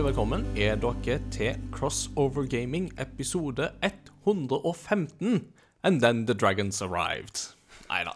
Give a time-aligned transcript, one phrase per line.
[0.00, 5.44] hjertelig velkommen er dere til Crossover Gaming episode 115.
[5.84, 7.59] And then the dragons arrived.
[7.90, 8.14] Nei da.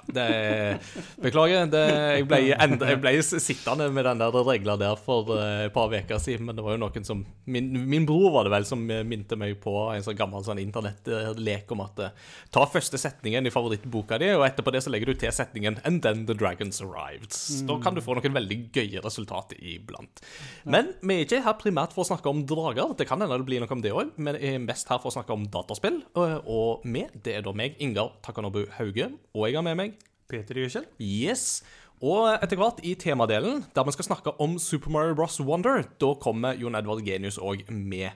[1.25, 1.67] Beklager.
[1.71, 1.83] Det,
[2.21, 5.91] jeg, ble enda, jeg, ble sittende med den der regla der for eh, et par
[5.91, 8.85] uker siden, men det var jo noen som min, min, bror var det vel som
[8.85, 12.15] minte meg på en sånn gammel sånn internettlek om at eh,
[12.55, 16.05] ta første setningen i favorittboka di, og etterpå det så legger du til setningen And
[16.05, 17.35] then the dragons arrived.
[17.67, 20.23] Da kan du få noen veldig gøye resultater iblant.
[20.71, 22.95] Men vi er ikke her primært for å snakke om drager.
[22.99, 25.11] Det kan hende det blir noe om det òg, men jeg er mest her for
[25.11, 26.01] å snakke om dataspill.
[26.15, 29.97] Og vi, det er da meg, Ingar Takanobu Hauge, og jeg har med meg
[30.31, 30.87] Peter Jøkjell.
[31.03, 31.63] Yes.
[32.05, 35.39] Og etter hvert i temadelen, der vi skal snakke om Super Mario Bros.
[35.41, 38.13] Wonder, da kommer Jon Edvard Genius òg med.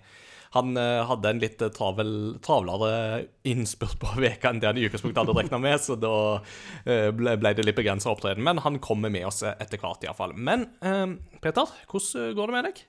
[0.57, 2.13] Han uh, hadde en litt travel,
[2.45, 7.09] travlere innspurt på veka enn det han i utgangspunktet hadde regna med, så da uh,
[7.17, 8.45] ble, ble, det litt begrensa opptreden.
[8.45, 10.37] Men han kommer med oss etter hvert, iallfall.
[10.37, 12.87] Men uh, Peter, hvordan går det med deg?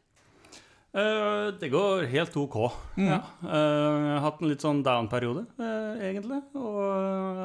[0.89, 2.55] Uh, det går helt OK.
[2.97, 3.09] Mm.
[3.11, 3.19] Ja.
[3.43, 6.39] Uh, jeg har hatt en litt sånn down-periode, uh, egentlig.
[6.57, 6.79] Og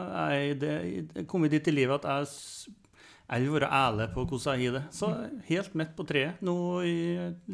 [0.00, 0.76] jeg, det,
[1.10, 2.72] det kom dit i livet at jeg,
[3.28, 4.82] jeg vil være ærlig på hvordan jeg har det.
[4.96, 5.10] Så
[5.50, 6.40] helt midt på treet.
[6.44, 6.56] Nå
[6.88, 6.96] i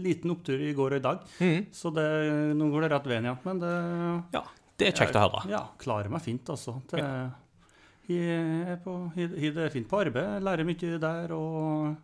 [0.06, 1.24] liten opptur i går og i dag.
[1.42, 1.66] Mm.
[1.74, 2.06] Så det,
[2.58, 3.40] nå går det rett veien igjen.
[3.48, 3.74] Men det
[4.36, 4.44] Ja,
[4.78, 5.42] det er kjekt å høre.
[5.50, 6.76] Ja, klarer meg fint, altså.
[6.92, 7.26] Det, ja.
[8.06, 10.38] jeg, har det fint på arbeid.
[10.46, 11.34] Lærer mye der.
[11.34, 11.98] og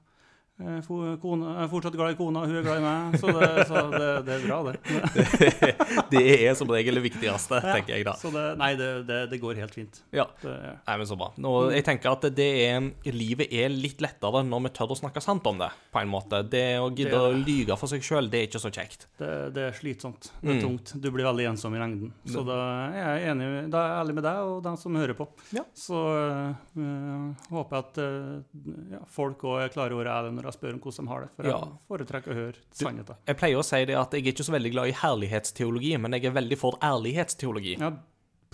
[0.57, 3.17] jeg er fortsatt glad i kona, hun er glad i meg.
[3.21, 4.79] Så det, så det, det er bra, det.
[6.15, 8.15] det er som regel det viktigste, tenker jeg da.
[8.17, 10.01] Så det, nei, det, går helt fint.
[10.17, 10.25] Ja.
[10.41, 11.29] nei, men så bra.
[11.45, 15.21] Nå, jeg tenker at det er, livet er litt lettere når vi tør å snakke
[15.21, 16.41] sant om det, på en måte.
[16.49, 19.07] Det å gidde å lyge for seg sjøl, det er ikke så kjekt.
[19.21, 20.31] Det, er slitsomt.
[20.41, 20.65] Det er mm.
[20.65, 20.95] tungt.
[20.97, 22.17] Du blir veldig ensom i lengden.
[22.33, 25.21] Så da er jeg enig, da er jeg ærlig med deg og den som hører
[25.21, 25.29] på.
[25.53, 25.69] Ja.
[25.77, 28.67] Så øh, håper jeg at øh,
[28.97, 31.31] ja, folk òg er klare over ærlige når jeg spør om hvordan de har det.
[31.37, 31.55] For ja.
[31.59, 33.23] jeg foretrekker å høre sannheten.
[33.27, 36.17] Jeg pleier å si det at jeg er ikke så veldig glad i herlighetsteologi, men
[36.17, 37.75] jeg er veldig for ærlighetsteologi.
[37.83, 37.91] Ja,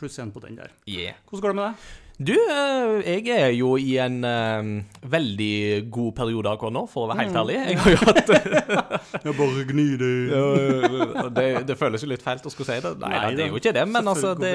[0.00, 0.72] pluss én på den der.
[0.88, 1.20] Yeah.
[1.28, 1.92] Hvordan går det med deg?
[2.20, 7.10] Du, eh, jeg er jo i en uh, veldig god periode akkurat nå, for å
[7.10, 7.40] være helt mm.
[7.40, 7.56] ærlig.
[7.56, 8.32] Jeg har jo hatt
[9.26, 10.12] Jeg bare gni det.
[11.38, 11.46] det.
[11.70, 12.92] Det føles jo litt feilt å skulle si det.
[13.00, 14.54] Nei, nei det er jo ikke det, men altså det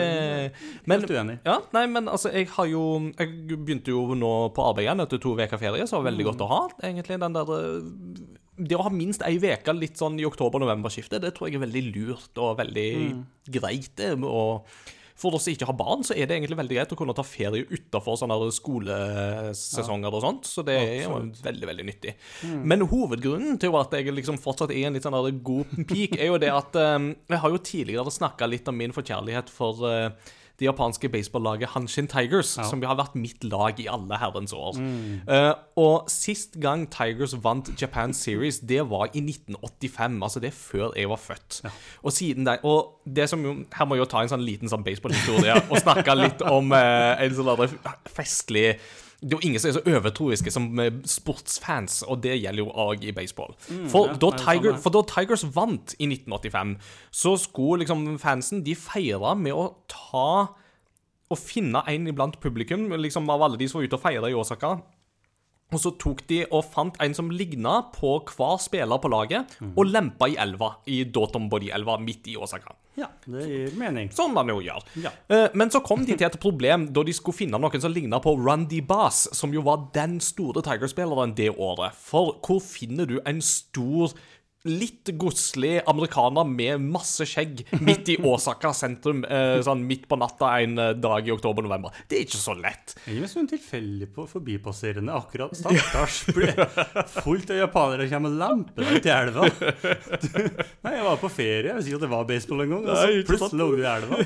[0.85, 1.37] men, Helt uenig.
[1.47, 2.83] Ja, nei, men altså, jeg har jo
[3.17, 6.25] Jeg begynte jo nå på arbeid igjen etter to uker ferie, så det var veldig
[6.25, 6.29] mm.
[6.31, 10.17] godt å ha, egentlig, den der eh, det å ha minst ei uke litt sånn
[10.17, 13.19] i oktober-november-skiftet, det tror jeg er veldig lurt og veldig mm.
[13.53, 14.01] greit.
[14.17, 14.65] Og
[15.17, 17.25] for oss som ikke har barn, så er det egentlig veldig greit å kunne ta
[17.25, 18.19] ferie utafor
[18.53, 20.49] skolesesonger og sånt.
[20.49, 22.13] Så det er jo veldig, veldig nyttig.
[22.45, 22.59] Mm.
[22.69, 26.41] Men hovedgrunnen til at jeg liksom fortsatt er en litt sånn god peak, er jo
[26.41, 30.65] det at um, jeg har jo tidligere snakka litt om min forkjærlighet for uh, det
[30.65, 32.65] japanske baseballaget Hanshin Tigers, ja.
[32.65, 34.79] som har vært mitt lag i alle herrens år.
[34.81, 35.21] Mm.
[35.29, 40.19] Uh, og sist gang Tigers vant Japan Series, det var i 1985.
[40.23, 41.61] Altså det er før jeg var født.
[41.63, 41.73] Ja.
[42.01, 44.71] Og siden den og det som jo, Her må jeg jo ta en sånn liten
[44.71, 47.77] sånn baseballhistorie og snakke litt om uh, en sånn
[48.09, 48.77] festlig
[49.21, 50.67] det er jo ingen som er så overtroiske som
[51.09, 53.55] sportsfans, og det gjelder jo òg i baseball.
[53.65, 56.75] Mm, for, da Tiger, for, da Tigers vant i 1985,
[57.09, 60.53] så skulle liksom fansen De feire med å ta
[61.27, 64.37] Å finne en iblant publikum, liksom av alle de som var ute og feira i
[64.37, 64.77] Osaka
[65.67, 69.73] og så tok de og fant en som ligna på hver spiller på laget, mm.
[69.75, 72.75] og lempa i elva, i Dotombody-elva midt i Åsaka.
[72.97, 74.07] Ja, det gir mening.
[74.15, 74.85] Sånn man jo gjør.
[75.03, 75.11] Ja.
[75.29, 78.17] Uh, men så kom de til et problem da de skulle finne noen som ligna
[78.23, 81.93] på Randy Bass, som jo var den store Tiger-spilleren det året.
[81.99, 84.15] For hvor finner du en stor
[84.69, 90.53] litt godslig amerikaner med masse skjegg midt i Åsaka sentrum eh, sånn midt på natta
[90.61, 91.95] en eh, dag i oktober-november.
[92.07, 92.95] Det er ikke så lett.
[93.07, 95.55] Jeg er sånn tilfeldig på forbipasserende akkurat.
[95.61, 96.23] Stakkars.
[97.21, 98.35] Fullt av japanere kommer
[98.77, 99.47] deg til elva.
[100.85, 101.71] nei, jeg var på ferie.
[101.71, 102.87] Jeg visste ikke at det var baseball engang.
[102.87, 104.21] Og så plutselig lå du i elva.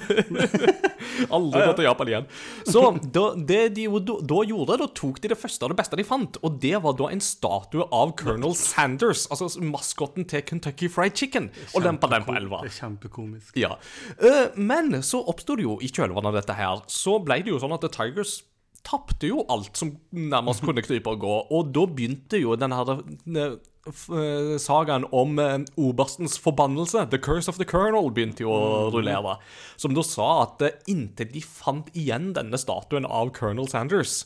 [1.35, 2.27] Aldri gått til Japan igjen.
[2.67, 2.83] Så
[3.13, 6.05] da, det de da, da gjorde, da tok de det første og det beste de
[6.07, 11.17] fant, og det var da en statue av Colonel Sanders, altså maskotten til Kentucky Fried
[11.17, 12.61] Chicken og lempa den på elva.
[12.65, 13.57] Det er kjempekomisk.
[13.59, 13.75] Ja.
[14.21, 17.59] Uh, men så oppsto det jo i kjølvannet av dette her, så ble det jo
[17.61, 18.41] sånn at The Tigers
[18.87, 22.95] tapte jo alt som nærmest kunne krype og gå, og da begynte jo den her
[22.95, 25.37] uh, sagaen om
[25.77, 28.93] oberstens forbannelse, The Curse of the Colonel, begynte jo å mm.
[28.95, 29.35] rullere.
[29.81, 34.23] Som da sa at inntil de fant igjen denne statuen av Colonel Sanders,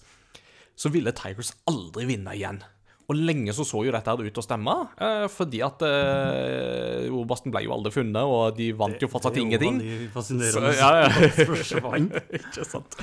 [0.75, 2.63] så ville Tigers aldri vinne igjen.
[3.05, 7.11] Og lenge så så jo dette her ut til å stemme, eh, fordi at eh,
[7.13, 9.77] Obersten ble jo aldri funnet, og de vant jo fortsatt ingenting.
[9.77, 10.73] Det er jo veldig Så, fascinerende.
[10.79, 12.15] ja, ja.
[12.39, 12.97] Ikke sant.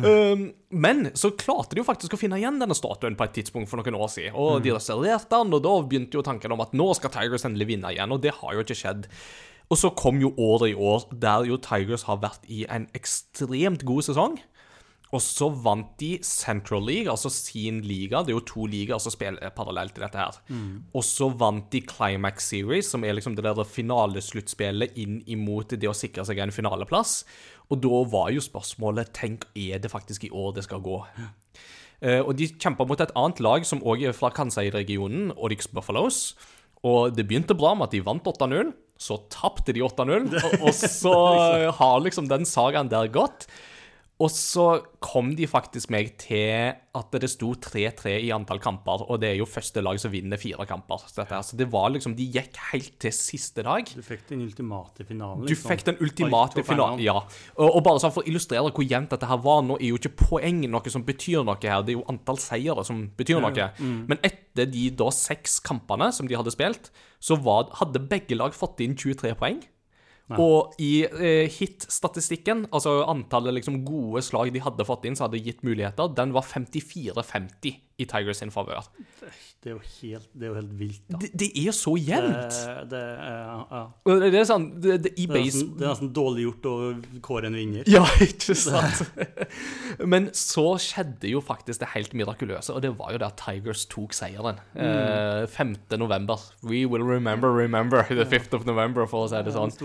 [0.00, 3.68] Um, men så klarte de jo faktisk å finne igjen denne statuen på et tidspunkt
[3.72, 4.38] for noen år siden.
[4.38, 7.72] Og de restaurerte den, og da begynte jo tanken om at nå skal Tigers endelig
[7.74, 9.10] vinne igjen, og det har jo ikke skjedd.
[9.70, 13.84] Og så kom jo året i år der jo Tigers har vært i en ekstremt
[13.86, 14.38] god sesong.
[15.10, 18.20] Og så vant de Central League, altså sin liga.
[18.22, 20.36] Det er jo to ligaer som spiller parallelt i dette her.
[20.94, 25.90] Og så vant de Climax Series, som er liksom det der finalesluttspillet inn imot det
[25.90, 27.24] å sikre seg en finaleplass.
[27.70, 31.00] Og da var jo spørsmålet Tenk, er det faktisk i år det skal gå?
[32.00, 36.36] Uh, og de kjempa mot et annet lag som òg er fra Kansai-regionen, Oryx Buffaloes.
[36.86, 38.72] Og det begynte bra med at de vant 8-0.
[39.00, 41.16] Så tapte de 8-0, og, og så
[41.76, 43.48] har liksom den sagaen der gått.
[44.20, 44.64] Og så
[45.00, 49.38] kom de faktisk meg til at det sto 3-3 i antall kamper, og det er
[49.38, 51.06] jo første lag som vinner fire kamper.
[51.06, 53.88] Så, dette, så det var liksom, de gikk helt til siste dag.
[53.88, 55.46] Du fikk den ultimate finalen.
[55.46, 55.72] Du liksom.
[55.72, 57.00] fikk den ultimate finalen.
[57.00, 57.16] Ja.
[57.56, 60.02] Og, og bare sånn for å illustrere hvor jevnt dette her var, nå er jo
[60.02, 63.72] ikke poeng noe som betyr noe her, det er jo antall seire som betyr noe.
[63.80, 66.92] Men etter de da seks kampene som de hadde spilt,
[67.24, 69.64] så var, hadde begge lag fått inn 23 poeng.
[70.38, 75.42] Og i eh, hit-statistikken, altså antallet liksom gode slag de hadde fått inn som hadde
[75.42, 78.86] gitt muligheter, den var 54-50 i Tigers sin favør.
[79.60, 81.18] Det er jo helt, det er jo helt vilt, da.
[81.20, 82.54] Det, det er så jevnt!
[82.56, 83.82] Det, det, er, ja.
[84.24, 86.74] Det er sånn, det, i base det er nesten dårlig gjort å
[87.26, 87.84] kåre en vinner.
[87.90, 89.02] Ja, ikke sant?
[90.00, 93.84] Men så skjedde jo faktisk det helt mirakuløse, og det var jo det at Tigers
[93.92, 94.62] tok seieren.
[94.72, 95.76] Eh, 5.
[96.00, 96.40] november.
[96.64, 98.06] We will remember, remember.
[98.08, 99.76] The 5th of November, for å si det sånn.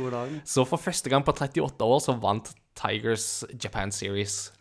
[0.47, 4.53] Så for første gang på 38 år så vant Tigers Japan Series.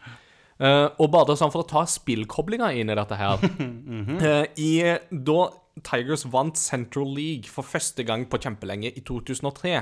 [0.63, 3.43] Eh, og bare sånn for å ta spillkoblinga inn i dette her
[4.29, 4.73] eh, i,
[5.11, 5.39] Da
[5.83, 9.73] Tigers vant Central League for første gang på kjempelenge i 2003,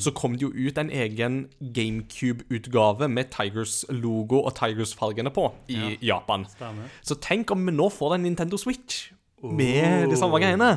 [0.00, 6.46] så kom det jo ut en egen GameCube-utgave med Tigers-logo og Tigers-fargene på i Japan.
[6.48, 6.88] Stemmer.
[7.04, 9.10] Så tenk om vi nå får en Nintendo Switch
[9.44, 10.70] med de samme greiene.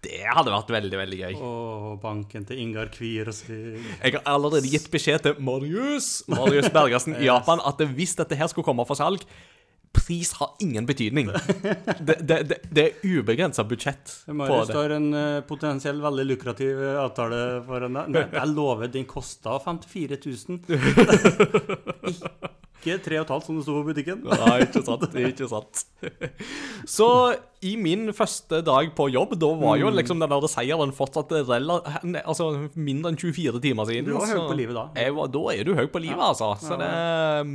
[0.00, 1.34] Det hadde vært veldig, veldig gøy.
[1.44, 3.84] Åh, banken til Ingar Kviersvik.
[4.00, 8.48] Jeg har allerede gitt beskjed til Marius Marius Bergersen i Japan at hvis dette her
[8.48, 9.26] skulle komme for salg
[9.90, 11.26] Pris har ingen betydning.
[11.98, 14.76] Det, det, det, det er ubegrensa budsjett på Marius det.
[14.78, 18.12] har en eh, potensiell veldig lukrativ eh, avtale foran deg.
[18.14, 20.60] Nei, jeg lover, den kosta 54 000.
[22.80, 24.22] Ikke 3,5 som det sto på butikken.
[24.24, 25.02] Nei, ikke sant.
[25.20, 25.82] Ikke sant.
[26.96, 27.08] Så
[27.60, 32.48] i min første dag på jobb, da var jo liksom den der seieren fortsatt altså,
[32.72, 34.08] mindre enn 24 timer siden.
[34.08, 34.88] Du var høy på livet da.
[35.20, 36.54] Var, da er du høy på livet, altså.
[36.64, 36.90] Så det
[37.44, 37.54] um,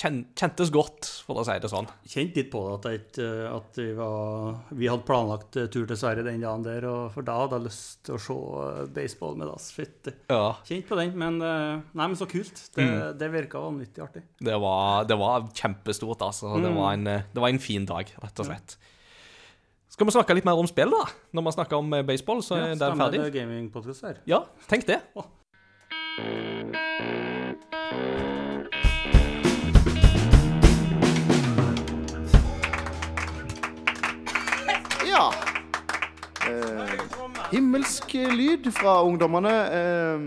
[0.00, 1.88] kjentes godt, for å si det sånn.
[2.08, 5.98] Kjente litt på det at, jeg at vi, var, vi hadde planlagt eh, tur til
[6.00, 9.52] Sverige den dagen der, for da hadde jeg lyst til å se eh, baseball med
[9.52, 9.68] oss.
[9.76, 10.56] Ja.
[10.68, 12.56] Kjent på den, men eh, Nei, men så kult.
[12.76, 12.86] Det,
[13.20, 14.22] det virka vanvittig artig.
[14.40, 16.54] Det var, det var kjempestort, altså.
[16.62, 18.78] Det, var en, eh, det var en fin dag, rett og slett.
[19.90, 21.04] Skal vi snakke litt mer om spill, da?
[21.36, 23.20] Når vi snakker om eh, baseball, så er den stemmer, ferdig.
[23.20, 24.16] Det er gamingpodkast her.
[24.30, 25.02] Ja, tenk det.
[25.18, 25.28] Ja.
[37.50, 39.54] Himmelsk lyd fra ungdommene.
[39.76, 40.26] Eh,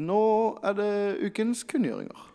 [0.00, 0.24] nå
[0.64, 0.90] er det
[1.30, 2.26] ukens kunngjøringer.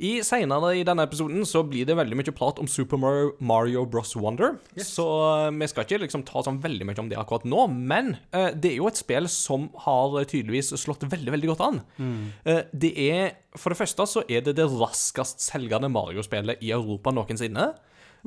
[0.00, 3.82] I Senere i denne episoden så blir det veldig mye prat om Super Mario, Mario
[3.84, 4.14] Bros.
[4.16, 4.54] Wonder.
[4.80, 8.14] Så eh, vi skal ikke liksom ta sånn veldig mye om det akkurat nå, men
[8.32, 11.82] eh, det er jo et spill som har eh, tydeligvis slått veldig veldig godt an.
[12.48, 17.12] Eh, det er, For det første så er det det raskest selgende Mario-spillet i Europa
[17.12, 17.68] noensinne.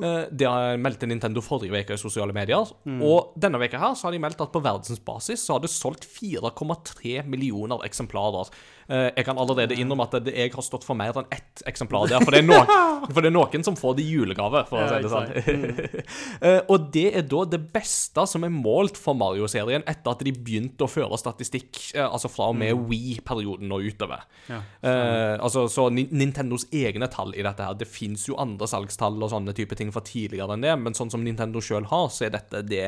[0.02, 0.50] Eh, Det
[0.82, 2.66] meldte Nintendo forrige uke i sosiale medier.
[2.86, 6.06] Og denne veka her så har de meldt at på verdensbasis så har det solgt
[6.06, 8.50] 4,3 millioner eksemplarer.
[8.90, 12.24] Eh, Jeg kan allerede innrømme at jeg har stått for mer enn ett eksemplar der.
[12.26, 12.60] For det er, no
[13.14, 15.32] for det er noen som får det i julegave, for å si det sånn.
[16.44, 20.34] Eh, Og det er da det beste som er målt for Mario-serien etter at de
[20.36, 24.26] begynte å føre statistikk, eh, altså fra og med Wii-perioden og utover.
[24.50, 24.60] Ja.
[24.84, 29.32] Eh, altså, så Nintendos egne tall i dette her Det fins jo andre salgstall og
[29.32, 32.36] sånne type ting fra tidligere enn det, men sånn som Nintendo sjøl har, så er
[32.36, 32.86] dette det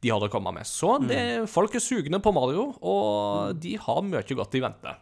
[0.00, 0.66] de har å komme med.
[0.68, 4.92] Så det, folk er sugne på Mario, og de har mye godt i vente.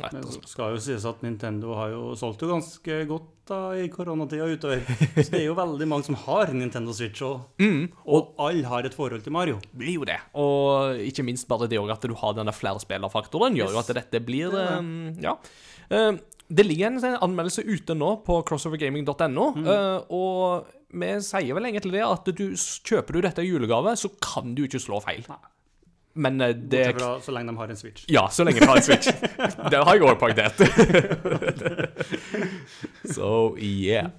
[0.00, 3.88] Og Det skal jo sies at Nintendo har jo solgt jo ganske godt da i
[3.92, 4.80] koronatida utover.
[5.18, 8.86] Så det er jo veldig mange som har Nintendo Switch, og, Mm, og alle har
[8.88, 9.58] et forhold til Mario.
[9.76, 10.16] blir jo det.
[10.34, 14.50] Og ikke minst bare det at du har denne flerspillerfaktoren, gjør jo at dette blir
[14.50, 15.18] Det det.
[15.18, 15.36] eh, Ja.
[15.90, 16.16] Eh,
[16.52, 19.66] Det ligger en sånn anmeldelse ute nå på crossovergaming.no, Mm.
[19.66, 24.08] eh, og vi sier vel egentlig det at du kjøper du dette i julegave, så
[24.20, 25.24] kan du ikke slå feil.
[25.28, 25.36] Nei.
[26.14, 28.04] Men eh, det fra så lenge de har en Switch.
[28.12, 29.08] Ja, så lenge de har en Switch.
[29.72, 30.48] det har jeg òg det
[33.16, 34.12] so yeah.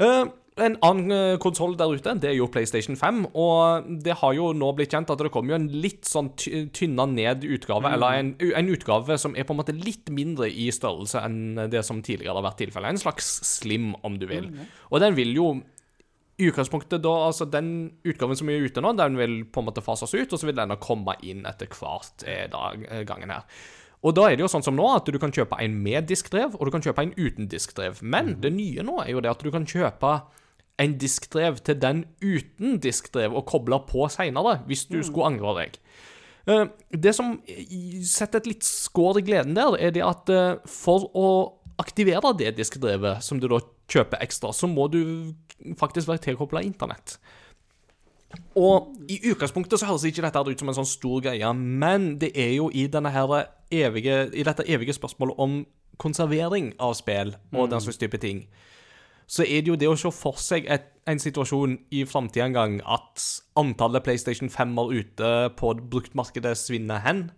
[0.00, 0.26] Uh,
[0.60, 3.22] en annen uh, konsoll der ute, det er jo PlayStation 5.
[3.38, 6.66] Og det har jo nå blitt kjent at det kommer jo en litt sånn ty
[6.74, 10.68] tynna ned utgave, eller en, en utgave som er på en måte litt mindre i
[10.74, 12.96] størrelse enn det som tidligere har vært tilfellet.
[12.96, 14.50] En slags slim, om du vil.
[14.90, 15.52] Og den vil jo
[16.48, 17.68] utgangspunktet da, altså Den
[18.06, 20.56] utgaven som er ute nå, den vil på en måte fases ut, og så vil
[20.58, 23.44] denne komme inn etter hvert eh, dag, eh, gangen her.
[24.00, 26.54] Og da er det jo sånn som nå, at du kan kjøpe en med diskdrev,
[26.56, 28.00] og du kan kjøpe en uten diskdrev.
[28.00, 30.14] Men det nye nå er jo det at du kan kjøpe
[30.80, 35.80] en diskdrev til den uten diskdrev og koble på seinere, hvis du skulle angre deg.
[36.48, 36.64] Eh,
[36.96, 37.36] Det som
[38.08, 40.32] setter et litt skår i gleden der, er det at
[40.64, 41.28] for å
[41.80, 45.02] aktivere det diskdrevet som du da kjøper ekstra, så må du
[45.78, 47.18] faktisk være tilkobla internett.
[48.54, 52.30] Og i utgangspunktet så høres ikke dette ut som en sånn stor greie, men det
[52.38, 55.60] er jo i, evige, i dette evige spørsmålet om
[56.00, 58.44] konservering av spill og den slags type ting,
[59.30, 62.56] så er det jo det å se for seg et, en situasjon i framtida en
[62.56, 63.26] gang at
[63.58, 67.28] antallet PlayStation 5-er ute på bruktmarkedet svinner hen.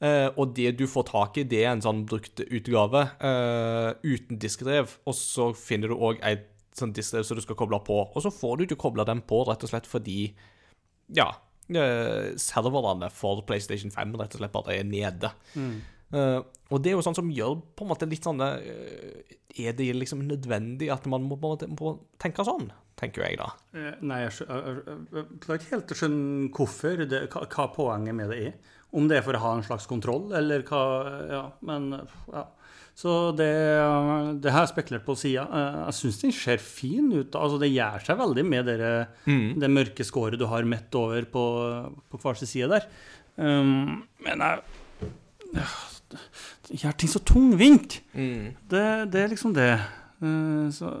[0.00, 4.38] Eh, og det du får tak i, det er en sånn brukt utgave uh, uten
[4.42, 4.98] diskdrev.
[5.06, 8.02] Og så finner du òg et sånn diskdrev som du skal koble på.
[8.12, 10.34] Og så får du ikke kobla den på, rett og slett fordi
[11.16, 11.30] Ja.
[11.70, 15.32] uh, serverne for PlayStation 5 rett og slett bare er nede.
[16.14, 18.52] Eh, og det er jo sånn som gjør på en måte litt sånn uh,
[19.58, 22.68] Er det liksom nødvendig at man må måte må tenke sånn?
[22.96, 23.48] Tenker jeg, da.
[23.76, 28.16] Eh, Nei, jeg, jeg, jeg klarer ikke helt å skjønne hvorfor, det, hva, hva poenget
[28.16, 28.54] med det er.
[28.96, 30.84] Om det er for å ha en slags kontroll, eller hva
[31.28, 31.90] Ja, men
[32.32, 32.46] ja.
[32.96, 33.52] Så det,
[34.40, 35.42] det har jeg spekulert på sida.
[35.84, 37.34] Jeg syns den ser fin ut.
[37.36, 38.92] Altså, det gjør seg veldig med dere,
[39.28, 41.44] det mørke skåret du har midt over på,
[42.08, 42.88] på hver sin side der.
[43.36, 44.40] Um, men
[45.52, 47.98] jeg gjør ting så tungvint.
[48.16, 49.74] Det, det er liksom det.
[50.24, 50.94] Uh, så,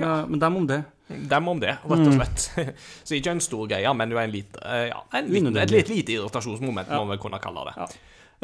[0.00, 0.80] ja, men dem om det.
[1.08, 2.74] Dem om det, rett og slett.
[3.06, 5.92] Så ikke en stor greie, men jo en lite, eh, ja, en liten, et litt
[5.92, 7.76] lite irritasjonsmoment, må vi kunne kalle det.
[7.82, 7.90] Ja.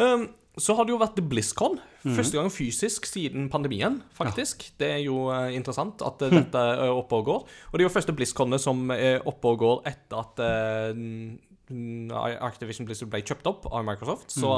[0.00, 0.28] Um,
[0.60, 1.78] så har det jo vært BlizzCon.
[2.02, 4.64] Første gang fysisk siden pandemien, faktisk.
[4.80, 7.44] Det er jo eh, interessant at eh, dette er oppe og går.
[7.70, 10.42] Og det er jo første BlizzConet som er oppe og går etter at
[11.70, 14.32] Activision Blizzard ble kjøpt opp av Microsoft.
[14.34, 14.50] Så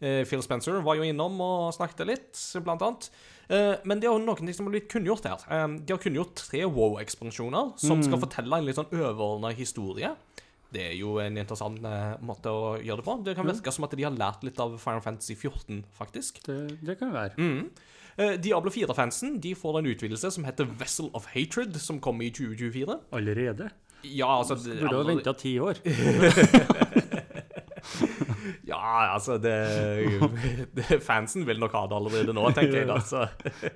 [0.00, 3.10] eh, Phil Spencer var jo innom og snakket litt, blant annet.
[3.46, 5.44] Uh, men det er jo noen ting som har blitt kunngjort her.
[5.50, 10.10] Um, de har kunngjort tre WoW-ekspansjoner som skal fortelle en litt sånn overordna historie.
[10.74, 13.18] Det er jo en interessant uh, måte å gjøre det på.
[13.28, 16.42] Det kan virke som at de har lært litt av Final Fantasy 14, faktisk.
[16.48, 17.36] Det, det kan være.
[17.38, 17.68] Mm.
[18.40, 22.96] Diablo 4-fansen de får en utvidelse som heter Vessel of Hatred, som kommer i 2024.
[23.12, 23.68] Allerede.
[24.04, 25.74] Ja, altså det- Burde ha allerede- venta ti år.
[28.66, 29.52] Ja, altså det,
[30.74, 32.88] det Fansen vil nok ha det allerede nå, tenker jeg.
[32.90, 33.22] Altså.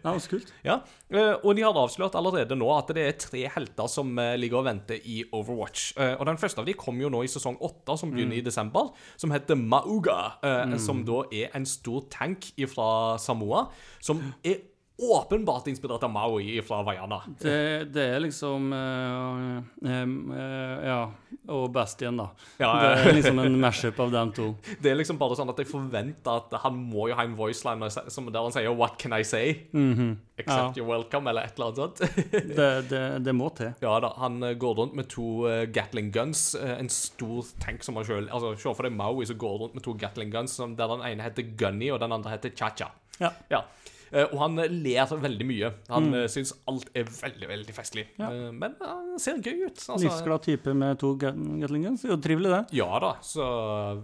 [0.02, 0.50] Ja, så kult.
[0.66, 0.76] Ja,
[1.14, 4.60] eh, og de har avslørt allerede nå at det er tre helter som eh, ligger
[4.60, 5.92] og venter i Overwatch.
[5.96, 8.44] Eh, Og den første av de kom jo nå i sesong åtte, som begynner i
[8.46, 10.18] desember, som heter Mauga.
[10.42, 10.76] Mm.
[10.82, 12.90] Som da er en stor tank fra
[13.22, 13.68] Samoa,
[14.02, 14.58] som er
[15.00, 17.22] åpenbart inspirert av Maui fra Vaiana.
[17.40, 21.00] Det, det er liksom uh, um, uh, Ja.
[21.50, 22.28] Og Bastian, da.
[22.60, 24.48] Ja, det er liksom en mashup av dem to.
[24.82, 27.88] Det er liksom bare sånn at jeg forventer at han må jo ha en voiceline
[27.90, 29.66] som der han sier 'What can I say?'
[30.40, 32.00] Except you're welcome, eller et eller annet sånt.
[32.56, 33.74] Det, det, det må til.
[33.82, 36.54] Ja da, han eh, går rundt med to eh, Gatling guns.
[36.54, 39.76] eh, en stor tank som han sjøl Altså, Se for deg Maui som går rundt
[39.76, 42.90] med to Gatling guns, der den ene heter Gunny, og den andre heter Cha-Cha.
[43.20, 43.32] Ja.
[43.52, 43.64] Ja.
[44.10, 45.70] Eh, og han eh, ler veldig mye.
[45.90, 46.16] Han mm.
[46.32, 48.06] syns alt er veldig, veldig festlig.
[48.18, 48.30] Ja.
[48.30, 49.78] Eh, men han ser gøy ut.
[49.78, 52.04] Altså, Livsglad type med to Gatlingens.
[52.08, 52.78] Jo, trivelig, det.
[52.80, 53.46] ja da, så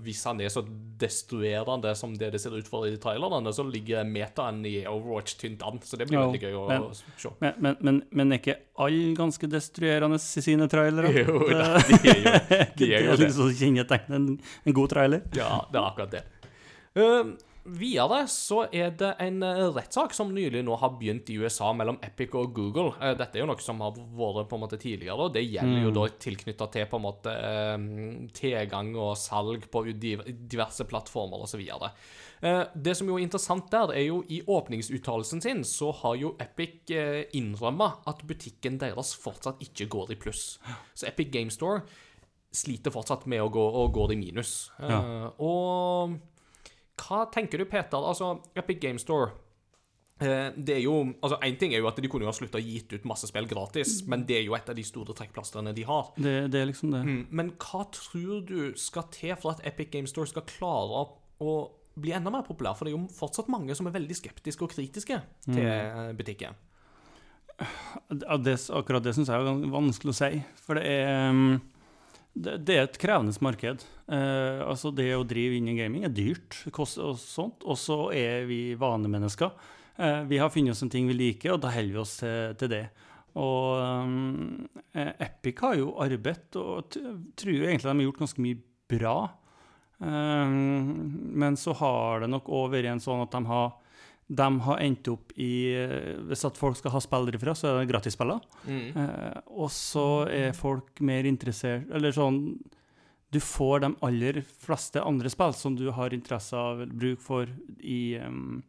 [0.05, 0.63] hvis han er så
[1.01, 5.65] destruerende som det det ser ut for i trailerne, så ligger metaen i Overwatch tynt
[5.67, 5.83] an.
[5.83, 7.35] Så det blir jo, veldig gøy å men- se.
[7.43, 11.15] Men, men, men, men er ikke alle ganske destruerende i sine trailere?
[11.27, 13.29] Jo da, de er jo, de det er jo er det.
[13.33, 15.23] liksom en, en god trailer.
[15.35, 16.25] Ja, det er akkurat det.
[17.67, 21.73] Eh, det så er det en eh, rettssak som nylig nå har begynt i USA
[21.75, 22.95] mellom Epic og Google.
[23.01, 25.83] Eh, Dette er jo noe som har vært på en måte tidligere, og det gjelder
[25.83, 27.77] jo da tilknytta til på en måte eh,
[28.37, 31.65] tilgang og salg på diverse plattformer osv.
[32.77, 36.93] Det som jo er interessant der, er jo i åpningsuttalelsen sin så har jo Epic
[37.35, 40.45] innrømma at butikken deres fortsatt ikke går i pluss.
[40.95, 41.81] Så Epic Game Store
[42.57, 44.69] sliter fortsatt med å gå, å gå i minus.
[44.81, 45.33] Ja.
[45.43, 46.19] Og
[46.97, 48.01] hva tenker du, Peter?
[48.01, 49.31] Altså, Epic Game Store
[50.21, 52.61] eh, det er jo, altså En ting er jo at de kunne jo ha slutta
[52.61, 55.75] å gitt ut masse spill gratis, men det er jo et av de store trekkplastrene
[55.77, 56.13] de har.
[56.17, 57.03] Det, det er liksom det.
[57.07, 61.05] Mm, Men hva tror du skal til for at Epic Game Store skal klare
[61.41, 61.57] å
[61.97, 62.79] bli enda mer populær?
[62.79, 66.17] For det er jo fortsatt mange som er veldig skeptiske og kritiske til mm.
[66.17, 66.57] butikken.
[67.57, 70.33] Det, akkurat det syns jeg er vanskelig å si.
[70.61, 71.57] For det er um,
[72.37, 73.85] det, det er et krevende marked.
[74.13, 77.65] Eh, altså Det å drive inn i gaming er dyrt kost, og sånt.
[77.65, 79.55] Og så er vi vanemennesker.
[79.97, 82.53] Eh, vi har funnet oss en ting vi liker, og da holder vi oss til,
[82.61, 82.85] til det.
[83.37, 86.95] Og um, Epic har jo arbeidet, og
[87.37, 89.17] tror egentlig de har gjort ganske mye bra.
[89.99, 90.55] Um,
[91.37, 93.75] men så har det nok òg vært en sånn at de har
[94.29, 97.77] de har endt opp i eh, Hvis at folk skal ha spill derifra, så er
[97.79, 98.41] det gratisspiller.
[98.67, 98.89] Mm.
[98.99, 102.41] Eh, og så er folk mer interessert Eller sånn
[103.31, 107.47] Du får de aller fleste andre spill som du har interesse av bruk for
[107.79, 108.65] i um,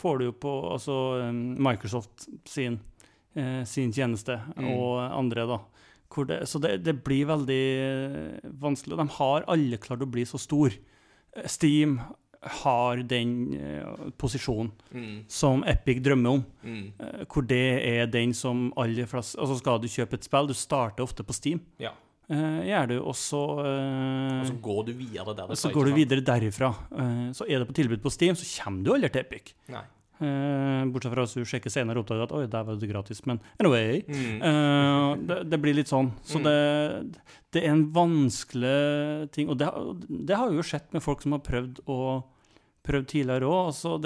[0.00, 0.96] Får du jo på altså,
[1.28, 2.80] um, Microsoft sin,
[3.36, 4.66] eh, sin tjeneste, Mm.
[4.74, 5.58] og andre, da.
[6.28, 8.98] Det, så det, det blir veldig eh, vanskelig.
[9.00, 10.74] De har alle klart å bli så stor.
[11.36, 11.96] Eh, Steam
[12.60, 15.24] har den uh, posisjonen Mm.
[15.28, 16.44] som Epic drømmer om.
[16.64, 16.92] Mm.
[17.00, 20.54] Uh, hvor det er den som aller flest Altså skal du kjøpe et spill, du
[20.54, 21.60] starter ofte på Steam.
[21.80, 21.90] Ja.
[22.30, 25.50] Uh, gjør du, og så Og så går du videre der.
[25.50, 26.70] og så går du videre derifra.
[27.36, 29.52] Så er det på tilbud på Steam, så kommer du aldri til Epic.
[29.68, 29.82] Nei.
[30.88, 33.20] Bortsett fra hvis du sjekker senere og oppdager at oi, der var det gratis.
[33.26, 33.98] Men anyway.
[34.08, 35.26] Mm.
[35.26, 36.12] det, det blir litt sånn.
[36.24, 36.44] Så Mm.
[36.46, 37.20] det,
[37.52, 39.50] det er en vanskelig ting.
[39.50, 39.68] Og det,
[40.30, 41.98] det har jo skjedd med folk som har prøvd å
[42.84, 43.72] prøvd tidligere òg.
[43.72, 43.96] Altså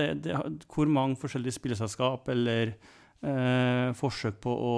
[0.75, 2.75] hvor mange forskjellige spilleselskap eller
[3.23, 4.75] eh, forsøk på å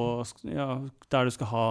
[0.49, 0.73] ja,
[1.11, 1.67] Der du skal ha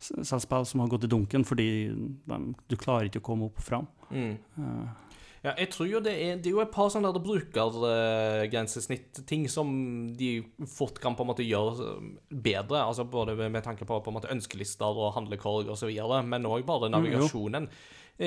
[0.00, 2.36] selvspill som har gått i dunken fordi de,
[2.70, 3.86] du klarer ikke å komme opp og fram.
[4.10, 4.34] Mm.
[4.56, 5.10] Uh.
[5.40, 9.70] Ja, jeg tror jo det er, det er jo et par sånne der brukergrensesnitt-ting som
[10.18, 12.82] de fort kan på en måte gjøre eh, bedre.
[12.84, 15.88] altså Både med, tanke på på en måte ønskelister og handlekorg osv.,
[16.28, 17.72] men òg bare navigasjonen eh,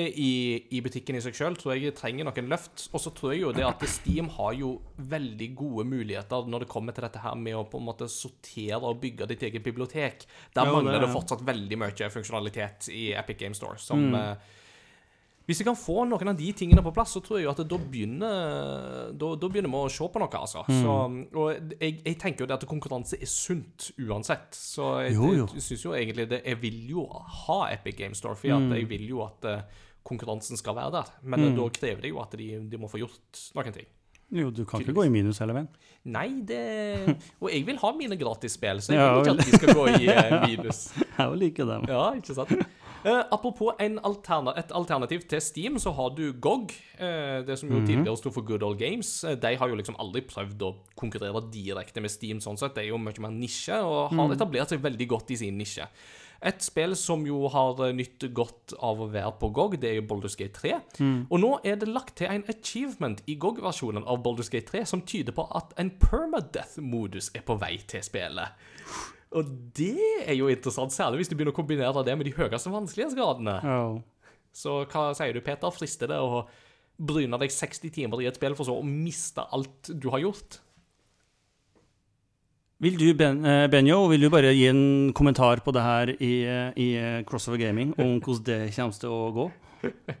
[0.00, 2.88] i, i butikken i seg sjøl tror jeg trenger noen løft.
[2.92, 6.70] Og så tror jeg jo det at Steam har jo veldig gode muligheter når det
[6.72, 10.26] kommer til dette her med å på en måte sortere og bygge ditt eget bibliotek.
[10.54, 13.78] Der Ja, det mangler det er- fortsatt veldig mye funksjonalitet i Epic Game Store.
[13.78, 14.10] som...
[14.10, 14.36] Mm.
[15.46, 17.58] Hvis vi kan få noen av de tingene på plass, så tror jeg jo at
[17.68, 20.62] da begynner, da, da begynner vi å se på noe, altså.
[20.68, 20.78] Mm.
[20.80, 20.94] Så,
[21.40, 24.56] og jeg, jeg tenker jo det at konkurranse er sunt uansett.
[24.56, 25.48] Så jeg, Jo, jo.
[25.54, 27.04] jeg syns jo egentlig det Jeg vil jo
[27.44, 28.72] ha Epic Game Store, for Mm.
[28.78, 29.60] jeg vil jo at eh,
[30.04, 31.12] konkurransen skal være der.
[31.22, 31.56] Men eh, Mm.
[31.60, 33.86] da krever det jo at de, de må få gjort noen ting.
[34.34, 35.68] jo, du kan ikke gå i minus hele veien.
[36.04, 39.74] Nei, det Og jeg vil ha mine gratisspill, så jeg vil ikke at de skal
[39.74, 40.80] gå i eh, minus.
[41.18, 41.84] Jeg vil like dem.
[41.86, 42.50] Ja, ikke sant?
[43.04, 46.72] Eh, apropos en alterna et alternativ til Steam, så har du GOG.
[46.98, 47.86] Uh, det som jo Mhm.
[47.86, 49.24] tidligere sto for Good Old Games.
[49.24, 52.74] Uh, de har jo liksom aldri prøvd å konkurrere direkte med Steam, sånn sett.
[52.74, 54.36] Det er jo mye mer nisje, og har Mhm.
[54.38, 55.86] etablert seg veldig godt i sin nisje.
[56.42, 59.94] Et spill som jo har eh, nytt godt av å være på GOG, det er
[60.00, 60.74] jo Baldur's Gate 3.
[60.98, 61.26] Mm.
[61.30, 65.00] Og nå er det lagt til en achievement i GOG-versjonen av Baldur's Gate 3 som
[65.02, 68.48] tyder på at en permadeath-modus er på vei til spillet.
[69.34, 72.70] Og det er jo interessant, særlig hvis du begynner å kombinere det med de høyeste
[72.70, 73.56] vanskelighetsgradene.
[73.66, 73.96] Oh.
[74.54, 75.74] Så hva sier du, Peter?
[75.74, 76.44] Frister det å
[76.94, 80.60] bryne deg 60 timer i et spill for så å miste alt du har gjort?
[82.84, 86.32] Vil du, ben, eh, Benjo, vil du bare gi en kommentar på det her i,
[86.44, 89.46] eh, i eh, Crossover Gaming, om hvordan det kommer til å gå?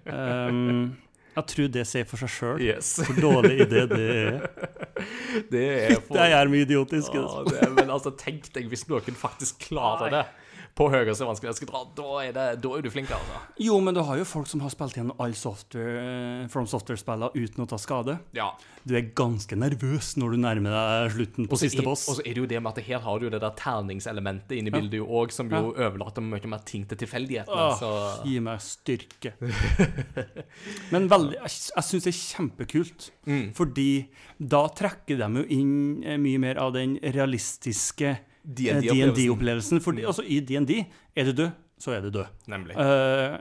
[0.06, 0.94] Um,
[1.34, 2.92] jeg tror det sier for seg sjøl Yes.
[3.02, 4.46] hvor dårlig idé det er.
[5.50, 6.14] Det er for...
[6.18, 7.14] Det er mye idiotisk.
[7.18, 10.24] Ja, det er, men altså, tenk deg hvis noen faktisk klarer det
[10.74, 11.92] på høyeste vanskelighetsgrad.
[11.94, 13.36] Da det, da er du flink, altså.
[13.62, 17.30] Jo, men du har jo folk som har spilt igjen alle software, eh, From Software-spillene
[17.34, 18.16] uten å ta skade.
[18.34, 18.48] Ja.
[18.84, 22.08] Du er ganske nervøs når du nærmer deg slutten på også siste er- boss.
[22.10, 24.72] Og så er det jo det med at her har du det der terningselementet inne
[24.72, 27.70] i bildet jo òg, som jo overlater mye mer ting til tilfeldighetene.
[27.78, 27.92] Så
[28.26, 29.34] Gi meg styrke.
[30.92, 33.10] Men veldig, jeg, jeg syns det er kjempekult.
[33.30, 33.46] mm.
[33.56, 33.88] Fordi
[34.38, 38.16] da trekker de jo inn eh, mye mer av den realistiske.
[38.44, 39.82] DND-opplevelsen.
[39.84, 40.76] Fordi altså, i DND
[41.16, 42.28] er du død, så er du død.
[42.52, 42.76] Nemlig.
[42.76, 43.38] Eh,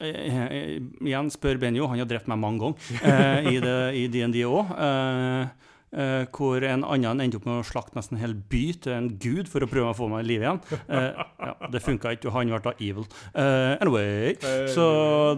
[0.00, 0.72] eh, eh,
[1.04, 4.74] igjen spør Benjo, han har drept meg mange ganger uh, i DND òg.
[4.74, 8.94] Uh, eh, hvor en annen endte opp med å slakte nesten en hel by til
[8.96, 10.62] en gud for å prøve å få meg i live igjen.
[10.88, 11.10] Uh,
[11.48, 13.06] ja, det funka ikke, og han ble da evil.
[13.30, 14.34] Uh, anyway,
[14.72, 14.86] så,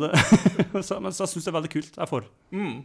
[0.01, 0.13] det,
[0.87, 1.93] så Men så jeg syns det er veldig kult.
[2.01, 2.31] Jeg får.
[2.57, 2.79] Mm.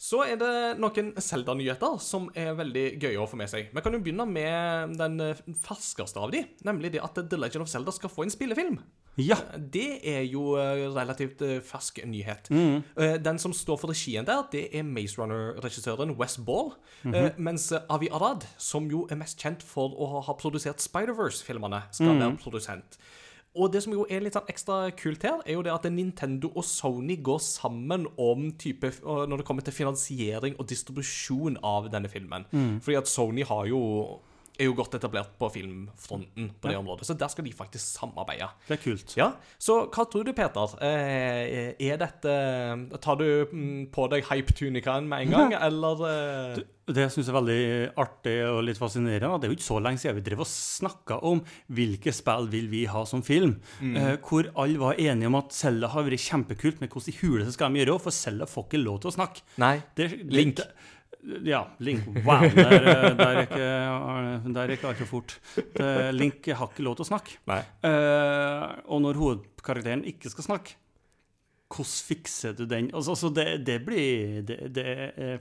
[0.00, 0.50] Så er det
[0.82, 3.70] noen Zelda-nyheter som er veldig gøye å få med seg.
[3.72, 7.64] Vi kan jo begynne med den eh, ferskeste av de, nemlig det at The Legend
[7.64, 8.80] of Zelda skal få en spillefilm.
[9.22, 9.36] Ja.
[9.56, 12.50] Det er jo eh, relativt eh, fersk nyhet.
[12.50, 12.82] Mm.
[13.22, 16.72] Den som står for regien der, det er Maze Runner-regissøren Wes Ball.
[17.06, 21.84] eh, Mens eh, Avi Arad, som jo er mest kjent for å ha produsert Spider-Verse-filmene,
[21.94, 22.98] skal være produsent.
[23.54, 26.50] Og det som jo er litt sånn ekstra kult her, er jo det at Nintendo
[26.58, 32.10] og Sony går sammen om type Når det kommer til finansiering og distribusjon av denne
[32.10, 32.48] filmen.
[32.82, 33.80] Fordi at Sony har jo
[34.54, 38.48] er jo godt etablert på filmfronten på det området, så der skal de faktisk samarbeide.
[38.68, 39.16] Det er kult.
[39.18, 40.76] Ja, Så hva tror du, Peter?
[40.84, 42.34] Eh, er dette
[43.02, 46.04] Tar du mm, på deg hype-tunikaen med en gang, eller
[46.60, 47.60] Det, Det jeg syns er veldig
[48.04, 51.18] artig og litt fascinerende, det er jo ikke så lenge siden vi drev og snakka
[51.26, 51.42] om
[51.74, 54.00] hvilke spill vil vi ha som film, mm.
[54.26, 57.72] hvor alle var enige om at Selda har vært kjempekult, men hvordan i huleste skal
[57.72, 58.02] de gjøre det?
[58.06, 59.46] For Selda får ikke lov til å snakke.
[59.62, 59.76] Nei.
[59.98, 60.60] Det, Link.
[60.60, 60.93] Det,
[61.44, 62.04] ja, Link.
[62.26, 63.68] Wow, der, eh, der er ikke,
[64.54, 65.36] der er ikke altfor fort.
[66.14, 67.38] Link har ikke lov til å snakke.
[67.48, 70.76] Eh, og når hovedkarakteren ikke skal snakke,
[71.74, 72.90] hvordan fikser du den?
[72.94, 74.86] Altså, altså det, det blir det, det,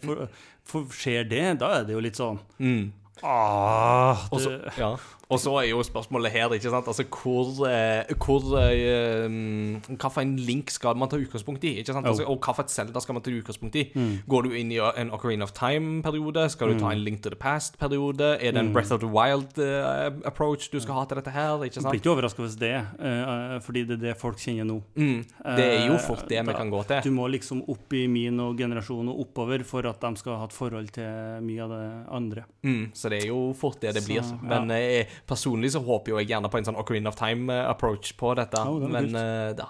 [0.01, 0.23] for,
[0.65, 2.87] for Skjer det, da er det jo litt sånn Mm.
[3.21, 4.95] ah, Og så, ja.
[5.31, 10.09] Og så er jo spørsmålet her, ikke sant Altså, hvor, eh, hvor eh, mm, Hva
[10.11, 11.77] for en link skal man ta utgangspunkt i?
[11.79, 12.05] Ikke sant?
[12.05, 13.85] Altså, og hva for et Zelda skal man ta utgangspunkt i?
[14.29, 16.49] Går du inn i en Ocarina of Time-periode?
[16.53, 18.33] Skal du ta en Link to the Past-periode?
[18.43, 21.63] Er det en Breath of the Wild-approach du skal ha til dette her?
[21.65, 21.97] Ikke blir sant?
[21.97, 24.79] ikke overraska hvis det er, eh, fordi det er det folk kjenner nå.
[24.99, 25.23] Mm.
[25.57, 27.01] Det er jo Eh, fort det vi kan gå til.
[27.05, 30.45] Du må liksom opp i min og generasjon og oppover for at de skal ha
[30.49, 31.83] et forhold til mye av det
[32.19, 32.43] andre.
[32.65, 34.23] Mm, så det er jo fort det det Så, blir.
[34.23, 34.37] ja.
[34.41, 38.33] Men eh, personlig så håper jo jeg gjerne på en sånn Ocarina of Time-approach på
[38.39, 38.59] dette.
[38.67, 39.67] Oh, det Men eh, det,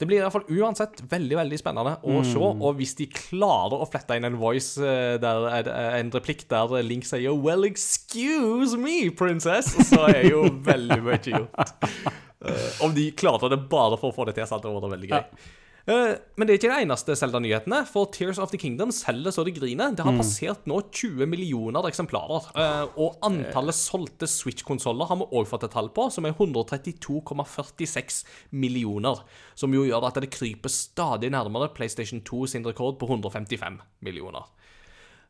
[0.00, 2.24] det blir i hvert fall uansett veldig veldig spennende å Mm.
[2.32, 2.38] se.
[2.42, 6.82] Og hvis de klarer å flette inn en voice eh, der eh, en replikk der
[6.82, 11.74] Link sier 'Well, excuse me, princess', så er jo veldig mye gjort.
[12.44, 14.92] Eh, om de klarer det bare for å få det til, så hadde det vært
[14.92, 15.16] veldig gøy.
[15.16, 15.52] Eh,
[15.86, 19.52] men det er ikke de eneste Zelda-nyhetene, for Tears of the Kingdom selger så det
[19.58, 19.92] griner.
[19.92, 22.46] Det har passert nå 20 millioner eksemplarer.
[22.56, 28.24] eh, og antallet solgte Switch-konsoller har vi òg fått et tall på, som er 132,46
[28.52, 29.20] millioner.
[29.54, 34.44] Som jo gjør at det kryper stadig nærmere PlayStation 2 sin rekord på 155 millioner.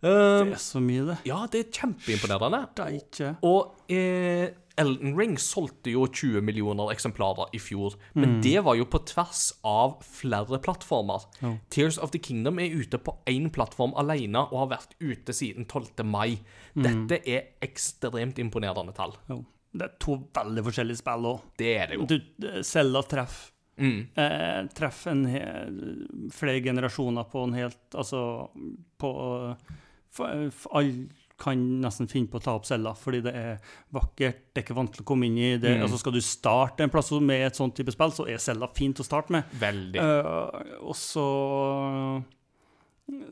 [0.05, 1.19] Eh, Det er så mye, det.
[1.27, 2.69] ja, det er kjempeimponerende.
[2.77, 7.95] Det er ikke Og eh, Elden Ring solgte jo 20 millioner eksemplarer i fjor.
[8.19, 11.27] Men det var jo på tvers av flere plattformer.
[11.71, 15.69] Tears of the Kingdom er ute på én plattform alene og har vært ute siden
[15.71, 16.03] 12.
[16.05, 16.41] mai.
[16.75, 19.15] Dette er ekstremt imponerende tall.
[19.31, 19.45] Oh.
[19.75, 21.41] Det er to veldig forskjellige spill òg.
[21.59, 22.07] Det er det jo.
[22.07, 22.19] Du,
[22.67, 24.07] Selda treffer Mm.
[24.15, 25.79] eh, treffer en hel,
[26.31, 28.21] flere generasjoner på en helt Altså
[29.03, 29.09] på
[30.15, 31.09] for, for Alle
[31.41, 34.77] kan nesten finne på å ta opp cella, fordi det er vakkert, det er ikke
[34.79, 35.75] vanskelig å komme inn i det.
[35.77, 35.85] Mm.
[35.87, 39.03] Altså Skal du starte en plass med et sånt type spill, så er cella fint
[39.03, 39.51] å starte med.
[39.61, 39.99] Veldig.
[39.99, 41.27] Uh, og så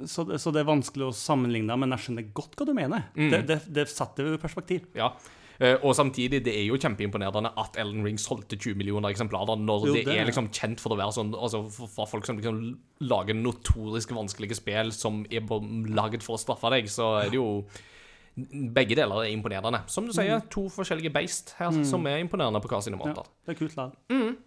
[0.04, 3.06] så det, så det er vanskelig å sammenligne, men jeg skjønner godt hva du mener.
[3.16, 3.30] Mm.
[3.32, 4.84] Det, det, det setter perspektiv.
[4.98, 5.14] Ja.
[5.60, 9.86] Eh, og samtidig, det er jo kjempeimponerende at Elden Ring solgte 20 millioner eksemplarer, når
[9.88, 12.60] Jo, det, det er liksom kjent for å være sånn Altså for, folk som liksom
[13.04, 15.44] lager notorisk vanskelige spill som er
[15.92, 17.48] laget for å straffe deg, så er det jo
[18.32, 19.82] Begge deler er imponerende.
[19.92, 23.12] Som du sier, to forskjellige beist her som er imponerende på hver sine Ja,
[23.44, 23.76] det er kult.
[23.76, 23.90] Da.
[24.08, 24.38] Mm.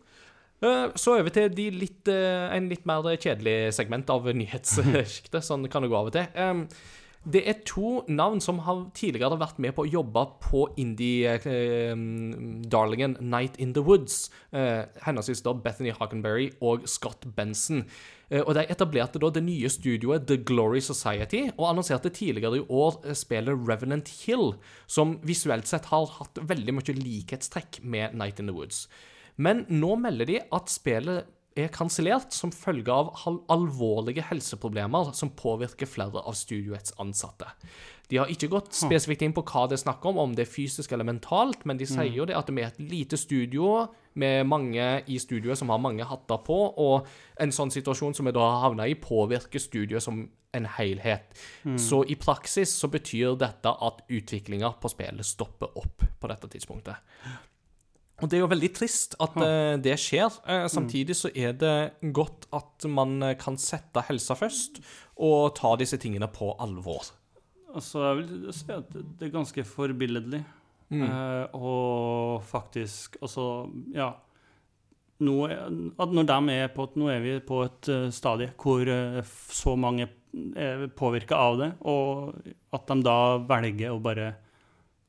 [0.98, 5.38] Så over til de litt, eh, en litt mer kjedelig segment av nyhetssjiktet.
[5.46, 6.26] Sånn kan det gå av og til.
[7.26, 13.58] Det er to navn som har tidligere vært med på å jobbe på indie-darlingen Night
[13.58, 14.30] in the Woods.
[14.54, 17.86] Eh, henholdsvis Bethany Hockenberry og Scott Benson.
[18.30, 22.66] Eh, og De etablerte da det nye studioet The Glory Society, og annonserte tidligere i
[22.70, 24.54] år eh, spillet Revenant Hill,
[24.86, 28.88] som visuelt sett har hatt veldig mye likhetstrekk med Night in the Woods.
[29.36, 33.14] Men nå melder de at spillet er kansellert som følge av
[33.52, 37.48] alvorlige helseproblemer som påvirker flere av studioets ansatte.
[38.12, 40.52] De har ikke gått spesifikt inn på hva det er snakk om, om det er
[40.52, 43.88] fysisk eller mentalt, men de sier jo det at vi er et lite studio
[44.22, 47.08] med mange i studioet som har mange hatter på, og
[47.42, 50.22] en sånn situasjon som vi da har havna i, påvirker studioet som
[50.56, 51.34] en helhet.
[51.82, 57.02] Så i praksis så betyr dette at utviklinga på spillet stopper opp på dette tidspunktet.
[58.24, 60.32] Og det er jo veldig trist at uh, det skjer.
[60.48, 61.76] Uh, samtidig så er det
[62.16, 64.80] godt at man eh, kan sette helsa først,
[65.20, 67.10] og ta disse tingene på alvor.
[67.76, 70.46] Altså, jeg vil si at det er ganske forbilledlig.
[70.94, 71.02] Mm.
[71.02, 74.12] Uh, og faktisk Altså, ja
[75.26, 78.92] nå at Når de er på Nå er vi på et stadie hvor
[79.26, 80.06] så mange
[80.54, 82.36] er påvirka av det, og
[82.76, 83.18] at de da
[83.50, 84.34] velger å bare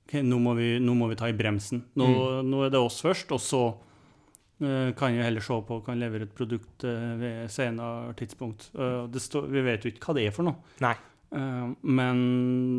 [0.07, 1.81] OK, nå må vi, nå må vi ta i bremsen.
[1.99, 2.07] Nå,
[2.47, 6.29] nå er det oss først, og så uh, kan vi heller se på kan levere
[6.29, 8.69] et produkt uh, ved senere tidspunkt.
[8.79, 10.63] Uh, det står- vi vet jo ikke hva det er for noe.
[10.85, 10.95] Nei.
[11.37, 12.21] Men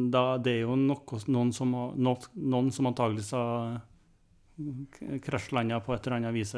[0.09, 3.75] da, det er jo noe, noen, som, noen, noen som antageligvis har
[5.23, 6.51] krasjlanda på et eller annet vis.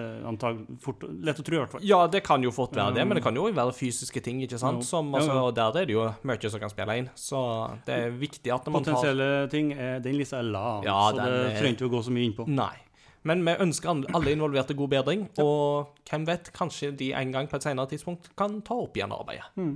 [0.81, 1.83] fort, lett å tro, i hvert fall.
[1.83, 4.59] Ja, det kan jo fort være det, men det kan jo være fysiske ting, ikke
[4.61, 4.83] sant?
[4.87, 7.09] Som, altså, og Der er det jo mye som kan spille inn.
[7.15, 7.39] Så
[7.85, 11.15] det er viktig at man tar Potensielle ting, er, den lista er lav, Ja, så
[11.17, 12.47] det er- trenger ikke å gå så mye inn på.
[12.47, 12.75] Nei.
[13.23, 17.55] Men vi ønsker alle involverte god bedring, og hvem vet, kanskje de en gang på
[17.57, 19.43] et senere tidspunkt kan ta opp igjen arbeidet.
[19.57, 19.73] Eh,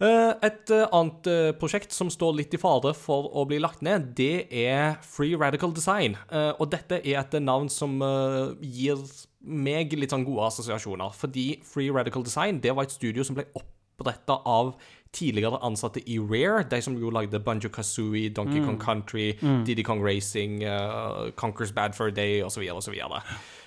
[0.00, 4.14] Et eh, annet eh, prosjekt som står litt i fare for å bli lagt ned,
[4.16, 6.16] det er Free Radical Design.
[6.32, 9.02] Eh, Og dette er et navn som eh, gir
[9.40, 11.12] meg litt sånn gode assosiasjoner.
[11.16, 14.74] Fordi Free Radical Design det var et studio som ble oppretta av
[15.12, 19.32] tidligere ansatte i Rare, de som jo lagde Banjo Kazooie, Donkey Kong Country,
[19.66, 22.62] Diddy Kong Racing, uh, Conquers Bad for a Day osv.
[22.70, 22.94] osv.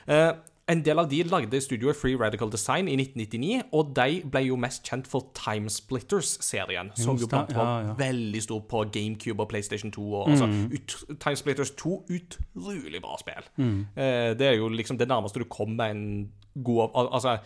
[0.08, 0.32] Uh,
[0.72, 4.56] en del av de lagde studioet Free Radical Design i 1999, og de ble jo
[4.60, 7.96] mest kjent for Timesplitters-serien, som jo blant var ja, ja.
[8.00, 10.06] veldig stor på GameCube og PlayStation 2.
[10.22, 13.50] Og, altså, ut, Timesplitters 2, utrolig bra spill.
[13.60, 16.06] Eh, det er jo liksom det nærmeste du kommer en
[16.56, 17.38] god al- Altså,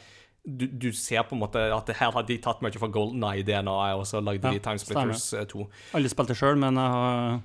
[0.47, 3.79] du, du ser på en måte at her har de tatt mye fra Golden Eye-DNA,
[3.97, 5.65] og så lagde Ja, de Timesplitters eh, 2.
[5.97, 7.41] Alle spilte sjøl, men jeg har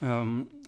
[0.00, 0.59] um, eh,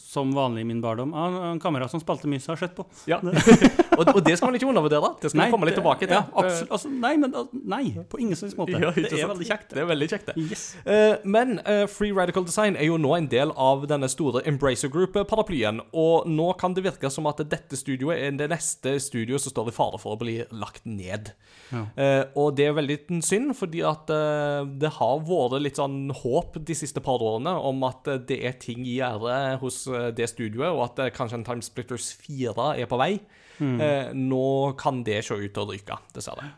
[0.00, 2.76] som vanlig i min barndom Jeg har en kamerat som spalte mye, så har sett
[2.76, 2.86] på.
[3.10, 3.18] Ja.
[3.98, 5.12] og, og det skal man ikke undervurdere.
[5.22, 6.14] Det skal vi komme litt tilbake til.
[6.16, 6.72] Ja, absolutt.
[6.76, 8.76] Altså, nei, men nei, på ingen slags måte.
[8.78, 9.32] Ja, det er sant?
[9.34, 9.74] veldig kjekt.
[9.74, 10.46] Det er veldig kjekt, det.
[10.48, 10.64] Yes.
[10.86, 14.92] Uh, men uh, Free Radical Design er jo nå en del av denne store Embracer
[14.92, 19.54] Group-paraplyen, og nå kan det virke som at dette studioet er det neste studioet som
[19.54, 21.32] står i fare for å bli lagt ned.
[21.72, 21.84] Ja.
[21.98, 26.58] Uh, og det er veldig synd, fordi at eh, det har vært litt sånn håp
[26.66, 30.28] de siste par årene om at eh, det er ting i gjære hos eh, det
[30.30, 33.12] studioet, og at eh, kanskje en Timesplitters 4 er på vei.
[33.58, 36.52] Eh, nå kan det se ut til å ryke, dessverre.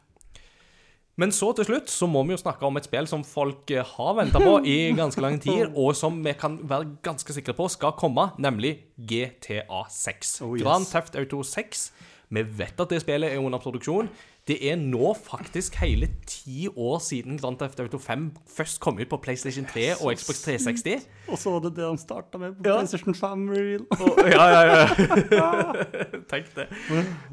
[1.20, 3.84] Men så til slutt så må vi jo snakke om et spill som folk eh,
[3.84, 7.68] har venta på i ganske lang tid, og som vi kan være ganske sikre på
[7.72, 10.38] skal komme, nemlig GTA 6.
[10.46, 10.64] Oh, yes.
[10.64, 11.90] Grand Theft Auto 6.
[12.30, 14.08] Vi vet at det spillet er under produksjon.
[14.50, 19.06] Det er nå faktisk hele ti år siden Grand Theft Auto 5 først kom ut
[19.12, 21.04] på PlayStation 3 og Xbox 360.
[21.30, 22.80] Og så var det det han starta med på Ja.
[22.80, 23.84] PlayStation 5 Real.
[23.94, 25.84] Og, ja, ja, ja.
[26.32, 26.66] Tenk det.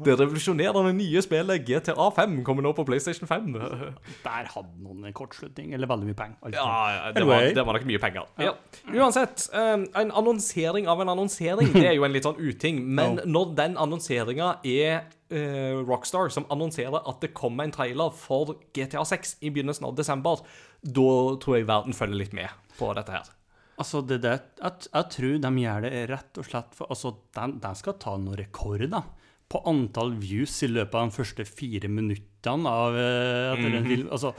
[0.06, 3.50] Det revolusjonerende nye spillet GTA 5 kommer nå på PlayStation 5.
[4.22, 6.38] Der hadde noen en kortslutning, eller veldig mye penger.
[6.42, 6.62] altså.
[6.62, 8.30] Ja, ja det, var, det var nok mye penger.
[8.38, 8.54] Ja.
[8.94, 12.84] Uansett, um, en annonsering av en annonsering, det er jo en litt sånn uting.
[12.86, 18.56] Men når den annonseringa er eh, Rockstar som annonserer at det kommer en trailer for
[18.76, 20.44] GTA 6 i begynnelsen av desember,
[20.82, 21.10] da
[21.42, 23.34] tror jeg verden følger litt med på dette her.
[23.78, 27.44] Altså, det der, jeg, jeg tror de gjør det rett og slett for Altså, de,
[27.62, 29.04] de skal ta noen rekorder
[29.48, 34.08] på antall views i løpet av de første fire minuttene av eh, etter en den,
[34.12, 34.34] Altså,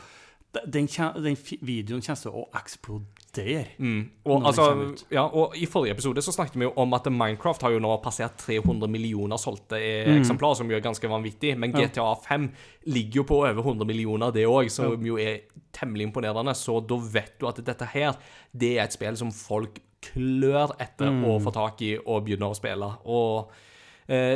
[0.66, 0.90] den,
[1.24, 3.19] den videoen kommer til å eksplodere.
[3.36, 4.02] Og, Mm.
[4.26, 4.66] Og, altså,
[5.14, 7.92] ja, og I forrige episode så snakket vi jo om at Minecraft har jo nå
[8.04, 10.18] passert 300 millioner solgte mm.
[10.20, 11.54] eksemplarer, som jo er ganske vanvittig.
[11.60, 12.50] Men GTA 5
[12.90, 16.56] ligger jo på over 100 millioner, det òg, som jo er temmelig imponerende.
[16.58, 18.18] Så da vet du at dette her,
[18.52, 22.58] det er et spill som folk klør etter å få tak i og begynne å
[22.58, 22.94] spille.
[23.12, 23.66] Og eh,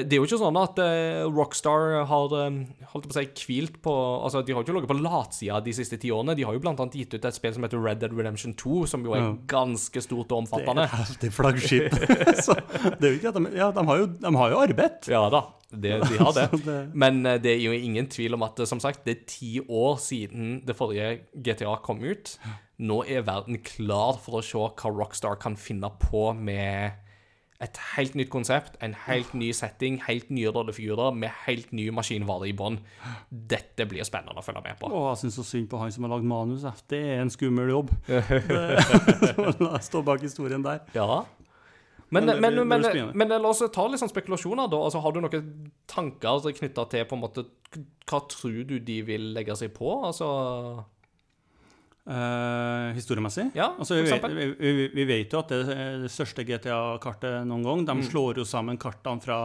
[0.06, 2.58] det er jo ikke sånn at eh, Rockstar har eh,
[2.92, 5.98] holdt på å si, hvilt på Altså, De har ikke ligget på latsida de siste
[5.98, 6.36] ti årene.
[6.38, 9.06] De har jo annet gitt ut et spill som heter Red Dead Redemption 2, som
[9.08, 10.86] jo er ganske stort og Det omfattende.
[10.86, 11.98] er heftig flaggskip.
[12.46, 15.10] så det er jo ikke at de, ja, de har jo, de har jo arbeid.
[15.10, 15.42] Ja da,
[15.74, 16.48] det, de har det.
[17.06, 19.56] Men eh, det er jo ingen tvil om at eh, som sagt, det er ti
[19.66, 22.38] år siden det forrige GTA kom ut.
[22.84, 27.02] Nå er verden klar for å se hva Rockstar kan finne på med
[27.64, 32.50] et helt nytt konsept, en helt ny setting, helt nye rollefigurer med helt ny maskinvare
[32.50, 32.80] i bånn.
[33.30, 34.90] Dette blir spennende å følge med på.
[34.92, 36.66] Å, jeg syns så synd på han som har lagd manus.
[36.92, 37.94] Det er en skummel jobb.
[39.64, 40.84] La oss stå bak historien der.
[40.98, 41.24] Ja.
[42.14, 44.82] Men, Men men, men, men, la oss ta litt sånn spekulasjoner, da.
[44.86, 45.48] Altså, har du noen
[45.90, 47.46] tanker knytta til på en måte
[48.06, 49.96] Hva tror du de vil legge seg på?
[50.06, 50.28] Altså
[52.04, 53.46] Eh, historiemessig?
[53.56, 54.36] Ja, altså, vi, eksempel.
[54.60, 57.86] vi, vi, vet jo at det det største GTA-kartet noen gang.
[57.86, 58.02] Mm.
[58.02, 59.40] De slår jo sammen kartene fra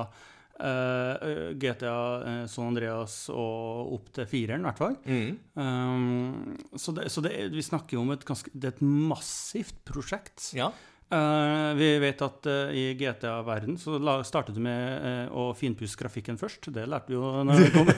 [0.58, 4.98] uh, GTA eh, San Andreas og opp til fireren, i hvert fall.
[5.06, 5.38] Mm.
[5.54, 9.78] Um, så det, så det, vi snakker jo om et ganske Det er et massivt
[9.86, 10.50] prosjekt.
[10.58, 10.72] Ja.
[11.10, 15.96] Eh, vi vet at uh, i GTA-verden så la, startet du med uh, å finpusse
[15.96, 16.68] grafikken først.
[16.74, 17.88] Det lærte vi jo når vi kom.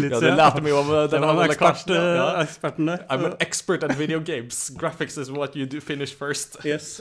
[0.00, 1.92] Litt ja, det lærte vi jo av Det den var andre ekspert.
[1.94, 2.26] Ja.
[2.42, 3.04] eksperten der.
[3.06, 4.64] I'm an expert at video games.
[4.80, 6.58] Graphics is what you do finish first.
[6.66, 7.00] Yes.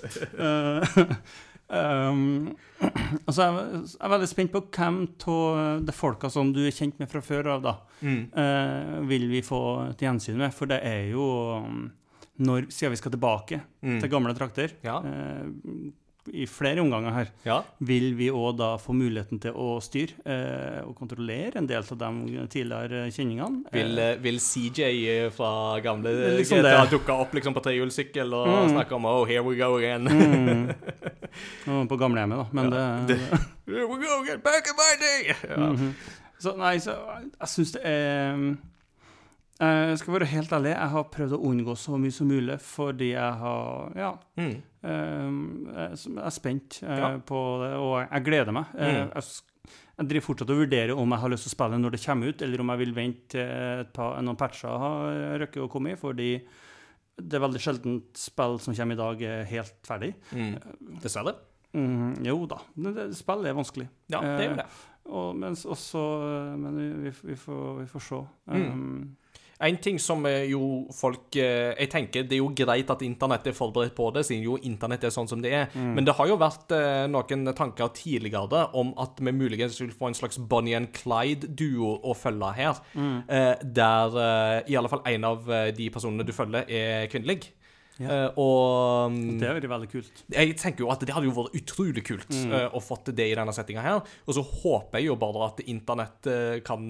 [1.70, 2.56] Um,
[3.28, 3.54] altså jeg,
[3.88, 4.98] jeg er veldig spent på hvem
[5.34, 8.24] av de folka som du er kjent med fra før av, da, Mm.
[8.36, 9.60] eh, vil vi få
[9.96, 10.52] til gjensyn med.
[10.52, 11.24] For det er jo
[11.64, 11.86] um,
[12.40, 14.00] når, Siden vi skal tilbake Mm.
[14.02, 14.98] til gamle trakter, Ja.
[15.04, 15.46] eh,
[16.34, 17.62] i flere omganger her, Ja.
[17.82, 21.98] vil vi òg da få muligheten til å styre eh, og kontrollere en del av
[21.98, 23.66] de tidligere kjenningene.
[23.74, 28.48] Vil, Eh, eh, vil CJ fra gamle liksom GTA dukke opp liksom på trehjulssykkel og
[28.48, 28.70] Mm.
[28.72, 30.06] snakke om Oh, here we go again.
[30.08, 30.76] mm,
[31.68, 32.48] og på gamlehjemmet, da.
[32.54, 33.20] Men det,
[33.68, 35.36] Here we go again, back in my day!
[35.50, 35.56] Ja.
[35.74, 35.92] -hmm.
[36.40, 36.92] Så nei, så
[37.40, 38.56] jeg syns det er eh,
[39.62, 43.12] Jeg skal være helt ærlig, jeg har prøvd å unngå så mye som mulig fordi
[43.14, 44.12] jeg har Ja.
[44.38, 44.56] Mm.
[44.84, 47.18] eh, jeg er spent eh, Ja.
[47.20, 48.66] på det, og jeg gleder meg.
[48.76, 49.12] Eh, Mm.
[49.14, 49.24] jeg,
[50.00, 52.28] jeg driver fortsatt og vurderer om jeg har lyst til å spille når det kommer
[52.34, 56.42] ut, eller om jeg vil vente par, noen patcher har røkket å komme i, fordi
[57.22, 60.16] det er veldig sjelden spill som kommer i dag, er helt ferdig.
[60.34, 60.58] Mm.
[61.00, 61.36] Dessverre.
[61.76, 62.58] Mm, jo da,
[63.14, 63.88] spill er vanskelig.
[64.10, 64.66] Ja, det gjør det.
[65.06, 68.20] Og, mens også, men vi, vi, vi, får, vi får se.
[68.50, 68.72] Mm.
[68.72, 69.18] Um,
[69.64, 73.48] En ting som eh, jo folk eh, Jeg tenker det er jo greit at internett
[73.48, 75.70] er forberedt på det, siden jo internett er sånn som det er.
[75.74, 75.94] Mm.
[75.98, 80.10] Men det har jo vært eh, noen tanker tidligere om at vi muligens vil få
[80.10, 82.80] en slags Bonnie and Clyde-duo å følge her.
[82.94, 83.20] Mm.
[83.76, 84.16] der
[84.70, 87.54] i alle fall en av de personene du følger, er kvinnelig.
[88.02, 88.10] Ja.
[88.10, 90.24] Eh, og mm, det er jo veldig kult.
[90.34, 92.52] jeg tenker jo at det hadde jo vært utrolig kult Mm.
[92.52, 94.00] eh, å til det i denne settinga her.
[94.28, 96.88] Og så håper jeg jo bare at internett eh, kan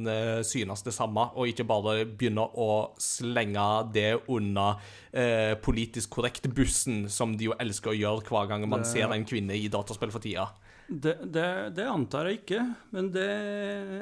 [0.48, 4.80] synes det samme, og ikke bare begynne å slenge det under
[5.14, 9.26] eh, politisk korrekt-bussen, som de jo elsker å gjøre hver gang man Det- ser en
[9.26, 10.48] kvinne i dataspill for tida.
[10.88, 11.46] Det, det,
[11.78, 12.60] det antar jeg ikke,
[12.92, 13.24] men det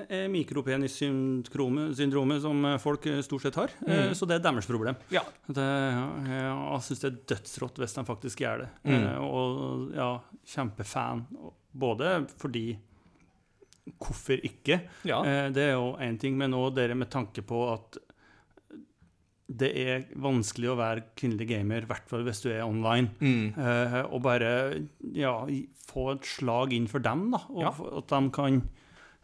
[0.10, 3.70] er mikropenissyndromet syndromet som folk stort sett har.
[3.88, 4.15] eh, Mm.
[4.17, 4.96] Så det er deres problem.
[5.13, 5.22] Ja.
[5.48, 5.67] Det,
[6.28, 8.70] jeg syns det er dødsrått hvis de faktisk gjør det.
[8.84, 8.96] Mm.
[9.04, 10.10] Eh, Og ja,
[10.56, 11.26] kjempefan.
[11.74, 12.78] Både fordi
[13.98, 14.76] Hvorfor ikke?
[15.10, 15.24] Ja.
[15.26, 17.98] Eh, Det er jo én ting, men òg dere med tanke på at
[19.51, 23.09] det er vanskelig å være kvinnelig gamer, i hvert fall hvis du er online.
[23.19, 23.53] Mm.
[23.59, 24.51] Eh, og bare
[25.17, 25.33] ja,
[25.89, 27.41] få et slag inn for dem, da.
[27.51, 27.71] Og Ja.
[27.99, 28.61] at de kan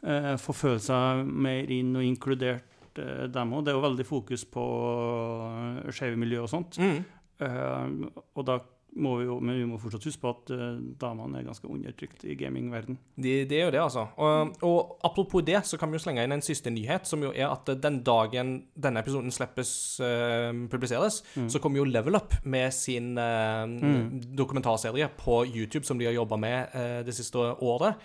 [0.04, 2.66] eh, få føle seg mer inn og inkludert,
[3.00, 3.64] eh, dem òg.
[3.66, 6.78] Det er jo veldig fokus på uh, skeive miljø og sånt.
[6.82, 7.06] Mm.
[7.40, 8.60] Eh, og da
[8.96, 12.24] må vi jo Men vi må fortsatt huske på at uh, damene er ganske undertrykt
[12.26, 12.98] i gamingverden.
[13.16, 14.08] Det, det er jo det, altså.
[14.18, 17.30] Og, og apropos det, så kan vi jo slenge inn en siste nyhet, som jo
[17.36, 21.50] er at den dagen denne episoden slippes, uh, publiseres, Mm.
[21.50, 24.22] så kommer jo Level Up med sin uh, Mm.
[24.36, 27.96] dokumentarserie på YouTube, som de har jobba med det siste året.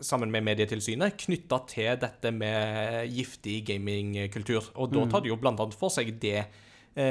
[0.00, 4.70] sammen med Medietilsynet, knytta til dette med giftig gamingkultur.
[4.76, 5.10] Og da Mm.
[5.10, 6.46] tar de jo blant annet for seg det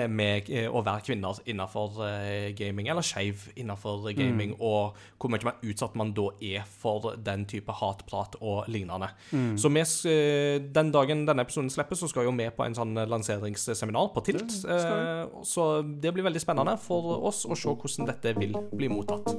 [0.08, 4.62] med eh, å være kvinner innenfor eh, gaming, eller skeiv innenfor gaming, Mm.
[4.62, 9.10] og hvor mye mer utsatt man da er for den type hatprat og lignende.
[9.32, 9.58] Mm.
[9.58, 12.93] Så vi, eh, den dagen denne episoden slipper, så skal jo vi på en sånn
[13.08, 14.50] lanseringsseminar på Tilt.
[14.63, 18.88] Det Eh, så det blir veldig spennende for oss å se hvordan dette vil bli
[18.88, 19.36] mottatt.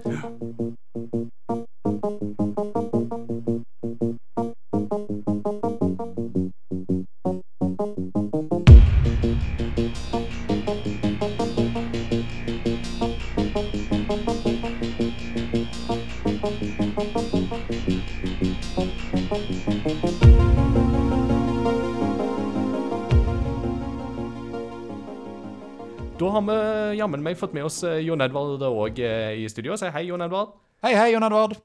[27.24, 29.76] Jammen meg fått med oss eh, Jon Edvard òg i studio.
[29.80, 30.58] Si hei, Jon Edvard.
[30.84, 31.56] Hei, hei, Jon Edvard.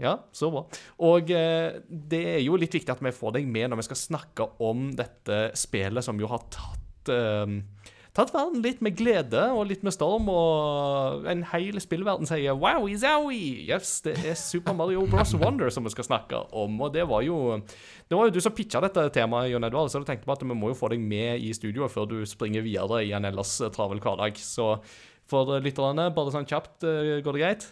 [0.00, 0.64] Ja, så bra.
[1.06, 4.00] Og eh, det er jo litt viktig at vi får deg med når vi skal
[4.00, 7.60] snakke om dette spillet som jo har tatt eh,
[8.14, 12.84] Tatt verden litt med glede og litt med storm, og en hel spillverden sier wow,
[12.94, 13.64] zowie!
[13.66, 15.32] Yes, det er Super Mario Bros.
[15.34, 16.76] Wonder som vi skal snakke om.
[16.78, 17.56] Og det var jo
[18.08, 20.42] Det var jo du som pitcha dette temaet, Jon Edvard, så du tenkte på at
[20.44, 23.56] vi må jo få deg med i studio før du springer videre i en ellers
[23.64, 24.36] eh, travel hverdag.
[24.40, 24.74] Så
[25.30, 27.66] for lytterne, bare sånn kjapt, eh, går det greit?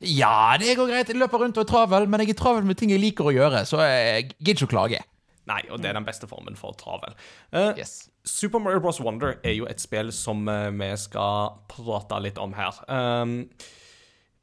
[0.00, 1.10] Ja, det går greit.
[1.10, 3.34] Jeg løper rundt og er travel, men jeg er travel med ting jeg liker å
[3.34, 5.00] gjøre, så jeg gidder ikke å klage.
[5.48, 7.16] Nei, og det er den beste formen for travel.
[7.52, 8.10] Uh, Yes.
[8.28, 9.00] Super Mario Bros.
[9.00, 12.76] Wonder er jo et spill som uh, vi skal prate litt om her.
[12.92, 13.38] Um,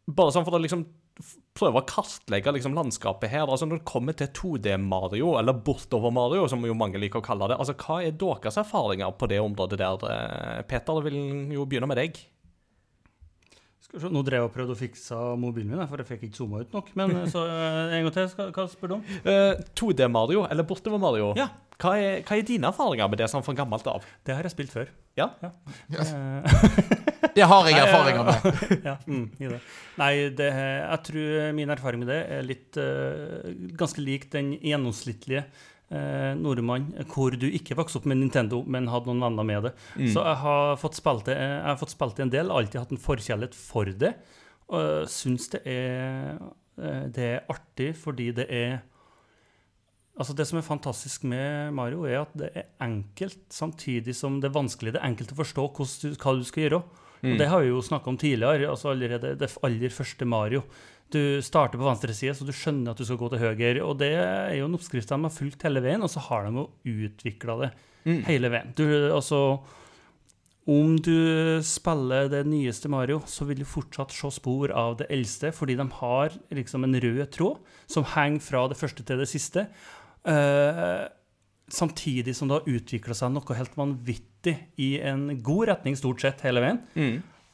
[0.10, 0.88] bare sånn for å liksom
[1.56, 3.48] prøve å kartlegge liksom landskapet her.
[3.48, 7.58] Altså Når det kommer til 2D-Mario, eller Bortover-Mario, som jo mange liker å kalle det,
[7.62, 10.08] altså hva er deres erfaringer på det området der?
[10.12, 11.20] eh, Peter, vil
[11.56, 12.20] jo begynne med deg.
[13.86, 16.40] Skal se, Nå drev jeg og prøvde å fikse mobilen min, for jeg fikk ikke
[16.42, 16.92] zooma ut nok.
[17.00, 19.06] Men eh, så eh, en gang til, hva spør du om?
[19.28, 21.52] Uh, 2D-Mario, eller Bortover-Mario, Ja.
[21.82, 24.06] Hva, er, hva er dine erfaringer med det sånn fra gammelt av?
[24.24, 24.92] Det har jeg spilt før.
[25.20, 25.32] Ja?
[25.44, 26.56] Eh,
[27.36, 28.60] Det har jeg erfaringer med.
[28.88, 29.60] ja, mm, i det.
[30.00, 33.44] Nei, det, jeg tror min erfaring med det er litt uh,
[33.76, 39.12] ganske lik den gjennomsnittlige uh, nordmann, hvor du ikke vokste opp med Nintendo, men hadde
[39.12, 39.74] noen venner med det.
[40.14, 42.96] Så jeg har fått spilt det jeg har fått spilt det en del, alltid hatt
[42.96, 44.16] en forkjærlighet for det.
[44.72, 46.40] Og syns det er,
[47.12, 48.80] det er artig fordi det er
[50.16, 54.48] Altså Det som er fantastisk med Mario, er at det er enkelt, samtidig som det
[54.48, 54.94] er vanskelig.
[54.96, 56.84] Det er enkelt å forstå du, hva du skal gjøre.
[57.26, 58.70] Og Det har vi jo snakka om tidligere.
[58.70, 60.62] altså allerede Det aller første Mario.
[61.12, 63.84] Du starter på venstre side, så du skjønner at du skal gå til høyre.
[63.84, 66.64] Og det er jo en oppskrift de har fulgt hele veien, og så har de
[66.64, 66.70] jo
[67.10, 67.72] utvikla det
[68.28, 68.74] hele veien.
[68.78, 69.60] Du, altså,
[70.66, 75.52] om du spiller det nyeste Mario, så vil du fortsatt se spor av det eldste,
[75.54, 79.68] fordi de har liksom en rød tråd som henger fra det første til det siste.
[80.26, 81.06] Eh,
[81.68, 86.44] samtidig som det har utvikla seg noe helt vanvittig i en god retning stort sett
[86.46, 86.82] hele veien.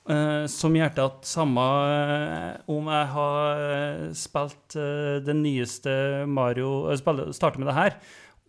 [0.10, 1.64] Eh, som gjør at samme
[1.94, 3.60] eh, om jeg har
[4.18, 5.92] spilt uh, den nyeste
[6.26, 7.98] Mario uh, Starter med det her,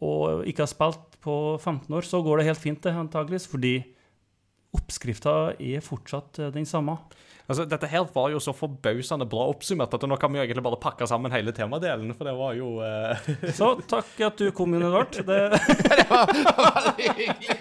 [0.02, 3.76] og ikke har spilt på 15 år, så går det helt fint, det, antageligvis, fordi
[4.72, 6.96] oppskrifta er fortsatt den samme.
[7.48, 10.64] Altså, Dette her var jo så forbausende bra oppsummert at nå kan vi jo egentlig
[10.66, 13.52] bare pakke sammen hele temadelen, for det var jo uh...
[13.56, 15.18] Så takk at du kom inn, Edvard.
[15.28, 15.40] Det,
[15.92, 17.58] Det var veldig hyggelig.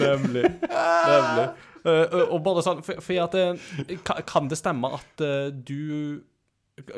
[0.00, 0.44] Nemlig.
[0.70, 1.46] Nemlig.
[1.80, 3.94] Uh, og bare sånn, for, for at eh,
[4.28, 6.20] Kan det stemme at uh, du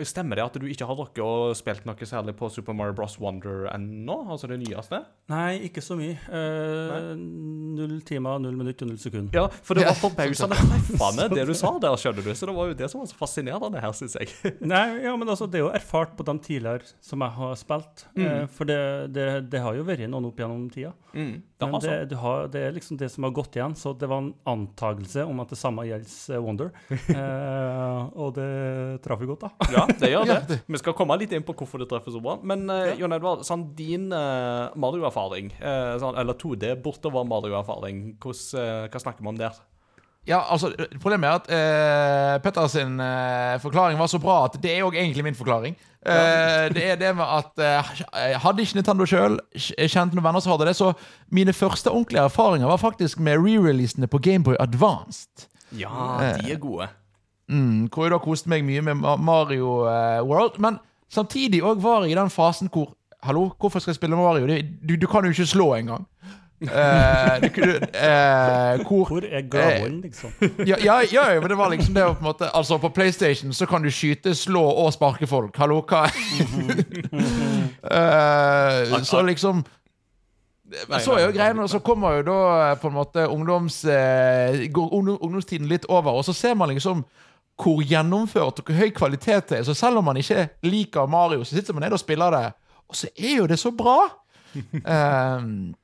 [0.07, 3.19] Stemmer det at du ikke har drukket og spilt noe særlig på Super Mario Bros.
[3.23, 4.19] Wonder ennå?
[4.33, 5.03] Altså det nyeste?
[5.33, 6.17] nei, ikke så mye.
[6.29, 9.31] Eh, null timer, null minutt og null sekund.
[9.37, 12.33] Ja, for det var forbausende treffende, det du sa der, skjønner du.
[12.37, 14.33] Så det var jo det som var så fascinerende her, syns jeg.
[14.75, 18.07] Nei, ja, men altså, det er jo erfart på de tidligere som jeg har spilt.
[18.19, 18.81] Eh, for det,
[19.15, 20.93] det, det har jo vært noen opp gjennom tida.
[21.17, 21.35] Mm,
[21.71, 22.09] Men det, sånn.
[22.11, 23.75] du har, det er liksom det som har gått igjen.
[23.79, 26.73] Så det var en antakelse om at det samme gjelder eh, Wonder.
[27.13, 28.49] Eh, og det
[29.05, 29.69] traff jo godt, da.
[29.75, 30.61] Ja, det gjør det.
[30.67, 32.39] Vi skal komme litt inn på hvorfor det treffer så bra.
[32.47, 38.89] Men eh, Jon Edvard, sånn din eh, Mario-erfaring, eh, sånn, eller 2D bortover Mario-erfaring, eh,
[38.89, 39.61] hva snakker vi om der?
[40.29, 40.71] Ja, altså,
[41.03, 44.93] Problemet er at uh, Petter sin eh, forklaring var så bra at det er jo
[44.93, 45.75] egentlig min forklaring.
[46.07, 50.51] Eh, det er det med at eh, Hadde ikke Nintendo sjøl kjent noen venner som
[50.55, 50.93] hadde det, så
[51.31, 55.47] mine første ordentlige erfaringer var faktisk med re-releasene på Gameboy Advanced.
[55.79, 56.89] Ja, de er gode.
[57.49, 60.59] Mm, hvor jeg da koste meg mye med Mario eh, World.
[60.59, 64.49] Men samtidig òg var jeg i den fasen hvor Hallo, hvorfor skal jeg spille Mario?
[64.83, 66.09] Du, du kan jo ikke slå engang.
[66.63, 70.31] Eh, du kunne eh, hvor Hvor er gladvolden, liksom?
[70.67, 72.89] ja, ja, ja, ja, men det var liksom det å på en måte Altså, på
[72.95, 75.57] PlayStation så kan du skyte, slå og sparke folk.
[75.59, 76.07] Hallo, hva
[77.91, 79.65] uh, Så liksom
[81.01, 82.39] så er jo greien, og så kommer jo da
[82.71, 87.05] eh, på en måte ungdoms, eh, går ungdomstiden litt over, og så ser man liksom
[87.63, 89.67] hvor gjennomført og hvor høy kvalitet det er.
[89.69, 92.47] Så selv om man ikke liker Mario, så sitter man nede og spiller det,
[92.89, 93.99] og så er jo det så bra!
[94.85, 95.75] Ehm,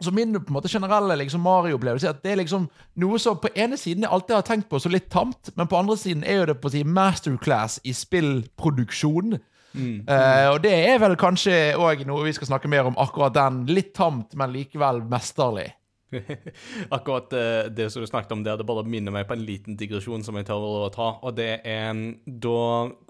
[0.00, 2.68] så min på en måte generelle liksom, Mario-opplevelse er at det er liksom
[3.02, 5.78] noe som på ene siden jeg alltid har tenkt på så litt tamt, men på
[5.78, 9.38] andre siden er jo det på å si masterclass i spillproduksjon.
[9.78, 13.64] Eh, og det er vel kanskje òg noe vi skal snakke mer om, akkurat den.
[13.70, 15.68] Litt tamt, men likevel mesterlig.
[16.96, 19.76] Akkurat eh, det som du snakket om der, det bare minner meg på en liten
[19.78, 21.08] digresjon som jeg tør å ta.
[21.26, 22.04] Og det er mm,
[22.44, 22.54] da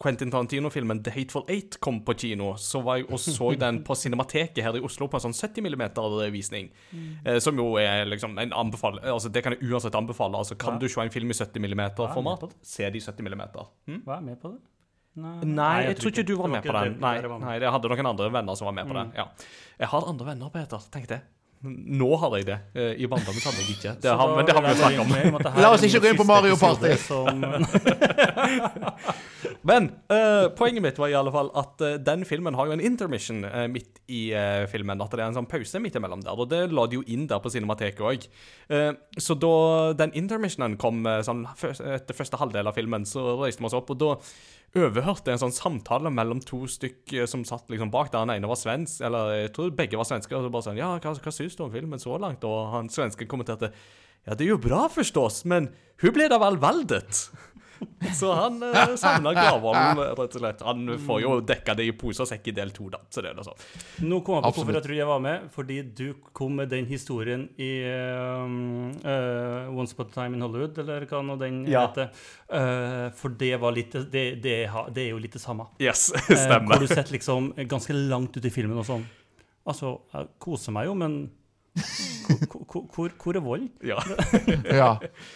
[0.01, 3.97] Quentin Tarantino-filmen The Hateful Eight kom på kino, så var jeg og så den på
[3.99, 6.73] Cinemateket her i Oslo på en sånn 70 mm-visning.
[7.25, 9.01] Eh, som jo er liksom en anbefal...
[9.05, 10.39] Altså, det kan jeg uansett anbefale.
[10.39, 10.83] Altså, kan Ja.
[10.83, 13.47] du se en film i 70 mm-format, se det i 70 mm.
[13.89, 14.03] Hm?
[14.07, 14.61] Var jeg med på det?
[15.19, 16.99] Nei, jeg tror ikke du var med på den.
[17.03, 19.11] Nei, nei, jeg hadde noen andre venner som var med på den.
[19.19, 19.27] Ja.
[19.81, 20.85] Jeg har andre venner, Peter.
[20.95, 21.23] Tenk det.
[21.67, 22.57] Nå har jeg det.
[22.79, 23.93] Eh, I barndommen hadde jeg ikke.
[24.03, 25.09] Det har, men det har vi jo snakket om.
[25.63, 26.91] La oss ikke gå inn på Mario Party.
[27.03, 27.43] Som,
[29.69, 29.83] Men
[30.13, 33.43] uh, poenget mitt var i alle fall at uh, den filmen har jo en intermission
[33.43, 34.31] uh, midt i
[34.71, 35.03] filmen.
[35.03, 36.39] At det er en sånn pause midt imellom der.
[36.39, 38.21] Og det la de jo inn der på Cinemateket òg.
[39.19, 43.77] så da den intermissionen kom sånn etter første halvdel av filmen, så reiste vi oss
[43.77, 44.15] opp, og da
[44.77, 48.27] overhørte en sånn samtale mellom to stykk eh, som satt liksom bak der.
[48.27, 50.37] Den ene var svensk, eller jeg tror begge var svensker.
[50.37, 52.45] Og så bare sånn Ja, hva, hva syns du om filmen så langt?
[52.49, 53.73] Og han svenske kommenterte
[54.27, 55.71] Ja, det er jo bra, forstås, men
[56.03, 57.29] hun ble da vel veldet?
[58.15, 60.63] Så han uh, savna gravvollen, rett og slett.
[60.67, 63.01] Han får jo dekka det i pose og sekk i del to, da.
[63.13, 63.59] Så det er det sånn.
[64.09, 64.55] Nå kom jeg på Absolutt.
[64.57, 65.49] hvorfor jeg tror jeg var med.
[65.55, 66.05] Fordi du
[66.39, 71.23] kom med den historien i um, uh, Once Upon a Time in Hollywood, eller hva
[71.27, 71.87] nå den Ja.
[71.89, 72.11] heter.
[72.49, 74.57] Uh, for det var litt Det, det,
[74.95, 75.67] det er jo litt det samme.
[75.83, 76.67] Yes, stemmer.
[76.73, 79.07] hvor du sitter liksom ganske langt ute i filmen og sånn.
[79.69, 81.19] Altså, jeg koser meg jo, men
[82.51, 83.63] hvor, hvor, hvor, hvor er vold?
[83.85, 83.97] Ja.
[84.73, 84.89] Ja.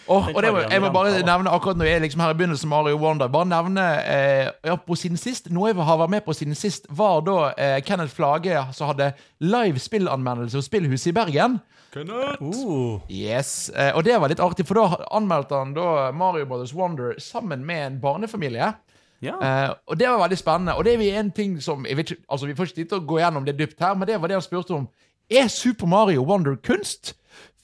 [0.07, 2.69] Og, og det, må- jeg må bare nevne akkurat når jeg liksom her i begynnelsen
[2.69, 6.35] Mario Wonder Bare nevne eh, ja, på siden sist Noe jeg har vært med på
[6.37, 11.59] siden sist, var da eh, Kenneth Flage som hadde live spillanmeldelse hos Spillhuset i Bergen.
[11.93, 16.73] Uh, Yes, eh, Og det var litt artig, for da anmeldte han da Mario Brothers
[16.75, 18.71] Wonder sammen med en barnefamilie.
[19.23, 19.35] ja.
[19.39, 20.73] Eh, og det var veldig spennende.
[20.75, 22.97] Og det er en ting som jeg vet ikke, altså Vi får ikke tid til
[23.01, 24.87] å gå gjennom det dypt her, men det var det han spurte om.
[25.33, 27.15] Er Super Mario Wonder kunst?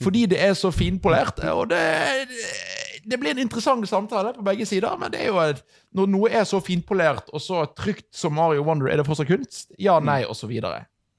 [0.02, 1.42] Fordi det er så finpolert.
[1.52, 1.82] Og det,
[3.06, 5.60] det blir en interessant samtale på begge sider, men det er jo et,
[5.96, 9.70] når noe er så finpolert og så trygt som Mario Wonder, er det fortsatt kunst?
[9.80, 10.54] Ja, nei, osv.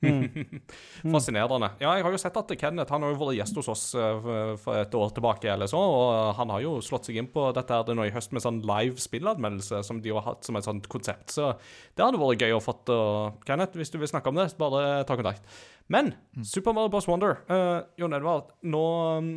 [1.14, 1.70] Fascinerende.
[1.82, 4.30] Ja, jeg har jo sett at Kenneth han har jo vært gjest hos oss eh,
[4.60, 7.76] for et år tilbake, eller så, og han har jo slått seg inn på dette
[7.76, 10.88] her nå i høst med sånn live spillanmeldelse som de har hatt som et sånt
[10.92, 11.34] konsept.
[11.36, 11.52] Så
[11.94, 12.76] det hadde vært gøy å få.
[12.90, 15.46] uh, Kenneth, hvis du vil snakke om det, bare ta kontakt.
[15.90, 16.14] Men
[16.46, 17.08] Super Mario Bros.
[17.10, 18.84] Wonder uh, Jon Edvard, nå
[19.18, 19.32] um,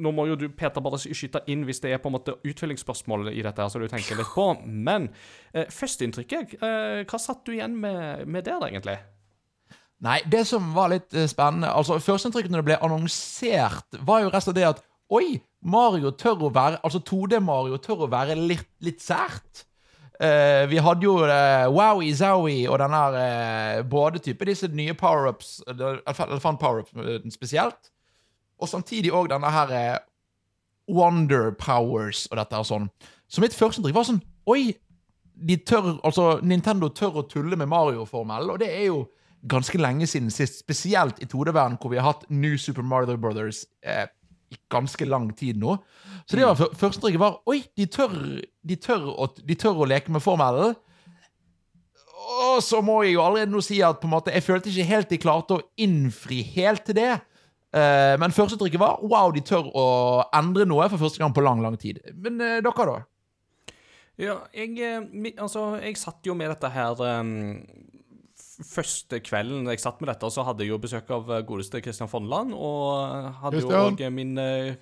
[0.00, 3.32] nå må jo du, Peter, bare skyte inn hvis det er på en måte utfyllingsspørsmål
[3.32, 4.46] i dette, her, så du tenker litt på.
[4.64, 5.10] Men
[5.52, 8.96] eh, førsteinntrykket, eh, hva satt du igjen med, med der, egentlig?
[10.00, 14.30] Nei, det som var litt eh, spennende Altså, Førsteinntrykket når det ble annonsert, var jo
[14.32, 18.68] resten av det at Oi, Mario tør å være Altså 2D-Mario tør å være litt,
[18.84, 19.66] litt sært.
[20.20, 24.92] Uh, vi hadde jo uh, Wowie Zowie og den der uh, både type disse nye
[24.92, 27.88] power-ups, eller elefant-power-ups eh, spesielt,
[28.60, 29.96] og samtidig òg denne her uh,
[30.92, 32.90] Wonder Powers og dette her sånn.
[33.32, 34.20] Så mitt førsteinntrykk var sånn
[34.52, 34.74] Oi,
[35.40, 39.00] de tør, altså Nintendo tør å tulle med Mario-formelen, og det er jo
[39.48, 43.64] ganske lenge siden sist, spesielt i 2D-verden, hvor vi har hatt New Super Mario Brothers
[43.82, 44.06] eh,
[44.52, 45.78] i ganske lang tid nå.
[46.26, 48.12] Så det var første trykket var Oi, de tør,
[48.66, 50.74] de, tør å, de tør å leke med formelen.
[52.40, 54.88] Og så må jeg jo allerede nå si at på en måte, jeg følte ikke
[54.90, 57.12] helt de klarte å innfri helt til det.
[57.70, 59.86] Eh, men førsteinntrykket var wow, de tør å
[60.36, 62.02] endre noe for første gang på lang, lang tid.
[62.18, 62.98] Men eh, dere, da?
[64.20, 67.79] Ja, jeg, eh, altså, jeg satt jo med dette her um, f-
[68.66, 72.10] Første kvelden jeg satt med dette, så hadde jeg jo besøk av eh, godeste Kristian
[72.10, 72.52] Fonland.
[72.56, 74.76] Og hadde jo òg min eh,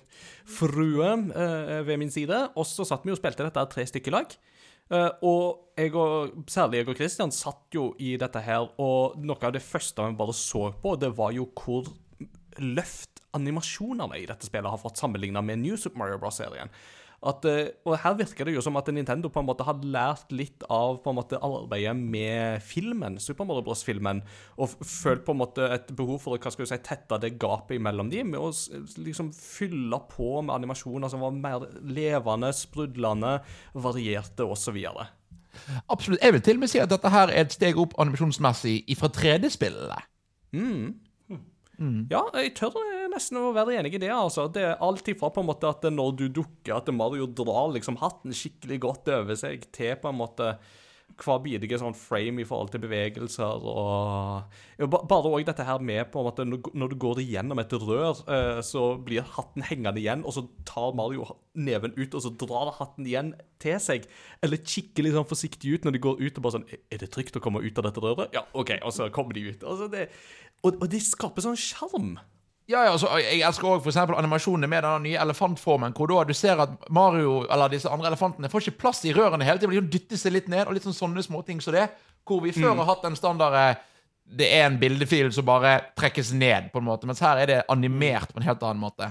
[0.49, 2.41] frue eh, ved min side.
[2.59, 4.35] Og så satt vi og spilte dette tre stykker lag.
[4.89, 9.37] Uh, og jeg og, særlig jeg og Kristian satt jo i dette her, og noe
[9.45, 11.91] av det første vi bare så på, det var jo hvor
[12.57, 16.71] løft animasjonene i dette spillet har fått sammenligna med New Super Mario Bros.-serien.
[17.19, 20.29] At, eh, og her virker det jo som at Nintendo på en måte har lært
[20.31, 24.21] litt av på en måte arbeidet med filmen, Super Mario Bros.-filmen,
[24.55, 27.33] og følt på en måte et behov for å hva skal du si, tette det
[27.41, 28.53] gapet mellom dem, med å
[29.03, 33.41] liksom fylle på med animasjoner som var mer levende, sprudlende,
[33.75, 34.79] varierte osv.
[35.91, 36.23] Absolutt.
[36.23, 39.11] Jeg vil til og med si at dette her er et steg opp animasjonsmessig fra
[39.19, 39.99] 3D-spillene.
[42.11, 42.75] Ja, jeg tør
[43.09, 44.11] eh, nesten å være enig i det.
[44.13, 44.47] altså.
[44.53, 47.99] Det er alt ifra på en måte at når du dukker, at Mario drar liksom
[48.03, 50.53] hatten skikkelig godt over seg, til på en måte
[51.19, 56.21] hver bidige sånn frame i forhold til bevegelser og Bare òg dette her med på
[56.21, 60.37] en måte når du går igjennom et rør, eh, så blir hatten hengende igjen, og
[60.37, 61.25] så tar Mario
[61.59, 64.07] neven ut, og så drar hatten igjen til seg.
[64.45, 67.11] Eller kikker litt sånn forsiktig ut når de går ut og bare sånn Er det
[67.11, 68.31] trygt å komme ut av dette røret?
[68.35, 68.77] Ja, OK.
[68.79, 69.65] Og så kommer de ut.
[69.67, 70.07] Altså, det,
[70.63, 72.13] og, og det skaper sånn sjarm.
[72.69, 76.59] Ja, ja, altså, Jeg elsker òg animasjonene med den nye elefantformen, hvor da du ser
[76.61, 79.73] at Mario eller disse andre elefantene får ikke plass i rørene hele tiden.
[79.73, 81.87] De dytter seg litt ned, og litt sånn sånne småting som det.
[82.29, 83.79] Hvor vi før har hatt den standard eh,
[84.37, 87.63] Det er en bildefil som bare trekkes ned, på en måte, mens her er det
[87.73, 89.09] animert på en helt annen måte.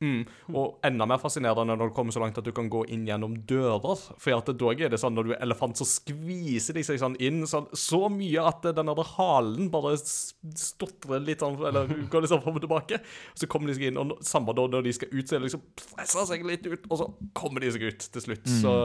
[0.00, 0.22] Mm.
[0.56, 3.34] Og enda mer fascinerende når det kommer så langt at du kan gå inn gjennom
[3.48, 4.04] dører.
[4.20, 7.18] For at dog er det sånn når du er elefant, så skviser de seg sånn
[7.20, 12.32] inn sånn, så mye at den der halen bare stotrer litt sånn, eller går litt
[12.32, 13.00] sånn fram og tilbake.
[13.36, 15.50] Så kommer de seg inn, og samme da når de skal ut, så er det
[15.50, 18.48] liksom presser seg litt ut, og så kommer de seg ut til slutt.
[18.60, 18.76] Så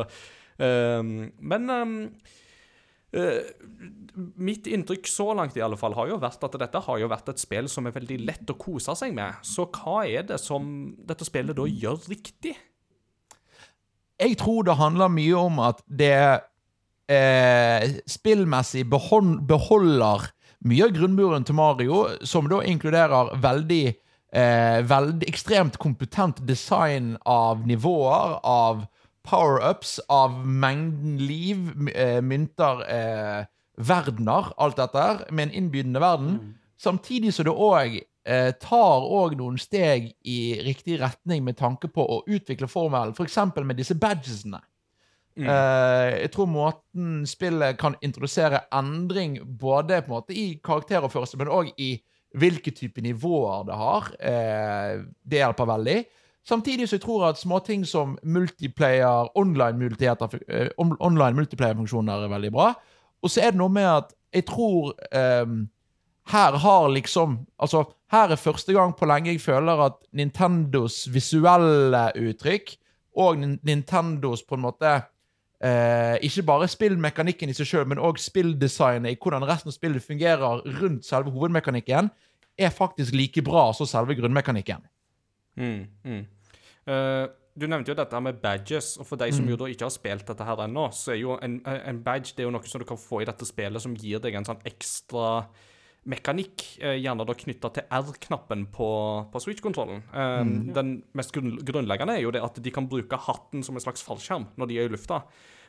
[0.60, 2.34] um, Men eh,
[4.16, 7.34] mitt inntrykk så langt i alle fall har jo vært at dette har jo vært
[7.34, 9.42] et spill som er veldig lett å kose seg med.
[9.46, 12.56] Så hva er det som dette spillet da gjør riktig?
[14.16, 16.16] Jeg tror det handler mye om at det
[17.12, 20.30] eh, spillmessig beholder
[20.66, 23.84] mye av grunnmuren til Mario, som da inkluderer veldig
[24.36, 28.86] eh, veldig ekstremt kompetent design av nivåer, av
[29.26, 33.46] power-ups av mengden liv, eh, mynter, eh,
[33.78, 36.38] verdener, alt dette her, med en innbydende verden.
[36.78, 42.02] Samtidig så det òg eh, tar òg noen steg i riktig retning med tanke på
[42.02, 43.38] å utvikle formelen, f.eks.
[43.62, 44.62] med disse badgesene.
[45.36, 51.52] Eh, jeg tror måten spillet kan introdusere endring både på en måte i karakteroppførsel, men
[51.52, 51.98] òg i
[52.36, 54.08] hvilke type nivåer det har.
[54.20, 55.98] Eh, det hjelper veldig.
[56.46, 60.70] Samtidig så jeg tror at småting som multiplayer, online-muligheter, eh,
[62.26, 62.74] er veldig bra.
[63.24, 64.94] Og så er det noe med at jeg tror
[65.44, 65.70] um,
[66.32, 72.12] her har liksom Altså, her er første gang på lenge jeg føler at Nintendos visuelle
[72.16, 72.76] uttrykk
[73.16, 74.92] og Nintendos på en måte
[75.64, 80.04] eh, Ikke bare spillmekanikken i seg sjøl, men òg spilldesignet i hvordan resten av spillet
[80.04, 82.10] fungerer rundt selve hovedmekanikken,
[82.58, 84.84] er faktisk like bra som selve grunnmekanikken.
[85.56, 86.26] Mm, mm.
[86.86, 87.26] Eh,
[87.56, 90.28] du nevnte jo dette med badges, og for de som jo da ikke har spilt
[90.28, 92.88] dette her ennå, så er jo en, en badge det er jo noe som du
[92.90, 95.46] kan få i dette spillet som gir deg en sånn ekstra
[96.12, 98.90] mekanikk, eh, gjerne da knytta til R-knappen på,
[99.32, 100.04] på Switch-kontrollen.
[100.12, 100.56] Mm.
[100.76, 104.52] Den mest grunnleggende er jo det at de kan bruke hatten som en slags fallskjerm
[104.60, 105.24] når de er i lufta.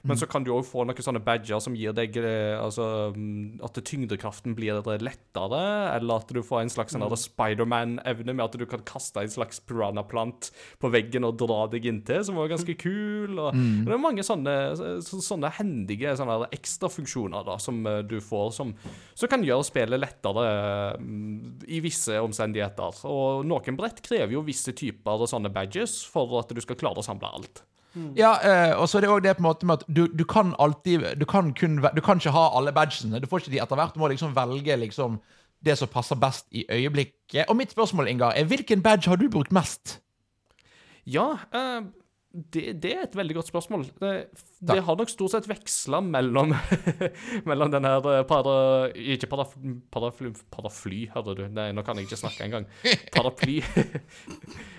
[0.06, 3.62] Men så kan du òg få noen sånne badger som gir deg eh, altså, mm,
[3.66, 5.62] at tyngdekraften blir lettere,
[5.96, 7.04] eller at du får en slags mm.
[7.04, 10.50] der Spiderman-evne med at du kan kaste en slags piranha-plant
[10.82, 13.36] på veggen og dra deg inntil, som var ganske kul.
[13.36, 18.52] Og, Det er mange sånne, så, sånne hendige sånne ekstrafunksjoner da, som eh, du får,
[18.56, 18.74] som,
[19.14, 20.48] som kan gjøre spillet lettere
[21.00, 23.04] mm, i visse omstendigheter.
[23.10, 27.06] Og noen brett krever jo visse typer sånne badges for at du skal klare å
[27.06, 27.64] samle alt.
[28.16, 30.24] Ja, eh, og så er det òg det på en måte med at du, du
[30.28, 33.20] kan alltid Du kan, kun, du kan ikke ha alle badgesene.
[33.20, 33.94] Du får ikke de etter hvert.
[33.94, 35.20] Du må liksom velge liksom
[35.64, 37.46] det som passer best i øyeblikket.
[37.48, 40.00] Og mitt spørsmål, Ingar, er hvilken badge har du brukt mest?
[41.06, 41.80] Ja, eh,
[42.36, 43.86] det, det er et veldig godt spørsmål.
[44.00, 44.10] Det,
[44.68, 46.52] det har nok stort sett veksla mellom
[47.48, 48.56] Mellom den her eh, para...
[48.92, 51.44] Ikke parafly, parafly, parafly, hører du.
[51.56, 52.68] Nei, nå kan jeg ikke snakke engang.
[53.16, 53.62] Paraply.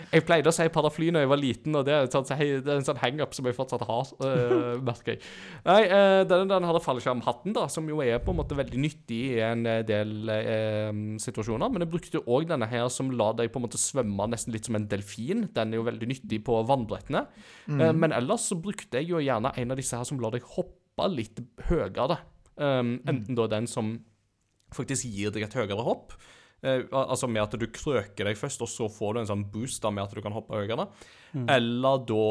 [0.08, 2.72] Jeg pleide å si parafly når jeg var liten, og det er, et sånt, det
[2.72, 5.32] er en sånn hangup som jeg fortsatt har, uh, merker jeg.
[5.66, 9.20] Nei, uh, den, den her fallskjermhatten, da, som jo er på en måte veldig nyttig
[9.34, 13.52] i en eh, del uh, situasjoner, men jeg brukte òg denne her som lar deg
[13.52, 15.44] på en måte svømme nesten litt som en delfin.
[15.52, 17.26] Den er jo veldig nyttig på vannbrettene.
[17.68, 20.46] Eh, men ellers så brukte jeg jo gjerne en av disse her som lar deg
[20.56, 22.20] hoppe litt høyere.
[22.58, 24.00] Um, enten da den som
[24.74, 26.16] faktisk gir deg et høyere hopp,
[26.66, 29.84] uh, altså med at du krøker deg først, og så får du en sånn boost
[29.84, 30.88] da med at du kan hoppe høyere,
[31.54, 32.26] eller da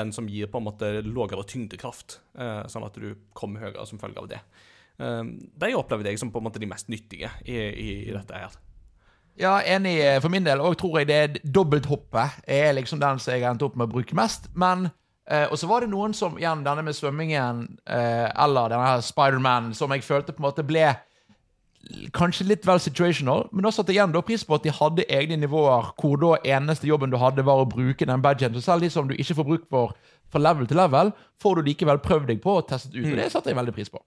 [0.00, 4.02] den som gir på en måte lavere tyngdekraft, uh, sånn at du kommer høyere som
[4.02, 4.42] følge av det.
[4.98, 8.42] Um, de opplevde jeg som på en måte de mest nyttige i, i, i dette
[8.42, 8.58] her.
[9.40, 10.60] Ja, enig eh, for min del.
[10.60, 13.94] Og tror jeg det er dobbelthoppet er liksom den som jeg endte opp med å
[13.94, 14.50] bruke mest.
[14.54, 14.90] Men
[15.30, 19.04] eh, Og så var det noen som igjen denne med svømmingen eh, eller denne her
[19.06, 20.90] Spiderman som jeg følte på en måte ble
[22.12, 25.06] kanskje litt vel situational, men da satte jeg igjen da pris på at de hadde
[25.08, 28.52] egne nivåer hvor da eneste jobben du hadde, var å bruke den badgen.
[28.54, 29.94] Så selv de som du ikke får bruk for
[30.30, 31.10] fra level til level,
[31.42, 33.08] får du likevel prøvd deg på og testet ut.
[33.08, 33.98] Og det satte jeg veldig pris på.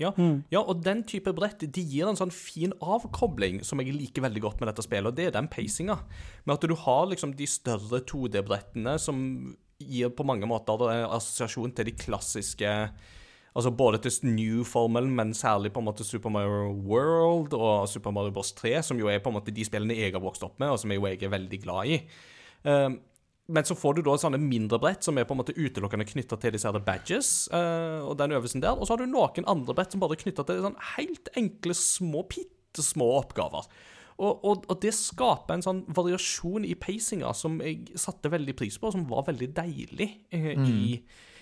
[0.00, 0.10] Ja,
[0.50, 4.42] ja, og den type brett de gir en sånn fin avkobling som jeg liker veldig
[4.42, 5.98] godt med dette spillet, og det er den pacinga.
[6.46, 9.20] Med at du har liksom de større 2D-brettene som
[9.82, 12.72] gir på mange måter eh, assosiasjon til de klassiske
[13.52, 18.32] Altså både til New-formelen, men særlig på en måte Super Mario World og Super Mario
[18.32, 20.72] Bros 3, som jo er på en måte de spillene jeg har vokst opp med,
[20.72, 21.98] og som jeg jo er veldig glad i.
[22.64, 22.96] Um,
[23.50, 26.38] men så får du da sånne mindre brett som er på en måte utelukkende knytta
[26.38, 28.76] til disse her badges uh, og den øvelsen der.
[28.76, 31.74] Og så har du noen andre brett som bare er knytta til sånn helt enkle,
[31.76, 33.66] små, bitte små oppgaver.
[34.22, 38.76] Og, og, og det skaper en sånn variasjon i pacinga som jeg satte veldig pris
[38.78, 41.00] på, og som var veldig deilig eh, i,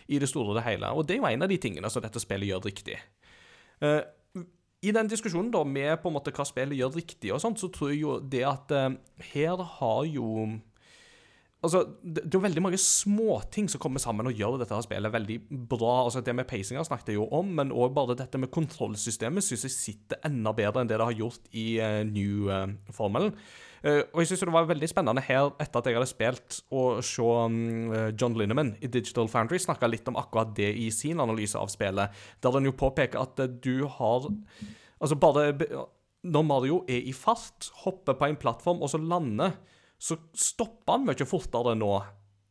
[0.09, 0.94] i det store og det hele.
[0.96, 2.96] Og det er jo en av de tingene som dette spillet gjør riktig.
[3.84, 4.01] Uh,
[4.80, 7.68] i den diskusjonen da med på en måte hva spillet gjør riktig, og sånt, så
[7.68, 8.72] tror jeg jo det at
[9.34, 10.46] her har jo
[11.61, 14.84] Altså, det, det er jo veldig mange småting som kommer sammen og gjør dette her
[14.84, 15.36] spillet veldig
[15.68, 16.06] bra.
[16.06, 19.66] Altså, Det med pacinga snakket jeg jo om, men òg bare dette med kontrollsystemet syns
[19.68, 23.34] jeg sitter enda bedre enn det det har gjort i uh, New-formelen.
[23.80, 26.82] Uh, og jeg synes det var veldig spennende her, etter at jeg hadde spilt, å
[27.04, 31.20] se um, eh, John Linneman i Digital Foundry snakke litt om akkurat det i sin
[31.20, 32.12] analyse av spillet,
[32.44, 34.32] der han jo påpeker at uh, du har
[35.00, 35.54] Altså, bare
[36.28, 39.54] Når Mario er i fart, hopper på en plattform og så lander,
[40.01, 41.92] så stopper han mye fortere nå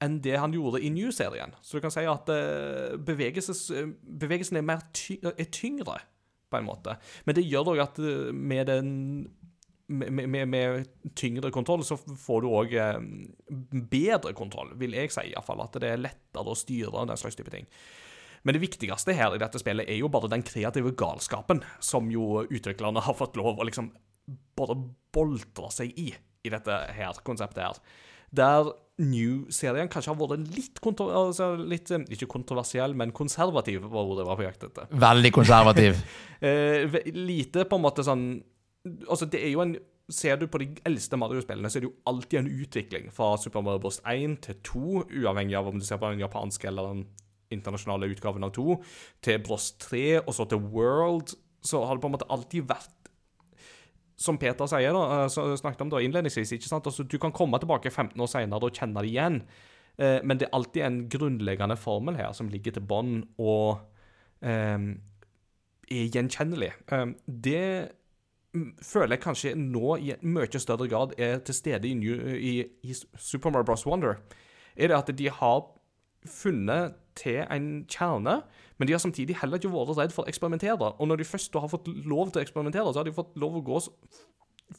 [0.03, 1.55] enn det han gjorde i New-serien.
[1.61, 5.97] Så du kan si at eh, bevegelsen er, ty er tyngre,
[6.49, 6.95] på en måte.
[7.27, 8.93] Men det gjør òg at eh, med den
[9.89, 10.85] med, med, med
[11.17, 12.99] tyngre kontroll, så får du òg eh,
[13.89, 15.65] bedre kontroll, vil jeg si iallfall.
[15.65, 17.67] At det er lettere å styre den slags type ting.
[18.45, 22.45] Men det viktigste her i dette spillet er jo bare den kreative galskapen som jo
[22.45, 23.91] utviklerne har fått lov å liksom
[24.55, 24.77] bare
[25.11, 26.13] boltre seg i,
[26.45, 27.81] i dette her konseptet her.
[28.35, 34.03] Der New-serien kanskje har vært litt, kontro altså litt eh, Ikke kontroversiell, men konservativ, var
[34.03, 34.89] ordet det var på jakt etter.
[35.07, 36.01] Veldig konservativ.
[36.39, 38.21] Eh, lite på en måte sånn
[39.11, 39.73] Altså, det er jo en
[40.07, 43.61] Ser du på de eldste Mario-spillene, så er det jo alltid en utvikling fra Super
[43.61, 43.99] Mario Bros.
[44.07, 44.85] 1 til 2,
[45.19, 47.03] uavhengig av om du ser på den japanske eller den
[47.53, 48.77] internasjonale utgaven av 2,
[49.27, 52.98] til Bros 3, og så til World, så har det på en måte alltid vært
[54.19, 56.87] som Peter sier, da, eh, snakket om da innledningsvis, ikke sant?
[56.87, 59.41] Altså, du kan komme tilbake 15 år senere og kjenne det igjen,
[59.97, 63.79] eh, men det er alltid en grunnleggende formel her som ligger til bånn og
[64.41, 64.77] eh,
[65.89, 66.73] er gjenkjennelig.
[66.91, 67.95] Eh, det
[68.81, 72.95] føler jeg kanskje nå i mye større grad er til stede i, New, i, i
[73.15, 73.85] Super Mario Bros.
[73.85, 74.17] Wonder,
[74.75, 75.61] er det at de har
[76.25, 78.41] funnet til en kjerne,
[78.79, 80.93] men de har samtidig heller ikke vært redd for å eksperimentere.
[80.95, 83.59] Og når de først har fått lov til å eksperimentere, så har de fått lov
[83.59, 83.83] å gå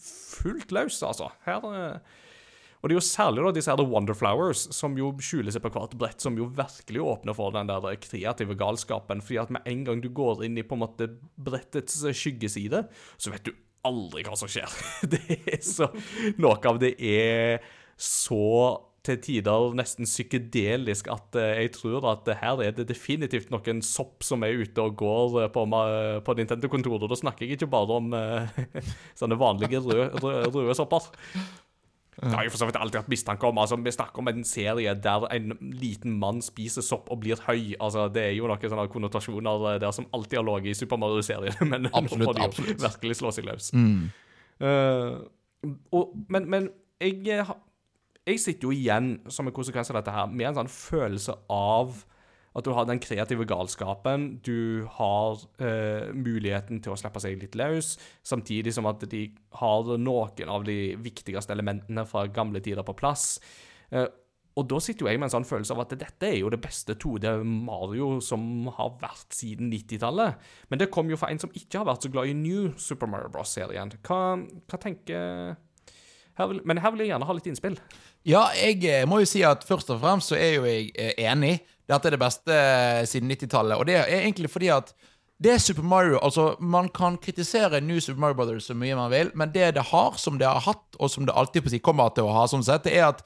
[0.01, 1.29] fullt løs, altså.
[1.45, 2.19] Her, eh,
[2.81, 5.65] og det er jo særlig da disse her The Wonder Flowers, som jo skjuler seg
[5.67, 9.21] på hvert brett, som jo virkelig åpner for den der kreative galskapen.
[9.21, 12.87] fordi at med en gang du går inn i på en måte brettets skyggeside,
[13.19, 13.53] så vet du
[13.85, 14.73] aldri hva som skjer.
[15.13, 15.91] Det er så
[16.41, 17.61] Noe av det er
[18.01, 23.81] så til tider nesten psykedelisk at eh, jeg tror at her er det definitivt noen
[23.85, 25.65] sopp som er ute og går eh, på,
[26.27, 27.09] på Nintendo-kontoret.
[27.09, 28.61] Da snakker jeg ikke bare om eh,
[29.21, 31.09] sånne vanlige røde, røde, røde sopper.
[32.21, 33.59] Det har jeg for så vidt alltid hatt mistanke om.
[33.63, 37.79] altså Vi snakker om en serie der en liten mann spiser sopp og blir høy.
[37.81, 41.57] altså Det er jo noen sånne konnotasjoner der som alltid har ligget i Super Mario-serien.
[41.73, 42.83] Men Absolutt, nå får de absolutt.
[42.85, 43.71] virkelig slå seg løs.
[44.61, 45.15] Eh,
[45.97, 46.69] og, men, men
[47.01, 47.45] jeg,
[48.29, 52.05] jeg sitter jo igjen, som en konsekvens av dette her, med en sånn følelse av
[52.59, 57.55] at du har den kreative galskapen, du har eh, muligheten til å slippe seg litt
[57.59, 57.95] løs,
[58.27, 59.29] samtidig som at de
[59.61, 63.37] har noen av de viktigste elementene fra gamle tider på plass.
[63.95, 64.09] Eh,
[64.59, 66.59] og da sitter jo jeg med en sånn følelse av at dette er jo det
[66.61, 68.43] beste 2D Mario som
[68.77, 70.43] har vært siden 90-tallet.
[70.68, 73.09] Men det kom jo fra en som ikke har vært så glad i New Super
[73.09, 73.95] Mario Bros.-serien.
[74.03, 75.55] Hva, hva tenker
[76.41, 77.76] her vil, Men her vil jeg gjerne ha litt innspill.
[78.28, 81.14] Ja, jeg eh, må jo si at først og fremst så er jo jeg eh,
[81.30, 81.59] enig.
[81.91, 83.78] Dette er det beste eh, siden 90-tallet.
[83.78, 84.93] Og det er egentlig fordi at
[85.41, 89.12] det er Super Mario Altså, man kan kritisere New Super Mario Brothers så mye man
[89.12, 91.80] vil, men det det har, som det har hatt, og som det alltid på si
[91.80, 93.24] kommer til å ha, sånn sett, det er at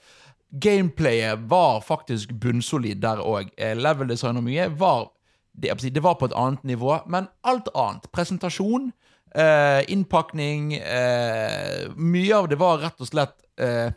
[0.62, 3.50] gameplayet var faktisk bunnsolid der òg.
[3.58, 5.08] Level design og mye var
[5.54, 8.06] det, det var på et annet nivå, men alt annet.
[8.14, 8.92] Presentasjon,
[9.35, 13.93] eh, innpakning eh, Mye av det var rett og slett eh,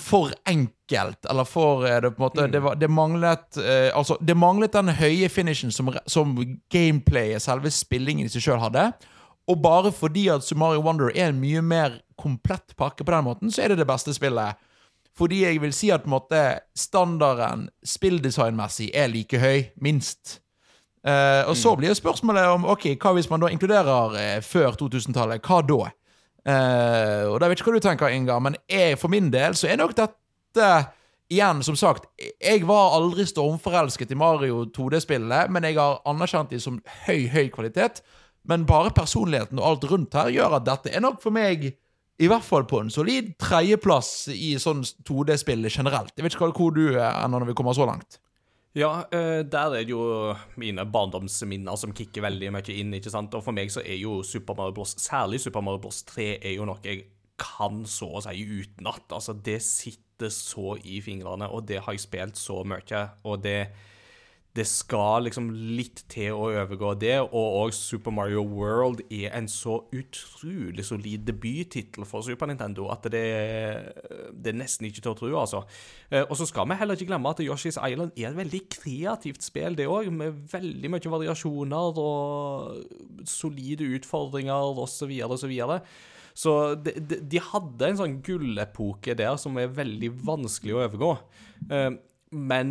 [0.00, 4.16] for enkelt, eller for eh, det på en måte Det, var, det manglet eh, Altså,
[4.20, 6.34] det manglet den høye finishen som, som
[6.72, 8.90] gameplayet, selve spillingen i seg sjøl, hadde.
[9.50, 13.50] Og bare fordi at Sumario Wonder er en mye mer komplett pakke på den måten,
[13.50, 14.60] så er det det beste spillet.
[15.18, 16.42] Fordi jeg vil si at på en måte
[16.78, 20.38] standarden spilldesignmessig er like høy, minst.
[21.02, 24.78] Eh, og så blir jo spørsmålet om ok, hva hvis man da inkluderer uh, før
[24.78, 25.42] 2000-tallet.
[25.42, 25.90] Hva da?
[26.42, 29.70] Uh, og da vet ikke hva du tenker, Inga, men jeg, for min del så
[29.70, 30.72] er nok dette
[31.32, 36.60] Igjen, som sagt, jeg var aldri stormforelsket i Mario 2D-spillet, men jeg har anerkjent dem
[36.60, 36.74] som
[37.06, 38.02] høy, høy kvalitet.
[38.44, 41.70] Men bare personligheten og alt rundt her gjør at dette er nok for meg
[42.20, 46.12] i hvert fall på en solid tredjeplass i sånn 2D-spill generelt.
[46.12, 48.20] Jeg vet ikke hvor du er når vi kommer så langt.
[48.72, 52.94] Ja, eh, der er det jo mine barndomsminner som kicker veldig mye inn.
[52.96, 53.34] ikke sant?
[53.36, 56.02] Og for meg så er jo Super Mario Bros., særlig Super Mario Bros.
[56.08, 57.04] 3, er jo noe jeg
[57.36, 59.04] kan så å si utenat.
[59.12, 63.02] Altså, det sitter så i fingrene, og det har jeg spilt så mye.
[63.28, 63.58] Og det,
[64.52, 65.46] det skal liksom
[65.78, 67.14] litt til å overgå det.
[67.24, 73.08] Og òg Super Mario World er en så utrolig solid debuttittel for Super Nintendo at
[73.08, 73.22] det,
[74.36, 75.62] det er nesten ikke til å tro, altså.
[76.10, 79.42] Eh, Og så skal vi heller ikke glemme at Yoshi's Island er et veldig kreativt
[79.46, 85.16] spill, det òg, med veldig mye variasjoner og solide utfordringer osv.
[85.32, 85.56] osv.
[86.36, 91.12] Så de, de, de hadde en sånn gullepoke der som er veldig vanskelig å overgå.
[91.72, 91.92] Eh,
[92.32, 92.70] Men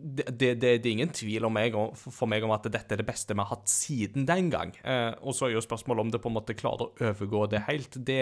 [0.00, 3.34] det, det, det, er ingen tvil meg, for meg om at dette er det beste
[3.36, 4.72] vi har hatt siden den gang.
[4.80, 7.62] Eh, og så er jo spørsmålet om det på en måte klarer å overgå det
[7.68, 7.98] helt.
[8.06, 8.18] Det,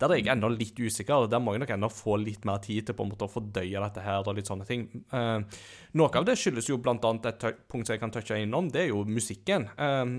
[0.00, 1.28] der er jeg ennå litt usikker.
[1.30, 3.84] Der må jeg nok ennå få litt mer tid til på en måte å fordøye
[3.86, 4.86] dette her og litt sånne ting.
[5.14, 5.60] Eh,
[6.00, 8.86] noe av det skyldes jo blant annet et punkt som jeg kan touche innom, det
[8.86, 9.70] er jo musikken.
[9.78, 10.16] Eh,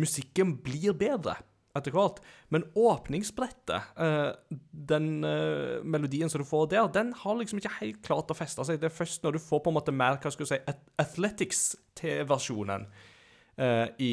[0.00, 1.40] musikken blir bedre.
[1.76, 2.18] Etter hvert.
[2.50, 4.32] Men åpningsbrettet, eh,
[4.70, 8.66] den eh, melodien som du får der, den har liksom ikke helt klart å feste
[8.66, 8.80] seg.
[8.80, 10.60] Det er først når du får på en måte mer hva skal du si,
[11.00, 11.62] Athletics
[11.98, 12.88] til versjonen
[13.60, 14.10] eh, i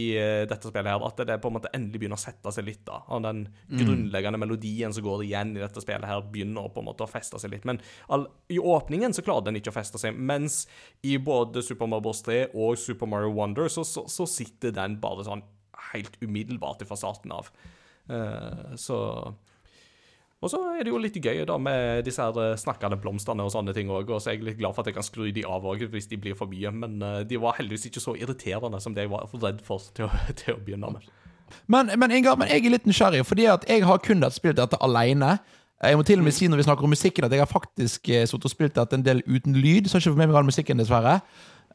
[0.50, 2.84] dette spillet her, at det på en måte endelig begynner å sette seg litt.
[2.86, 3.44] da, og Den
[3.74, 7.42] grunnleggende melodien som går igjen i dette spillet, her begynner på en måte å feste
[7.42, 7.66] seg litt.
[7.66, 7.82] Men
[8.14, 10.66] all, i åpningen så klarer den ikke å feste seg, mens
[11.02, 12.22] i både Super Mario Bros.
[12.28, 15.46] 3 og Super Mario Wonder så, så, så sitter den bare sånn
[15.92, 17.52] helt umiddelbart fra starten av.
[18.10, 19.00] Eh, så
[20.38, 23.50] og så er det jo litt gøy da med disse her eh, snakkende blomstene og
[23.54, 24.12] sånne ting òg.
[24.14, 26.10] Og så er jeg litt glad for at jeg kan skru de av òg hvis
[26.12, 26.72] de blir for mye.
[26.84, 30.06] Men eh, de var heldigvis ikke så irriterende som det jeg var redd for til
[30.06, 31.10] å, til å begynne med.
[31.72, 34.78] Men, men Ingar, men jeg er litt nysgjerrig, fordi at jeg har kun spilt dette
[34.84, 35.38] alene.
[35.82, 38.10] Jeg må til og med si når vi snakker om musikken at jeg har faktisk
[38.10, 39.88] sittet og spilt dette en del uten lyd.
[39.88, 41.20] Så har jeg ikke fått med meg all musikken, dessverre.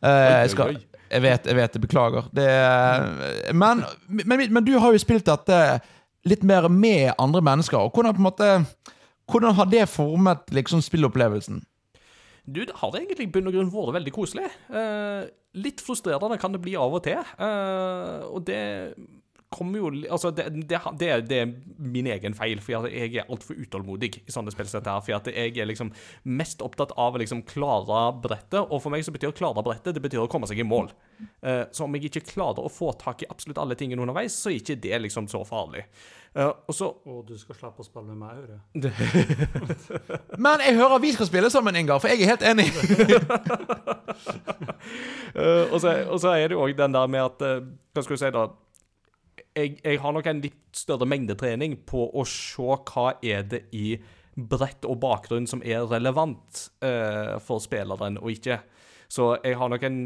[0.03, 0.79] Eh, jeg, skal.
[1.13, 2.29] Jeg vet, jeg vet, jeg beklager.
[2.33, 2.47] Det,
[3.53, 5.59] men, men, men du har jo spilt dette
[6.29, 7.79] litt mer med andre mennesker.
[7.85, 8.49] Og hvordan, måte,
[9.31, 11.61] hvordan har det formet liksom spillopplevelsen?
[12.43, 14.49] Du, det har egentlig i bunn og grunn vært veldig koselig.
[14.75, 15.29] Eh,
[15.63, 17.21] litt frustrerende kan det bli av og til.
[17.21, 18.63] Eh, og det
[19.61, 23.55] jo Altså, det, det, det, er- det er min egen feil, for jeg er altfor
[23.61, 24.67] utålmodig i sånne spill.
[24.73, 25.93] For jeg er liksom
[26.25, 29.95] mest opptatt av å liksom klare brettet, og for meg så betyr å klare brettet,
[29.97, 30.91] det betyr å komme seg i mål.
[31.43, 34.51] Eh, så om jeg ikke klarer å få tak i absolutt alle tingene underveis, så
[34.51, 35.85] er ikke det liksom så farlig.
[36.35, 38.61] Eh, og så Og du skal slippe å spille med meg, hører.
[40.43, 42.69] Men jeg hører vi skal spille sammen, Ingar, for jeg er helt enig.
[45.33, 47.41] Eh, og, så, og så er det jo òg den der med at
[47.95, 48.43] Hva skal du si, da?
[49.57, 53.97] Jeg, jeg har nok en litt større mengdetrening på å se hva er det i
[54.33, 58.63] brett og bakgrunn som er relevant eh, for spilleren og ikke.
[59.13, 59.99] Så jeg har nok en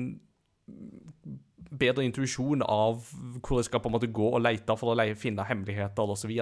[1.71, 3.07] bedre intuisjon av
[3.43, 6.33] hvor jeg skal på en måte gå og lete for å finne hemmeligheter osv.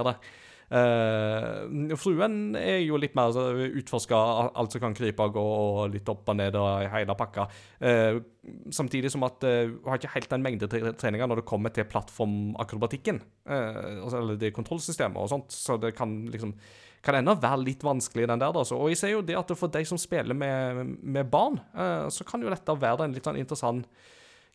[0.73, 3.35] Uh, fruen er jo litt mer
[3.81, 4.19] utforska
[4.57, 7.47] alt som kan krype og gå, og litt opp og ned og hele pakka.
[7.83, 8.23] Uh,
[8.75, 13.21] samtidig som at hun har ikke helt den mengdetreninga når det kommer til plattformakrobatikken.
[13.49, 16.57] Uh, altså, eller det kontrollsystemet og sånt, så det kan liksom
[17.05, 18.53] kan ennå være litt vanskelig, den der.
[18.57, 18.79] da, så.
[18.81, 21.59] Og jeg ser jo det at for de som spiller med, med barn,
[22.09, 23.85] så kan jo dette være en litt sånn interessant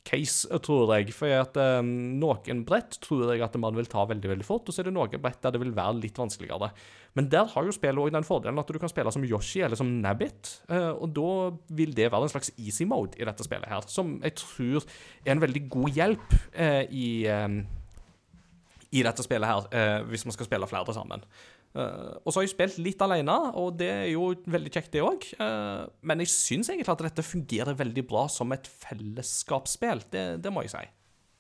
[0.08, 1.14] case, tror jeg.
[1.16, 1.90] For at um,
[2.22, 4.96] noen brett tror jeg at man vil ta veldig veldig fort, og så er det
[4.96, 6.72] noen brett der det vil være litt vanskeligere.
[7.18, 9.80] Men der har jo spillet også den fordelen at du kan spille som Yoshi eller
[9.80, 11.34] som Nabbit, uh, og da
[11.76, 14.86] vil det være en slags easy mode i dette spillet her, som jeg tror
[15.26, 17.48] er en veldig god hjelp uh, i, eh,
[18.92, 21.26] i dette spillet her, uh, hvis man skal spille flere sammen.
[21.78, 25.04] Eh, og så har jeg spilt litt alene, og det er jo veldig kjekt, det
[25.06, 25.28] òg.
[26.02, 30.06] men jeg syns egentlig at dette fungerer veldig bra som et fellesskapsspill.
[30.12, 30.86] Det, det må jeg si.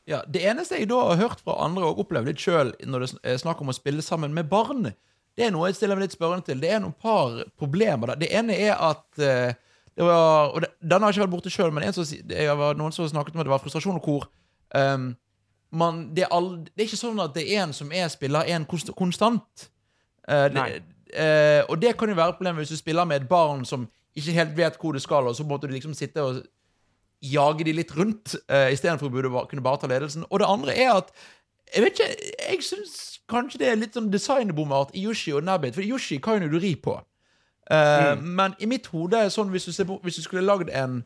[0.09, 3.09] Ja, Det eneste jeg da har hørt fra andre og opplevd litt sjøl når det
[3.29, 4.89] er snakk om å spille sammen med barn,
[5.37, 6.59] det er noe jeg stiller meg litt spørrende til.
[6.59, 8.11] Det er noen par problemer.
[8.11, 8.17] da.
[8.19, 9.53] Det ene er at uh,
[9.95, 12.05] det var, og det, Denne har jeg ikke vært borte sjøl, men en som,
[12.59, 14.27] var noen som snakket om at det var frustrasjon og hvor
[14.75, 15.11] um,
[15.69, 18.47] man, det, er all, det er ikke sånn at det er en som er spiller,
[18.47, 19.69] er en konst, konstant.
[20.29, 20.65] Eh, det,
[21.13, 24.35] eh, og det kan jo være problemet hvis du spiller med et barn som ikke
[24.35, 26.41] helt vet hvor det skal, og så måtte du liksom sitte og
[27.21, 30.23] jage de litt rundt, uh, istedenfor å kunne bare ta ledelsen.
[30.29, 31.11] Og det andre er at
[31.69, 32.15] Jeg vet ikke,
[32.49, 32.93] jeg syns
[33.29, 36.57] kanskje det er litt sånn designbommert i Yoshi og Nabbit, for Yoshi kan jo du
[36.57, 36.95] ri på.
[37.69, 41.03] Eh, Men i mitt hode, sånn hvis du, ser på, hvis du skulle lagd en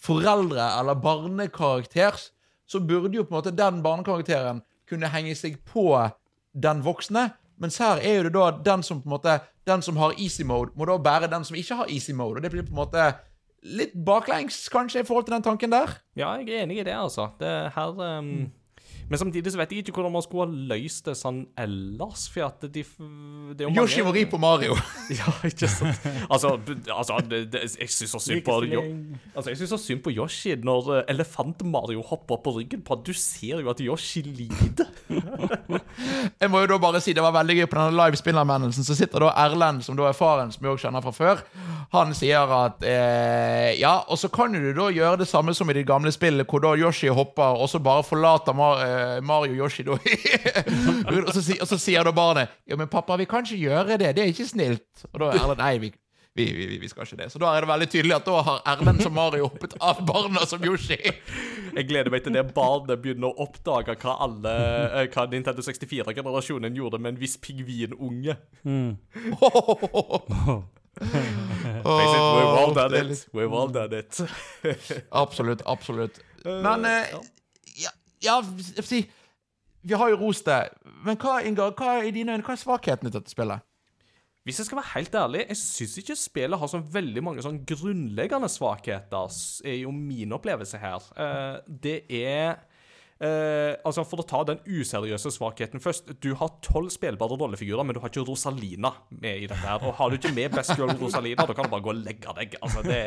[0.00, 2.16] foreldre- eller barnekarakter,
[2.64, 5.84] så burde jo på en måte den barnekarakteren kunne henge seg på
[6.56, 7.34] den voksne.
[7.62, 10.44] Mens her er jo det da den som på en måte Den som har easy
[10.46, 12.38] mode, må da bære den som ikke har easy mode.
[12.38, 13.06] Og det blir på en måte
[13.66, 15.96] litt baklengs, kanskje, i forhold til den tanken der.
[16.14, 17.32] Ja, jeg er enig i det, altså.
[17.40, 18.28] Det her ehm,
[19.08, 22.24] Men samtidig så vet jeg ikke hvordan man skulle ha løst det sånn ellers.
[22.32, 24.74] For at de det er jo Yoshi må ri på Mario.
[25.16, 26.02] Ja, ikke sant?
[26.26, 26.56] Altså,
[26.90, 28.82] altså det, det, jeg syns så synd på Jo-
[29.36, 33.12] Altså, jeg synes så synd på Yoshi når eh, elefant-Mario hopper på ryggen på Du
[33.14, 34.90] ser jo at Yoshi lider.
[36.40, 38.84] Jeg må jo da bare si Det var veldig gøy på denne live spillanmeldelsen.
[38.86, 41.42] Så sitter da Erlend, som da er faren, som vi også kjenner fra før.
[41.94, 45.76] Han sier at eh, Ja, og så kan du da gjøre det samme som i
[45.78, 48.95] de gamle spillene, hvor da Yoshi hopper, og så bare forlater Mar eh,
[49.26, 49.94] Mario Yoshi da.
[49.98, 54.14] og, så, og så sier da barnet Ja, men pappa, vi kan ikke gjøre det.
[54.16, 55.06] Det er ikke snilt.
[55.12, 55.94] Og da er Erlend Nei, vi
[56.36, 57.30] vi, vi, vi skal ikke det.
[57.32, 60.44] Så da er det veldig tydelig at da har Erlend som Mario hoppet av barna
[60.48, 60.98] som Yoshi.
[61.00, 64.52] Jeg gleder meg til det barnet begynner å oppdage hva alle
[65.00, 68.36] eh, Hva Nintendo 64-generasjonen gjorde med en viss pingvinunge.
[70.96, 73.26] Face it, we've all done it.
[73.32, 74.20] We've all done it.
[75.12, 76.20] Absolutt, absolutt.
[76.44, 77.04] Men eh,
[78.24, 78.40] ja,
[78.80, 79.04] si
[79.86, 80.60] Vi har jo rost det
[81.06, 83.62] men hva, Ingar, hva er i dine øyne, hva er svakhetene til dette spillet?
[84.46, 87.64] Hvis jeg skal være helt ærlig, jeg syns ikke spillet har så veldig mange sånn
[87.66, 89.32] grunnleggende svakheter,
[89.66, 91.08] er jo min opplevelse her.
[91.18, 92.60] Eh, det er
[93.20, 96.12] eh, altså For å ta den useriøse svakheten først.
[96.22, 99.60] Du har tolv spillbare rollefigurer, men du har ikke Rosalina med i dette.
[99.62, 102.02] her Og har du ikke med Best Girl Rosalina, da kan du bare gå og
[102.02, 102.58] legge deg.
[102.62, 103.02] Altså, det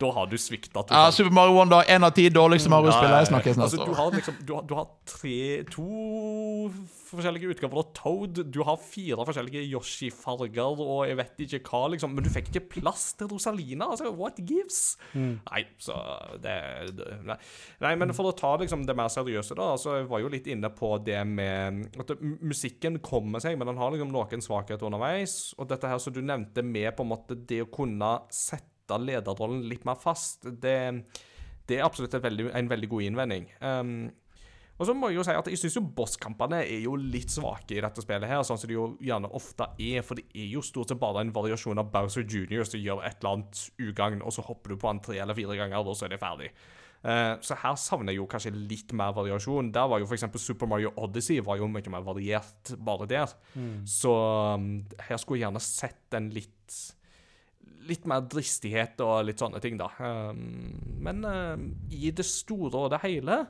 [0.00, 3.22] Da har du svikta Ja, Super Mario Wonder, én av ti dårligste Mario-spillere.
[3.22, 5.38] Jeg snakkes altså, du har liksom du har, du har tre
[5.72, 5.88] To
[7.18, 8.40] forskjellige utgaver av Toad.
[8.52, 12.14] Du har fire forskjellige Yoshi-farger og jeg vet ikke hva, liksom.
[12.16, 13.90] Men du fikk ikke plass til Rosalina.
[13.92, 14.96] Altså, what gives?
[15.14, 15.96] Nei, så
[16.42, 16.56] det,
[16.98, 17.38] det nei.
[17.84, 19.72] nei, men for å ta liksom det mer seriøse, da.
[19.76, 23.80] Altså, jeg var jo litt inne på det med at musikken kommer seg, men den
[23.80, 25.36] har liksom noen svakheter underveis.
[25.58, 29.62] Og dette her som du nevnte med på en måte det å kunne sette lederrollen
[29.70, 30.78] litt mer fast, det
[31.68, 33.46] det er absolutt et veldig, en veldig god innvending.
[33.62, 34.10] Um,
[34.82, 37.76] og så må jeg jo si at jeg syns jo bosskampene er jo litt svake
[37.76, 40.02] i dette spillet, her, sånn som de jo gjerne ofte er.
[40.02, 42.64] For det er jo stort sett bare en variasjon av Bowser Jr.
[42.66, 45.58] som gjør et eller annet ugagn, og så hopper du på han tre eller fire
[45.60, 46.50] ganger, og så er det ferdig.
[47.02, 49.70] Eh, så her savner jeg jo kanskje litt mer variasjon.
[49.74, 50.26] Der var jo f.eks.
[50.42, 53.36] Super Mario Odyssey var jo mye mer variert bare der.
[53.86, 54.16] Så
[54.58, 56.82] um, her skulle jeg gjerne sett en litt
[57.82, 59.88] litt mer dristighet og litt sånne ting, da.
[59.98, 63.40] Um, men um, i det store og det hele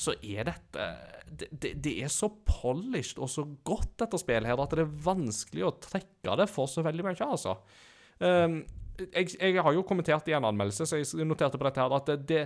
[0.00, 0.86] så er dette
[1.30, 5.66] det, det, er så polished og så godt, dette spillet her, at det er vanskelig
[5.66, 7.54] å trekke det for så veldig mye, altså.
[8.18, 8.60] Um,
[9.00, 12.10] jeg, jeg har jo kommentert i en anmeldelse, så jeg noterte på dette her, at
[12.28, 12.40] det,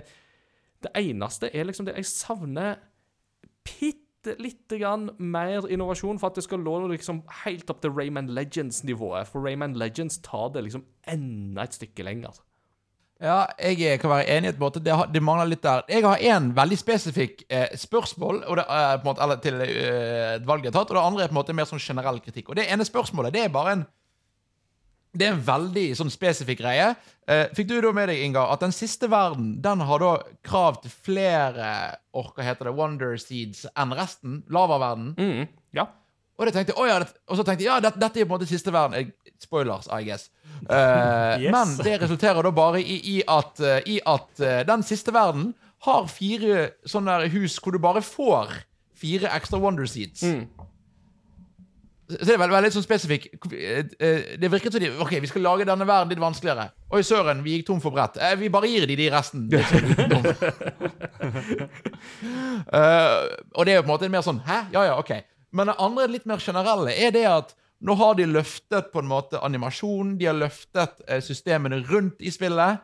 [0.85, 2.77] det, eneste er liksom det Jeg savner
[3.65, 8.31] bitte lite grann mer innovasjon for at det skal lå liksom helt opp til Rayman
[8.33, 9.29] Legends-nivået.
[9.29, 12.39] For Rayman Legends tar det liksom enda et stykke lenger.
[13.23, 14.81] Ja, jeg kan være enig i et måte.
[14.83, 15.85] Det, har- det mangler litt der.
[15.87, 20.45] Jeg har én veldig spesifikk eh, spørsmål det på en måte, eller til eh, et
[20.47, 22.49] valg jeg har tatt, og det andre er på en måte mer sånn generell kritikk.
[22.51, 23.85] Og det ene spørsmålet det er bare en
[25.15, 26.89] det er en veldig sånn spesifikk greie.
[27.31, 30.09] Eh, fikk du da med deg, Inga, at den siste verden den har da
[30.43, 31.69] krav til flere
[32.11, 34.41] or, hva heter det, Wonder Seeds enn resten?
[34.51, 35.13] Lavaverden.
[35.15, 35.47] Mm,
[35.79, 35.87] ja.
[36.35, 38.33] Og, det tenkte, oh, ja, det, og så tenkte jeg ja, dette, dette er på
[38.35, 39.13] en måte siste verden.
[39.39, 40.27] Spoilers, I guess.
[40.69, 41.51] Eh, Yes.
[41.51, 45.53] Men det resulterer da bare i, i at, eh, i at eh, den siste verden
[45.85, 48.53] har fire sånne der hus hvor du bare får
[48.97, 50.23] fire ekstra Wonder Seeds.
[52.05, 53.23] Så det er veldig, veldig sånn spesifikk.
[53.49, 56.67] Det virket som de Ok, vi skal lage denne verden litt vanskeligere.
[56.93, 58.17] Oi, søren, vi gikk tom for brett.
[58.21, 59.47] Eh, vi bare gir de de resten.
[59.49, 59.69] Det er.
[62.65, 63.23] Eh,
[63.55, 64.57] og det er jo på en måte mer sånn Hæ?
[64.73, 65.11] Ja, ja, ok.
[65.55, 67.53] Men det andre litt mer generelle er det at
[67.85, 72.31] nå har de løftet på en måte animasjonen, de har løftet eh, systemene rundt i
[72.33, 72.81] spillet.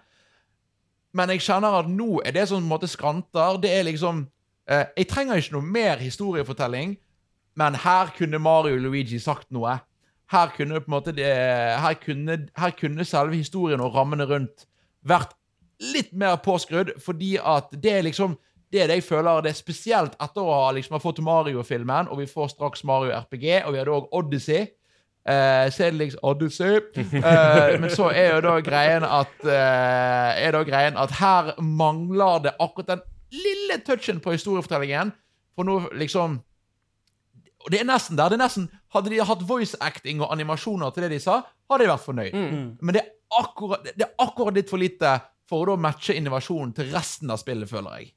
[1.18, 3.58] Men jeg kjenner at nå er det som på en måte skranter.
[3.64, 4.28] Det er liksom
[4.70, 6.96] eh, Jeg trenger ikke noe mer historiefortelling,
[7.58, 9.80] men her kunne Mario og Luigi sagt noe.
[10.32, 11.28] Her kunne på en måte det,
[11.82, 14.68] her kunne, her kunne selve historien og rammene rundt
[15.04, 15.34] vært
[15.82, 18.38] litt mer påskrudd, fordi at det er liksom
[18.72, 22.22] det er det jeg føler det er spesielt etter å ha liksom, fått Mario-filmen, og
[22.22, 24.70] vi får straks Mario RPG, og vi hadde òg Odyssey.
[25.28, 26.80] Det liksom Odyssey.
[26.98, 32.48] Uh, men så er jo da greien at uh, Er da greien at her mangler
[32.48, 35.14] det akkurat den lille touchen på historiefortellingen.
[35.56, 36.40] For nå liksom
[37.70, 38.32] det er nesten der.
[38.32, 41.86] det er nesten Hadde de hatt voice acting og animasjoner til det de sa, hadde
[41.86, 42.34] jeg vært fornøyd.
[42.82, 45.14] Men det er, akkurat, det er akkurat litt for lite
[45.48, 48.12] for å da matche innovasjonen til resten av spillet, føler jeg.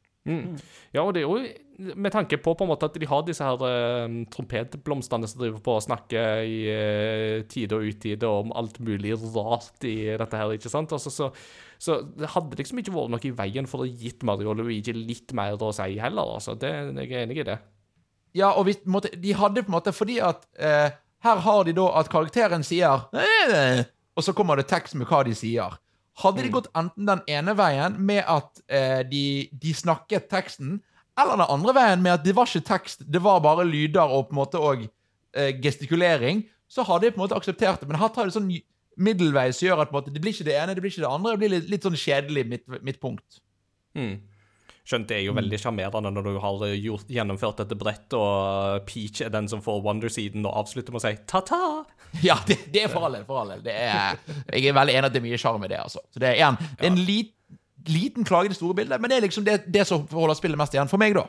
[0.95, 1.37] Ja, og det er jo
[1.79, 5.63] med tanke på på en måte at de har disse her eh, trompetblomstene som driver
[5.65, 10.55] på å snakke i eh, tide og utide om alt mulig rart i dette her,
[10.55, 10.95] ikke sant?
[10.95, 11.31] Altså, så,
[11.79, 14.95] så det hadde liksom ikke vært noe i veien for å gitt Mario og Luigi
[14.97, 16.57] litt mer å si heller, altså.
[16.59, 16.73] Det,
[17.05, 17.59] jeg er enig i det.
[18.35, 20.95] Ja, og vi, måtte, de hadde på en måte Fordi at eh,
[21.25, 25.25] her har de da at karakteren sier «Eh», Og så kommer det tekst med hva
[25.27, 25.79] de sier.
[26.23, 30.77] Hadde de gått enten den ene veien med at eh, de, de snakket teksten,
[31.21, 34.29] eller den andre veien med at det var ikke tekst, det var bare lyder og
[34.29, 34.87] på en måte og
[35.37, 37.89] eh, gestikulering, så hadde jeg på en måte akseptert det.
[37.91, 38.51] Men her tar det sånn
[38.99, 41.35] middelveis som gjør at måte, det blir ikke det ene, det blir ikke det andre.
[41.35, 43.41] Det blir litt, litt sånn kjedelig mitt midtpunkt.
[43.99, 44.17] Mm.
[44.85, 49.23] Skjønt det er jo veldig sjarmerende når du har gjort, gjennomført dette brettet, og Peach
[49.25, 51.61] er den som får Wonder-siden og avslutter med å si ta-ta.
[52.23, 53.25] Ja, det, det er for all del.
[53.27, 53.63] For all del.
[53.65, 54.21] Det er,
[54.55, 55.81] jeg er veldig enig at det er mye sjarm i det.
[55.83, 55.99] altså.
[56.15, 57.33] Så Det er en, det er en lit,
[57.89, 60.59] liten klage i det store bildet, men det er liksom det, det som holder spillet
[60.59, 61.27] mest igjen for meg, da.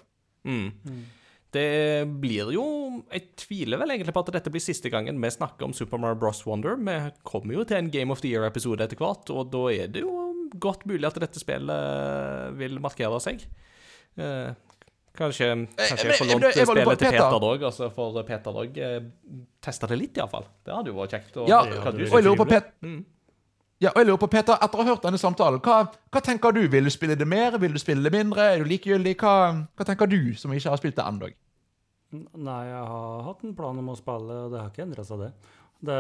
[1.55, 2.65] Det blir jo
[3.13, 6.19] Jeg tviler vel egentlig på at dette blir siste gangen vi snakker om Super Mario
[6.19, 6.41] Bros.
[6.45, 6.75] Wonder.
[6.75, 10.03] Vi kommer jo til en Game of the Year-episode etter hvert, og da er det
[10.03, 13.45] jo godt mulig at dette spillet vil markere seg.
[14.17, 14.51] Eh,
[15.15, 15.47] Kanskje,
[15.79, 17.29] kanskje jeg får jeg- lånt jeg- jeg spillet til Peter.
[17.31, 18.99] dog, òg, altså for Peter òg eh,
[19.63, 20.43] testa det litt, iallfall.
[20.65, 21.37] Det hadde jo vært kjekt.
[21.37, 23.05] Og, Ja, det og jeg lurer på Pet Pet
[23.83, 26.53] ja, og jeg lurer på, Peter, etter å ha hørt denne samtalen, hva, hva tenker
[26.55, 26.61] du?
[26.71, 27.57] Vil du spille det mer?
[27.59, 28.45] Vil du spille det mindre?
[28.53, 29.17] Er du likegyldig?
[29.19, 29.33] Hva,
[29.75, 31.29] hva tenker du, som ikke har spilt det ennå?
[32.15, 35.25] Nei, jeg har hatt en plan om å spille, og det har ikke endra seg,
[35.25, 35.31] det.
[35.89, 35.99] det,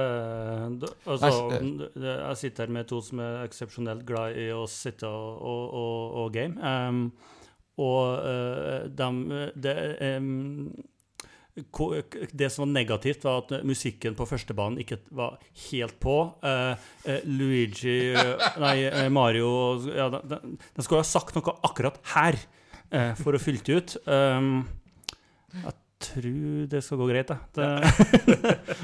[0.85, 1.31] det altså,
[2.05, 6.19] jeg sitter her med to som er eksepsjonelt glad i å sitte og, og, og,
[6.23, 6.55] og game.
[6.63, 7.01] Um,
[7.83, 9.09] og uh, de,
[9.59, 9.75] det,
[10.07, 10.29] em,
[10.71, 10.94] ko-
[11.55, 15.37] det som var negativt, var at musikken på førstebanen ikke var
[15.69, 16.17] helt på.
[16.43, 16.75] Uh,
[17.07, 18.11] uh, Luigi
[18.63, 19.49] Nei, eh, Mario
[19.87, 22.39] ja, den, den skulle ha sagt noe akkurat her
[23.19, 23.93] for å fylle det ut.
[24.07, 24.61] Um,
[25.55, 25.73] jeg
[26.05, 27.31] tror det skal gå greit.
[27.55, 27.67] Det,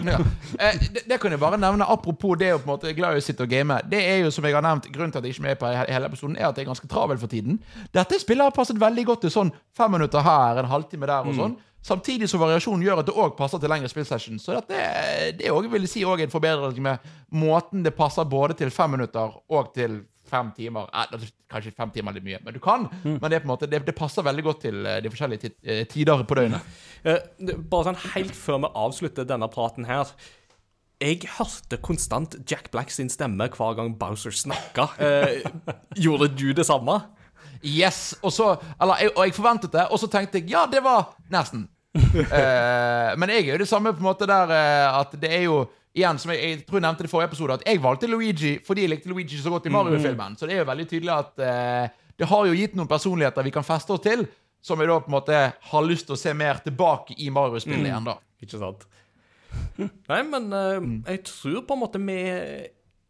[0.06, 0.18] Ja.
[0.58, 3.26] Det, det kan jeg bare nevne Apropos det å på en måte glad i å
[3.26, 3.78] sitte og game.
[3.92, 5.72] Det er jo, som jeg har nevnt, Grunnen til at jeg ikke er med på
[5.76, 7.60] hele episoden, er at jeg er ganske travel for tiden.
[7.94, 11.38] Dette spillet har passet veldig godt til sånn fem minutter her, en halvtime der og
[11.38, 11.58] sånn.
[11.82, 14.38] Samtidig som variasjonen gjør at det òg passer til lengre spillsession.
[14.42, 14.82] Så dette,
[15.40, 19.40] det også, vil si, også en forbedring med måten det passer både til fem minutter
[19.50, 20.90] og til fem timer.
[20.94, 22.86] Eh, kanskje fem timer er mye, men du kan.
[23.04, 26.40] Men det, måte, det, det passer veldig godt til eh, de forskjellige eh, tider på
[26.42, 26.62] døgnet.
[27.02, 30.12] Eh, bare sånn helt før vi avslutter denne praten her.
[31.02, 34.86] Jeg hørte konstant Jack Black sin stemme hver gang Bowser snakka.
[35.02, 35.40] Eh,
[36.04, 37.00] gjorde du det samme?
[37.66, 38.16] Yes!
[38.22, 41.14] Og så Eller, jeg, og jeg forventet det, og så tenkte jeg ja, det var
[41.34, 41.68] nesten.
[42.12, 45.46] Eh, men jeg er jo det samme på en måte der eh, at det er
[45.50, 48.52] jo Igjen, som jeg, jeg tror jeg nevnte i forrige episode, at jeg valgte Luigi
[48.64, 50.38] fordi jeg likte Luigi så godt i Mario-filmen.
[50.40, 53.52] Så det er jo veldig tydelig at eh, det har jo gitt noen personligheter vi
[53.52, 54.24] kan feste oss til,
[54.64, 57.90] som jeg da på en måte har lyst til å se mer tilbake i Mario-spillet
[57.90, 58.16] igjen, da.
[58.40, 58.88] Ikke sant?
[60.12, 60.78] Nei, men uh,
[61.10, 62.70] jeg tror på en måte vi er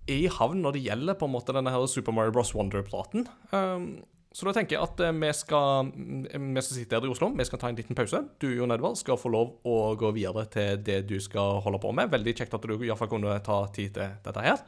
[0.09, 2.55] i havn når det gjelder på en måte denne her Super Mario Bros.
[2.57, 3.27] Wonder-platen.
[3.53, 7.11] Um, så da tenker jeg at eh, vi skal mm, Vi skal sitte her i
[7.11, 8.23] Oslo, vi skal ta en liten pause.
[8.39, 11.91] Du, Jon Edvard, skal få lov å gå videre til det du skal holde på
[11.95, 12.13] med.
[12.13, 14.63] Veldig kjekt at du iallfall kunne ta tid til dette her.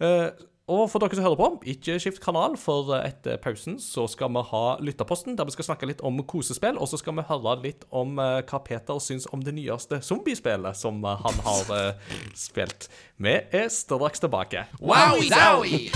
[0.00, 0.28] Eh,
[0.64, 4.40] og for dere som hører på, ikke skift kanal, for etter pausen så skal vi
[4.48, 7.84] ha Lytterposten, der vi skal snakke litt om kosespill, og så skal vi høre litt
[7.92, 11.92] om eh, hva Peter syns om det nyeste zombiespillet som han har
[12.32, 12.88] spilt.
[13.20, 14.64] Vi er straks tilbake.
[14.80, 15.92] Wowie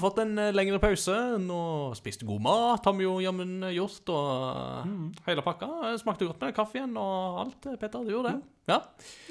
[0.00, 1.16] vi fått en eh, lengre pause.
[1.44, 1.60] Nå
[1.98, 5.02] spiste god mat, har vi jo jammen gjort, og mm.
[5.26, 5.68] hele pakka.
[5.90, 8.06] Eh, Smakte godt med kaffe igjen og alt, Petter.
[8.06, 8.56] Du gjorde det?
[8.70, 8.78] Ja.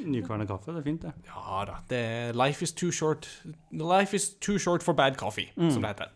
[0.03, 1.13] Nykverna kaffe, det er fint, det.
[1.29, 1.77] Ja da.
[1.89, 2.01] Det,
[2.37, 3.29] life is too short
[3.71, 6.11] Life is too short for bad coffee, som det heter.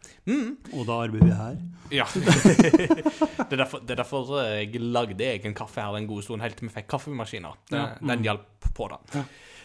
[0.74, 1.62] Og da arbeider vi her.
[1.93, 2.08] Ja.
[2.18, 6.60] det, er derfor, det er derfor jeg lagde egen kaffe her en god stund, helt
[6.60, 7.58] til vi fikk kaffemaskiner.
[7.70, 7.88] Det, Ja.
[8.14, 9.24] Den hjalp på det.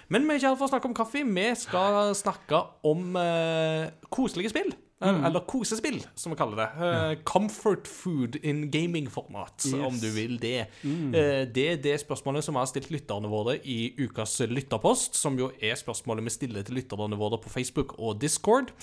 [0.09, 1.25] Men vi er ikke her for å snakke om kaffe.
[1.25, 4.73] Vi skal snakke om uh, koselige spill.
[4.99, 5.25] Mm.
[5.29, 6.69] Eller kosespill, som vi kaller det.
[6.83, 10.67] Eh, Comfort food in gaming-format, om du vil det.
[10.83, 15.39] Eh, det er det spørsmålet som vi har stilt lytterne våre i ukas lytterpost, som
[15.39, 18.75] jo er spørsmålet vi stiller til lytterne våre på Facebook og Discord.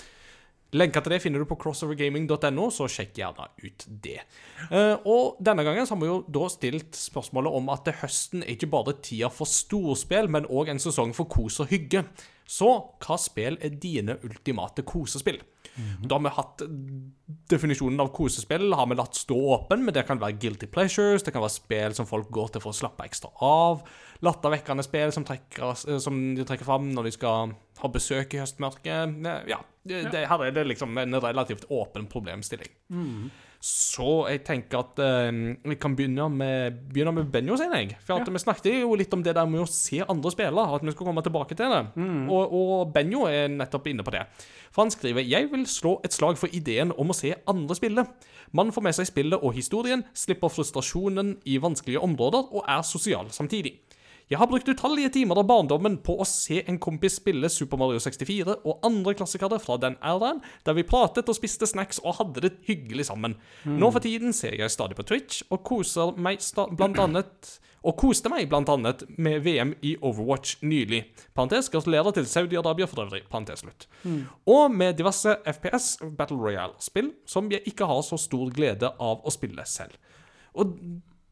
[0.76, 4.20] Lenker til det finner du på crossovergaming.no, så sjekk gjerne ut det.
[4.68, 8.56] Eh, og denne gangen så har vi jo da stilt spørsmålet om at høsten er
[8.58, 12.04] ikke bare tida for storspill, men òg en sesong for kos og hygge.
[12.46, 12.70] Så
[13.02, 15.40] hva spill er dine ultimate kosespill?
[15.76, 16.62] Da har vi hatt
[17.52, 21.34] definisjonen av kosespill har vi latt stå åpen, men det kan være guilty pleasures, det
[21.36, 23.84] kan være spill som folk går til for å slappe ekstra av,
[24.26, 28.42] lattervekkende spill som, trekker, eh, som de trekker fram når de skal ha besøk i
[28.42, 29.18] høstmørket.
[29.50, 30.28] Ja, det, ja.
[30.32, 32.72] her er det liksom en relativt åpen problemstilling.
[33.66, 37.96] Så jeg tenker at eh, vi kan begynne med, begynne med Benjo sin, jeg.
[38.06, 40.86] For at vi snakket jo litt om det der med å se andre spille, at
[40.86, 41.82] vi skal komme tilbake til det.
[42.30, 44.22] Og, og Benjo er nettopp inne på det.
[44.70, 48.06] For han skriver Jeg vil slå et slag for ideen om å se andre spille.
[48.56, 53.34] Man får med seg spillet og historien, slipper frustrasjonen i vanskelige områder og er sosial
[53.34, 53.80] samtidig.
[54.26, 58.00] Jeg har brukt utallige timer av barndommen på å se en kompis spille Super Mario
[58.02, 62.42] 64 og andre klassikere fra den æraen, der vi pratet og spiste snacks og hadde
[62.48, 63.38] det hyggelig sammen.
[63.70, 66.42] Nå for tiden ser jeg stadig på Twitch og koser meg
[66.74, 67.54] blant annet
[67.86, 71.04] og koste meg annet med VM i Overwatch nylig.
[71.38, 73.28] Parentes, gratulerer til Saudi-Arabia for øvrig.
[73.30, 73.86] Parentes slutt.
[74.50, 79.34] Og med diverse FPS Battle Royale-spill som jeg ikke har så stor glede av å
[79.34, 79.94] spille selv.
[80.58, 80.74] Og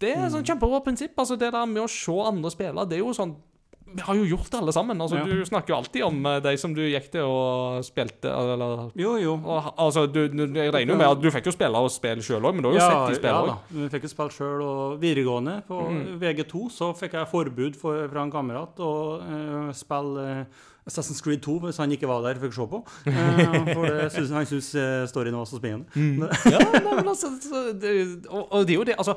[0.03, 1.15] det er et sånn kjempebra prinsipp.
[1.17, 3.33] altså Det der med å se andre spille, det er jo sånn
[3.93, 4.97] Vi har jo gjort det alle sammen.
[5.03, 5.23] altså Ja.
[5.29, 9.11] Du snakker jo alltid om eh, de som du gikk til og spilte eller Jo,
[9.21, 9.35] jo.
[9.45, 12.41] og, altså, du, Jeg regner jo med at du fikk jo spille og spille sjøl
[12.41, 13.51] òg, men du har jo sett de spille ja òg.
[13.51, 13.77] da.
[13.83, 16.01] Vi fikk jo spille sjøl, og videregående på Mm.
[16.23, 21.43] VG2 så fikk jeg forbud for, fra en kamerat å uh, spille uh, Assassin's Creed
[21.45, 22.81] 2 hvis han ikke var der fikk se på.
[23.05, 24.73] For det synes, han syns
[25.13, 25.85] storyen var så spennende.
[26.55, 27.29] ja, nei, men altså,
[27.77, 27.93] det,
[28.27, 29.15] og, og det er jo det, altså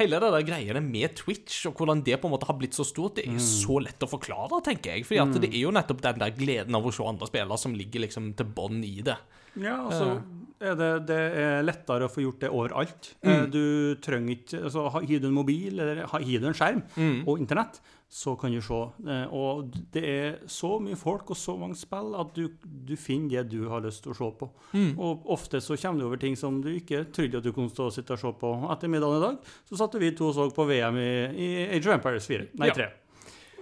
[0.00, 2.86] Hele det der greiene med Twitch og hvordan det på en måte har blitt så
[2.88, 5.04] stort, det er så lett å forklare, tenker jeg.
[5.08, 7.76] Fordi at det er jo nettopp den der gleden av å se andre spillere som
[7.76, 9.18] ligger liksom til bånn i det.
[9.60, 13.14] Ja, altså er det, det er lettere å få gjort det overalt.
[13.22, 13.50] Eh, Mm.
[13.50, 17.24] Du trenger ikke altså, Har du en mobil eller har du en skjerm Mm.
[17.26, 17.80] og internett,
[18.10, 18.74] så kan du se.
[19.08, 22.48] Eh, Og det er så mye folk og så mange spill at du,
[22.84, 24.50] du finner det du har lyst til å se på.
[24.74, 24.98] Mm.
[24.98, 27.86] Og ofte så kommer du over ting som du ikke trodde at du kunne stå
[27.86, 28.52] og sitte og se på.
[28.70, 29.38] Etter middagen i dag
[29.70, 31.10] så satt vi to og så på VM i,
[31.40, 32.48] i Age of Empires 4.
[32.58, 32.74] Nei, Ja.
[32.74, 32.90] 3.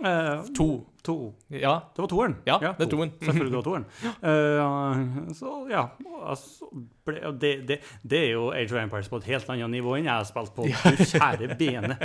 [0.05, 0.87] Eh, To.
[1.09, 1.17] To.
[1.49, 1.75] Ja.
[1.95, 2.37] Det var toeren.
[2.47, 3.11] Ja, det er toeren.
[3.17, 3.27] toen.
[3.29, 3.87] Selvfølgelig var toeren.
[4.23, 5.85] Uh, så ja,
[6.23, 6.69] altså,
[7.09, 10.09] ble, det, det, det er jo Age of Empires på et helt annet nivå enn
[10.09, 10.67] jeg har spilt på.
[10.69, 11.97] Du kjære bene.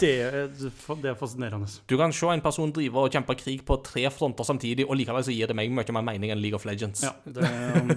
[0.00, 0.14] Det,
[0.56, 1.68] det er fascinerende.
[1.88, 5.26] Du kan se en person drive og kjempe krig på tre fronter samtidig, og likevel
[5.26, 7.04] så gir det meg mye mer mening enn League of Legends.
[7.06, 7.44] Ja, det,
[7.76, 7.92] um,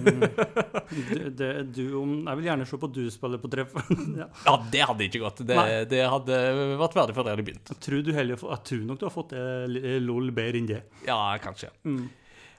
[1.76, 3.66] du, om, jeg vil gjerne se på du spiller på tre
[4.20, 4.28] ja.
[4.46, 5.44] Ja, det hadde ikke gått.
[5.46, 5.56] Det,
[5.90, 6.40] det hadde
[6.80, 7.72] vært verdig før det hadde begynt.
[7.72, 10.82] jeg, tror du heller, jeg tror nok du har fått det LOL bedre enn det.
[11.06, 11.70] Ja, kanskje.
[11.84, 12.08] Mm.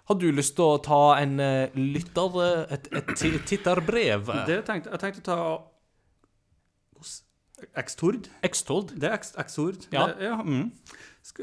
[0.09, 2.37] Har du lyst til å ta en eh, lytter...
[2.43, 4.31] eh, Et, et titterbrev?
[4.47, 5.67] det tenkte, jeg tenkte å ta
[7.77, 8.27] X-Tord.
[8.43, 8.91] X-Tord?
[8.97, 9.85] Det er Extord.
[9.93, 10.07] Ja.
[10.07, 10.71] Det- ja mm.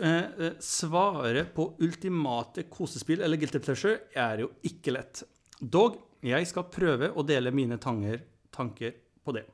[0.02, 5.22] Eh, eh, svare på ultimate kosespill eller guilty pleasure er jo ikke lett.
[5.60, 9.44] Dog, jeg skal prøve å dele mine tanger, tanker på det.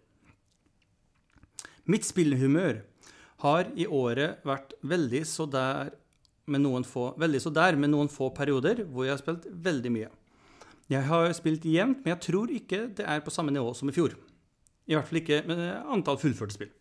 [1.85, 2.81] Mitt spillhumør
[3.45, 5.91] har i året vært veldig så der
[6.51, 9.93] med noen få, veldig så der med noen få perioder hvor jeg har spilt veldig
[9.95, 10.11] mye.
[10.93, 13.95] Jeg har spilt jevnt, men jeg tror ikke det er på samme nivå som i
[13.97, 14.17] fjor.
[14.85, 15.63] I hvert fall ikke med
[15.95, 16.73] antall fullførte spill.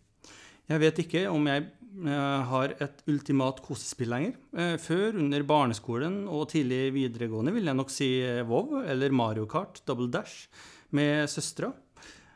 [0.72, 1.66] Jeg vet ikke om jeg
[2.08, 4.36] eh, har et ultimat kosespill lenger.
[4.56, 9.48] Eh, før, under barneskolen og tidlig videregående, vil jeg nok si eh, WoW eller Mario
[9.50, 10.48] Kart Double Dash
[10.96, 11.74] med søstera.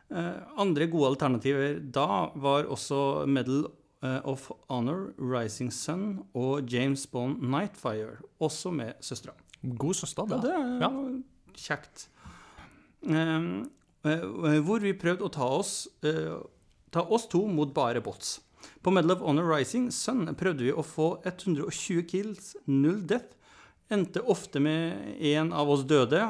[0.08, 3.66] Andre gode alternativer da var også Medal
[4.04, 9.34] of Honor, Rising Sun og James Bond Nightfire, også med søstera.
[9.78, 10.36] God søster, da.
[10.36, 10.54] Ja, det.
[10.54, 10.90] er Ja.
[11.58, 12.08] kjekt.
[13.04, 13.70] Um,
[14.06, 16.38] eh, hvor vi prøvde å ta oss, eh,
[16.92, 18.40] ta oss to mot bare bots.
[18.84, 23.34] På Medal of Honor Rising Sun prøvde vi å få 120 kills, null death.
[23.90, 26.22] Endte ofte med én av oss døde.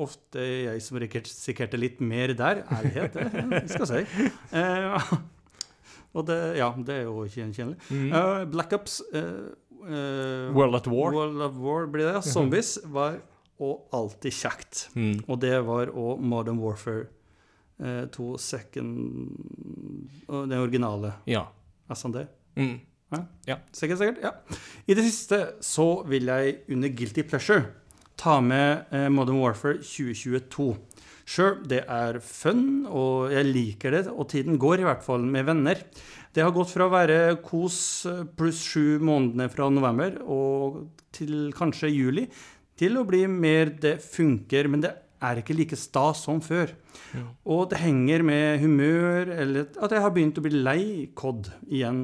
[0.00, 2.62] Ofte jeg som sikkerte litt mer der.
[2.72, 4.30] Ærlighet, det skal jeg si.
[4.56, 5.12] Eh,
[6.12, 7.78] og det, ja, det er jo ikke gjenkjennelig.
[7.88, 8.12] Mm.
[8.12, 9.48] Uh, Black Ops uh,
[9.88, 11.14] eh, World at War.
[11.14, 12.24] World at War blir det.
[12.28, 13.20] Zombies var
[13.62, 14.86] og alltid kjekt.
[14.94, 15.22] Mm.
[15.28, 17.06] Og det var òg Modern Warfare
[17.78, 19.36] eh, 2 Second
[20.28, 21.46] Den originale Ja.
[21.92, 22.24] SND.
[22.56, 22.80] Mm.
[23.76, 24.20] Sikkert, sikkert.
[24.22, 24.30] Ja.
[24.88, 27.66] I det siste så vil jeg under Guilty Pleasure
[28.16, 30.72] ta med Modern Warfare 2022.
[31.28, 35.46] Sure, det er fun, og jeg liker det, og tiden går i hvert fall med
[35.48, 35.84] venner.
[36.34, 37.78] Det har gått fra å være kos
[38.38, 40.82] pluss sju månedene fra november og
[41.14, 42.26] til kanskje juli,
[42.78, 46.72] til å bli mer det funker, men det er ikke like stas som før.
[47.46, 50.84] Og det henger med humør, eller at jeg har begynt å bli lei
[51.18, 52.00] COD igjen.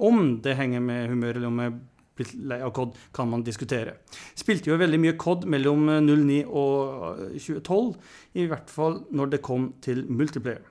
[0.00, 1.74] Om det henger med humør, eller om jeg
[2.18, 3.98] blitt lei av COD, kan man diskutere.
[4.38, 7.94] Spilte jo veldig mye COD mellom 09 og 2012,
[8.38, 10.62] i hvert fall når det kom til multiplayer.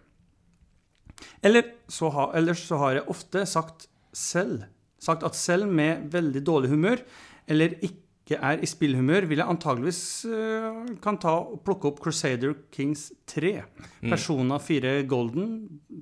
[1.43, 4.63] Eller så ha, ellers så har jeg ofte sagt selv
[5.03, 7.01] sagt at selv med veldig dårlig humør,
[7.47, 12.55] eller ikke er i spillhumør, vil jeg antageligvis uh, kan ta og plukke opp Crusader
[12.71, 13.57] Kings 3.
[14.05, 15.57] Persona 4 Golden.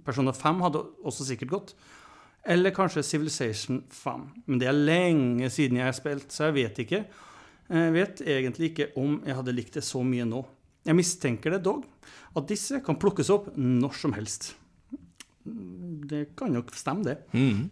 [0.05, 1.73] Persona 5 hadde også sikkert gått.
[2.43, 4.23] Eller kanskje Civilization 5.
[4.45, 7.03] Men det er lenge siden jeg har spilt, så jeg vet ikke.
[7.71, 10.41] Jeg vet egentlig ikke om jeg hadde likt det så mye nå.
[10.87, 11.85] Jeg mistenker det dog,
[12.35, 14.55] at disse kan plukkes opp når som helst.
[16.11, 17.17] Det kan nok stemme, det.
[17.33, 17.69] Mm.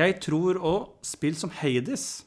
[0.00, 2.24] Jeg tror òg spill som Hades,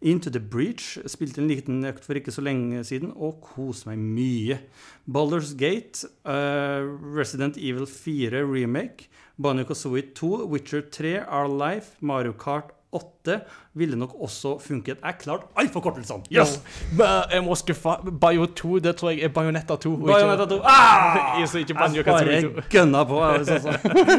[0.00, 4.00] Into the Breach, spilte en liten økt for ikke så lenge siden og koste meg
[4.00, 4.56] mye.
[5.04, 6.86] Baldur's Gate, uh,
[7.16, 9.10] Resident Evil 4 Remake,
[9.42, 13.40] Banjo Kazooie 2, Witcher 3, Our Life, Mario Kart 8
[13.78, 14.98] ville nok også funket.
[15.04, 16.26] Jeg klarte alle forkortelsene!
[16.34, 16.56] Yes!
[16.98, 17.94] Men Jeg må skuffe.
[18.20, 19.92] Bayo 2, det tror jeg er Bajonetta 2.
[19.96, 20.58] Bajonetta Bayonetta 2.
[20.64, 21.38] Ah!
[21.40, 22.50] Jeg ikke Jeg Kazooie 2.
[22.54, 23.20] bare gønna på.
[23.46, 23.76] sånn, så.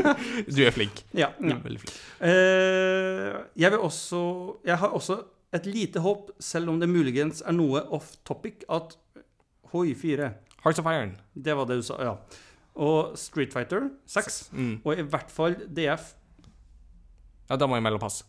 [0.56, 1.04] Du er flink.
[1.12, 1.58] Ja, ja.
[1.58, 1.98] er veldig flink.
[2.22, 4.22] Eh, jeg vil også
[4.66, 5.20] Jeg har også
[5.54, 8.96] et lite håp, selv om det muligens er noe off topic, at
[9.74, 10.32] Hoi 4
[10.64, 11.18] Hearts of Iron.
[11.36, 12.16] Det var det du sa, ja.
[12.76, 14.50] Og Street Fighter 6.
[14.56, 14.74] Mm.
[14.86, 16.14] Og i hvert fall DF.
[17.50, 18.22] Ja, da må jeg melde pass.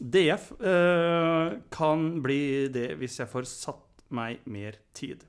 [0.00, 5.24] DF eh, kan bli det hvis jeg får satt meg mer tid.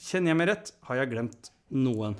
[0.00, 2.16] Kjenner jeg meg rett, har jeg glemt noen.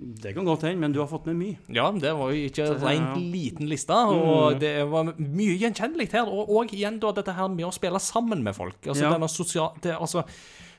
[0.00, 1.58] Det kan godt hende, men du har fått med mye.
[1.76, 4.60] Ja, det var jo ikke rent liten liste, og Mm.
[4.62, 6.24] det var mye gjenkjennelig her.
[6.30, 8.78] Og, og igjen da dette her med å spille sammen med folk.
[8.86, 9.10] Altså Ja.
[9.12, 9.74] denne sosial...
[9.82, 10.24] Det, altså,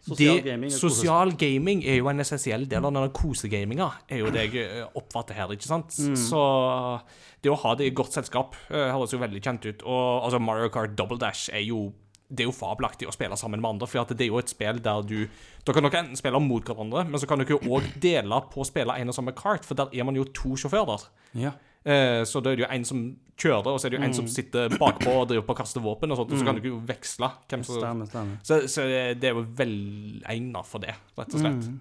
[0.02, 4.32] Sosial det, gaming sosial gaming er jo en essensiell del av denne kosegaminga, er jo
[4.34, 5.94] det jeg eh, oppfatter her, ikke sant?
[5.94, 6.16] Mm.
[6.18, 6.42] Så
[7.46, 9.86] det å ha det i godt selskap eh, høres jo veldig kjent ut.
[9.86, 11.92] Og altså Mario Kart Double Dash er jo
[12.32, 14.78] det er jo fabelaktig å spille sammen med andre, for det er jo et spill
[14.80, 15.18] der du
[15.68, 18.68] Da kan dere enten spille mot hverandre, men så kan dere òg dele på å
[18.68, 21.10] spille en og samme kart, for der er man jo to sjåfører.
[21.38, 21.52] Ja.
[21.86, 23.04] Eh, så da er det jo en som
[23.42, 25.82] kjører, og så er det jo en som sitter bakpå og driver på og kaster
[25.82, 28.42] våpen, og sånt, og så kan du jo veksle hvem som stemme, stemme.
[28.46, 28.86] Så, så
[29.18, 31.72] det er jo velegna for det, rett og slett.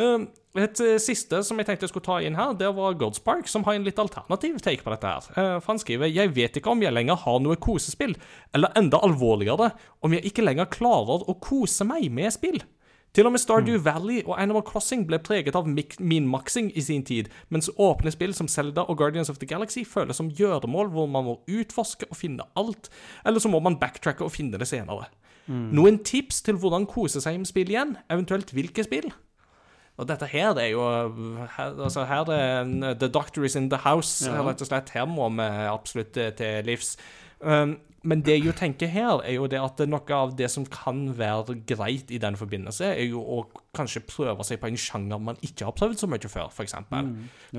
[0.00, 0.26] Eh,
[0.62, 3.64] et eh, siste som jeg tenkte jeg skulle ta inn her, det var Godspark, som
[3.64, 5.28] har en litt alternativ take på dette her.
[5.32, 8.14] Eh, for han skriver Jeg vet ikke om jeg lenger har noe kosespill,
[8.56, 9.72] eller enda alvorligere,
[10.04, 12.60] om jeg ikke lenger klarer å kose meg med spill.
[13.12, 17.26] Til og med Stardew Valley og Animal Crossing ble preget av min-maksing i sin tid,
[17.52, 21.26] mens åpne spill som Zelda og Guardians of the Galaxy føles som gjøremål hvor man
[21.26, 22.88] må utforske og finne alt,
[23.28, 25.10] eller så må man backtracke og finne det senere.
[25.52, 29.10] Noen tips til hvordan kose seg med spill igjen, eventuelt hvilke spill?
[30.00, 30.80] Og dette her er jo
[31.58, 34.40] her, altså her er The Doctor is in the house, Ja.
[34.46, 34.88] rett og slett.
[34.94, 36.96] Her må vi absolutt eh, til livs.
[37.40, 40.64] Um, men det jeg jo tenker her, er jo det at noe av det som
[40.66, 43.42] kan være greit i den forbindelse, er jo å
[43.76, 46.74] kanskje prøve seg på en sjanger man ikke har prøvd så mye før, f.eks.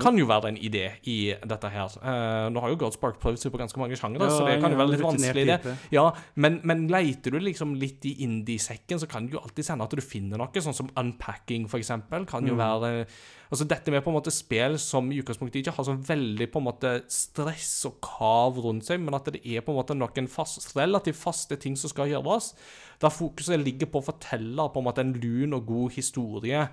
[0.02, 1.96] Kan jo være en idé i dette her.
[2.02, 4.80] Uh, nå har jo Godspark prøvd seg på ganske mange sjangere, så det kan jo
[4.82, 5.76] være litt vanskelig, det.
[5.94, 9.88] Ja, men, men leiter du liksom litt i indie-sekken, så kan det jo alltid hende
[9.88, 13.06] at du finner noe, sånn som Unpacking, eksempel, kan jo være
[13.54, 16.58] Altså dette med på en måte spill som i utgangspunktet ikke har så veldig på
[16.58, 20.26] en måte stress og kav rundt seg, men at det er på en måte noen
[20.26, 22.50] fast, relativt faste ting som skal gjøres,
[22.98, 26.64] der fokuset ligger på å fortelle på en måte en lun og god historie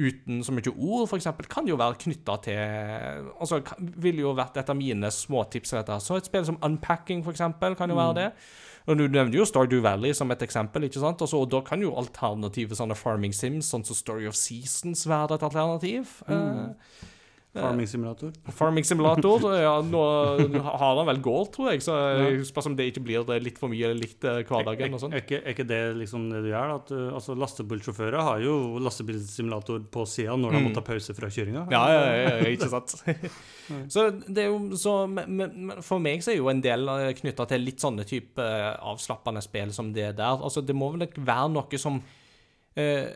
[0.00, 3.60] uten så mye ord, eksempel, kan jo være knytta til Altså,
[4.00, 5.74] ville jo vært et av mine småtips.
[6.00, 8.28] Så et spill som Unpacking, for eksempel, kan jo være det.
[8.90, 11.22] Og Du nevnte jo Stardew Valley som et eksempel, ikke sant?
[11.22, 15.38] Altså, og Da kan jo alternative sånne farming sims, sånn som Story of Seasons, være
[15.38, 16.16] et alternativ.
[16.26, 17.06] Eh,
[17.50, 18.30] Farming simulator.
[18.60, 20.00] farming Simulator, ja, nå
[20.62, 23.58] har han vel gård, tror jeg, så jeg spørs om det ikke blir det litt
[23.58, 25.14] for mye likt litt hverdagen og sånn.
[25.14, 26.74] Er, ikke, er ikke det liksom det du gjør?
[26.76, 31.30] At, uh, altså, Lastebilsjåfører har jo lastebilsimulator på sida når de må ta pause fra
[31.32, 31.66] kjøringa.
[31.72, 32.94] Ja, ja, ja, ja, ikke sant.
[33.94, 36.86] så det er jo så men, For meg så er jo en del
[37.20, 40.38] knytta til litt sånne type eh, avslappende spill som det der.
[40.38, 42.00] Altså, det må vel være noe som
[42.78, 43.10] eh,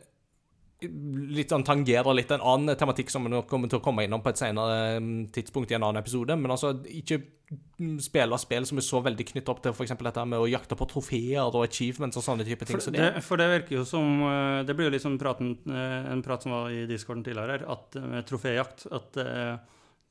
[1.35, 4.33] litt sånn tangerer litt en annen tematikk som vi kommer til å komme innom på
[4.33, 6.37] et senere mm, tidspunkt i en annen episode.
[6.41, 9.97] Men altså, ikke mm, spille spill som er så veldig knyttet opp til f.eks.
[10.07, 12.79] dette med å jakte på trofeer og achievements og sånne type ting.
[12.79, 15.55] For Så det, det, for det virker jo som uh, Det blir jo liksom praten,
[15.71, 19.23] uh, en prat som var i discorden tidligere her, at med troféjakt At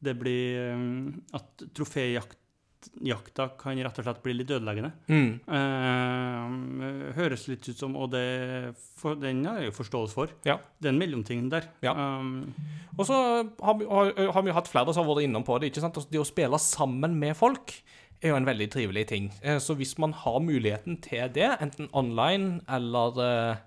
[0.04, 0.80] det blir
[1.36, 2.43] At At
[2.84, 4.92] troféjakta kan rett og slett bli litt ødeleggende.
[5.08, 10.34] mm, Uh, høres litt ut som Og det, for, den har jeg jo forståelse for.
[10.48, 10.58] Ja.
[10.80, 11.68] Det er en mellomting der.
[11.86, 11.94] Ja.
[11.94, 12.54] Um,
[12.98, 13.16] Og så
[13.64, 15.72] har har, har vi hatt flere som har vært innom på det.
[15.72, 15.98] ikke sant?
[15.98, 17.74] Altså, det å spille sammen med folk
[18.24, 19.32] er jo en veldig trivelig ting.
[19.44, 23.58] Eh, Så hvis man har muligheten til det, enten online eller eh, eh,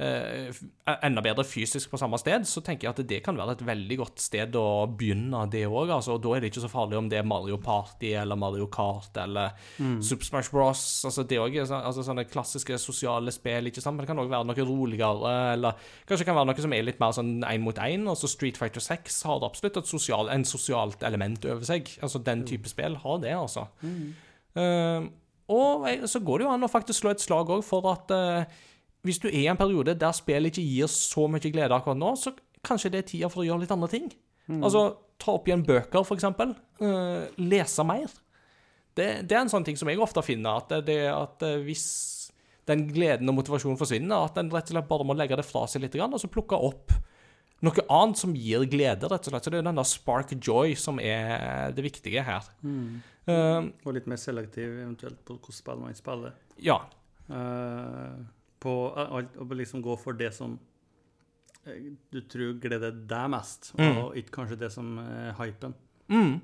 [0.00, 3.98] enda bedre fysisk på samme sted, så tenker jeg at det kan være et veldig
[4.00, 5.92] godt sted å begynne, det òg.
[5.94, 9.20] Altså, da er det ikke så farlig om det er Mario Party eller Mario Kart
[9.22, 10.82] eller Super Smash Bros.
[11.06, 13.98] Altså, det òg så, altså, sånne klassiske sosiale spill, ikke sant?
[13.98, 15.78] men det kan òg være noe roligere, eller
[16.08, 18.08] kanskje det kan være noe som er litt mer sånn én mot én.
[18.10, 21.94] Altså Street Fighter 6 har det absolutt et sosial, en sosialt element over seg.
[22.02, 23.68] Altså Den type spill har det, altså.
[24.56, 25.10] Eh,
[25.52, 28.60] og så går det jo an å faktisk slå et slag òg for at eh,
[29.02, 32.12] hvis du er i en periode der spillet ikke gir så mye glede akkurat nå,
[32.16, 34.10] så kanskje det er tida for å gjøre litt andre ting.
[34.62, 34.82] Altså,
[35.22, 36.52] ta opp igjen bøker, for eksempel.
[36.82, 38.10] Eh, lese mer.
[38.94, 41.84] Det, det er en sånn ting som jeg ofte finner, at, det, at eh, hvis
[42.68, 45.64] den gleden og motivasjonen forsvinner, at en rett og slett bare må legge det fra
[45.70, 46.92] seg litt, og så plukke opp
[47.62, 49.46] noe annet som gir glede, rett og slett.
[49.46, 52.46] Så det er den der spark joy som er det viktige her.
[52.62, 56.38] Eh, Og litt mer selektiv eventuelt på hvilket spill man spiller.
[56.62, 56.80] ja.
[57.30, 58.22] Eh,
[58.62, 60.56] på alt, og liksom gå for det som
[61.66, 65.74] eh, du tror gleder deg mest, og ikke kanskje det som er hypen.
[66.12, 66.36] Mm.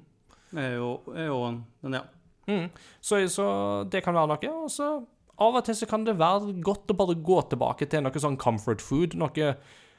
[0.57, 2.05] Er jo, er jo en, men ja.
[2.49, 2.69] Mm.
[3.05, 3.47] Så, så
[3.93, 4.53] det kan være noe.
[4.65, 4.93] Og så
[5.39, 8.39] av og til så kan det være godt å bare gå tilbake til noe sånn
[8.40, 9.15] comfort food.
[9.19, 9.53] Noe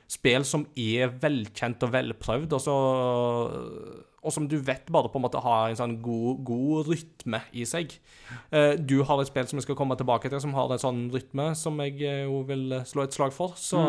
[0.09, 2.75] spill som er velkjent og velprøvd, og, så,
[4.19, 7.65] og som du vet bare på en måte har en sånn god, god rytme i
[7.69, 7.93] seg.
[8.51, 11.05] Eh, du har et spill som jeg skal komme tilbake til, som har en sånn
[11.13, 13.55] rytme som jeg eh, jo vil slå et slag for.
[13.59, 13.79] Så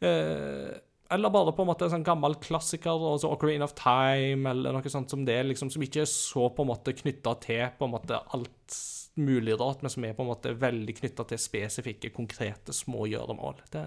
[0.00, 0.72] eh,
[1.12, 4.92] Eller bare på en måte en sånn gammel klassiker, altså Ocarina of Time, eller noe
[4.92, 7.96] sånt som det, liksom, som ikke er så på en måte knytta til på en
[7.98, 8.80] måte alt
[9.20, 13.60] mulig rart, men som er på en måte veldig knytta til spesifikke, konkrete, små gjøremål.
[13.74, 13.84] Det,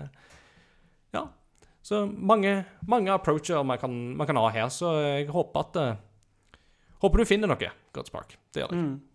[1.17, 1.25] ja.
[1.85, 5.95] Så mange, mange approacher man kan, man kan ha her, så jeg håper at uh,
[7.03, 8.31] Håper du finner noe, Godspark.
[8.55, 8.81] Det gjør jeg.
[8.81, 9.05] Lately?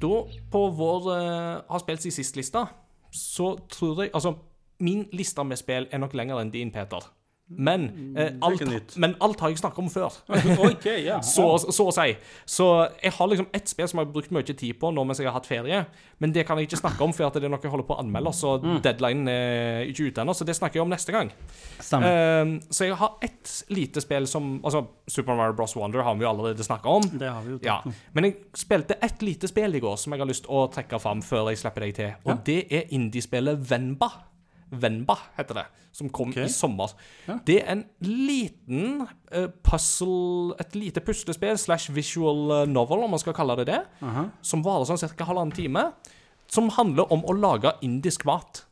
[0.00, 0.14] Da,
[0.52, 2.68] på vår uh, har spilt sin sist-lista,
[3.30, 4.34] så tror jeg Altså,
[4.80, 7.04] min liste med spill er nok lengre enn din, Peter.
[7.50, 10.14] Men, eh, alt, men alt har jeg snakket om før.
[10.70, 11.20] okay, yeah.
[11.34, 12.12] så, så å si.
[12.46, 12.66] Så
[13.02, 15.26] jeg har liksom ett spill som jeg har brukt mye tid på nå mens jeg
[15.26, 15.82] har hatt ferie.
[16.22, 18.04] Men det kan jeg ikke snakke om, for det er noe jeg holder på å
[18.04, 18.32] anmelde.
[18.36, 18.54] Så
[18.84, 21.32] deadline er ikke ute ennå, så det snakker jeg om neste gang.
[21.80, 25.74] Eh, så jeg har ett lite spill som Altså, Super Mario Bros.
[25.78, 27.10] Wonder har vi jo allerede snakka om.
[27.18, 27.80] Det har vi jo Ja.
[28.12, 31.22] Men jeg spilte ett lite spill i går som jeg har lyst å trekke fram
[31.22, 32.12] før jeg slipper deg til.
[32.26, 34.10] Og det er indiespillet Venba.
[34.70, 36.46] Venba heter det, som kom okay.
[36.46, 36.92] i sommer.
[37.26, 37.38] Ja.
[37.46, 39.02] Det er en liten
[39.34, 43.82] uh, puzzle Et lite puslespill slash visual eh, novel, om man skal kalle det det,
[44.06, 44.28] Aha.
[44.42, 45.26] som varer sånn ca.
[45.26, 45.90] halvannen time.
[46.50, 48.64] Som handler om å lage indisk mat.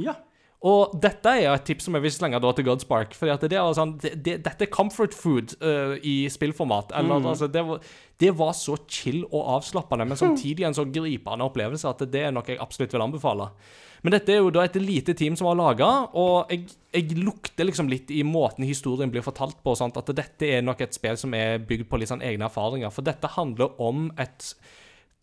[0.00, 0.16] Ja.
[0.64, 3.12] Og dette er et tips som jeg vil slenge til Godspark.
[3.20, 6.94] at det er sånn, det, det, Dette er comfort food uh, i spillformat.
[6.96, 7.82] Eller, altså, det, var,
[8.20, 12.32] det var så chill og avslappende, men samtidig en så gripende opplevelse at det er
[12.32, 13.50] noe jeg absolutt vil anbefale.
[14.04, 15.88] Men dette er jo da et lite team som har laga,
[16.20, 19.96] og jeg, jeg lukter liksom litt i måten historien blir fortalt på, sant?
[19.96, 22.92] at dette er nok et spill som er bygd på litt sånn egne erfaringer.
[22.92, 24.52] For dette handler om et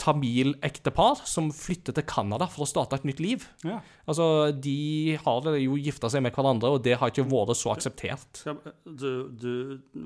[0.01, 3.45] tamil-ektepar som flytter til Canada for å starte et nytt liv.
[3.67, 3.79] ja.
[4.09, 8.43] Altså, De har jo gifta seg med hverandre, og det har ikke vært så akseptert.
[8.85, 9.53] Du, du,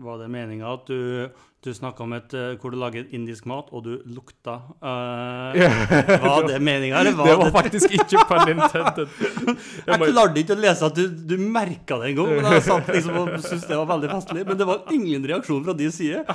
[0.03, 1.29] var det meninga at du,
[1.65, 5.55] du snakka om et eh, hvor du lager indisk mat, og du lukta uh,
[6.27, 9.15] Var det meninga, eller var Det det, var faktisk ikke pun intended.
[9.89, 12.35] Jeg klarte ikke å lese at du, du merka det engang.
[12.35, 14.45] Men jeg satt liksom og syntes det var veldig festlig.
[14.49, 16.25] Men det var ingen reaksjon fra din side.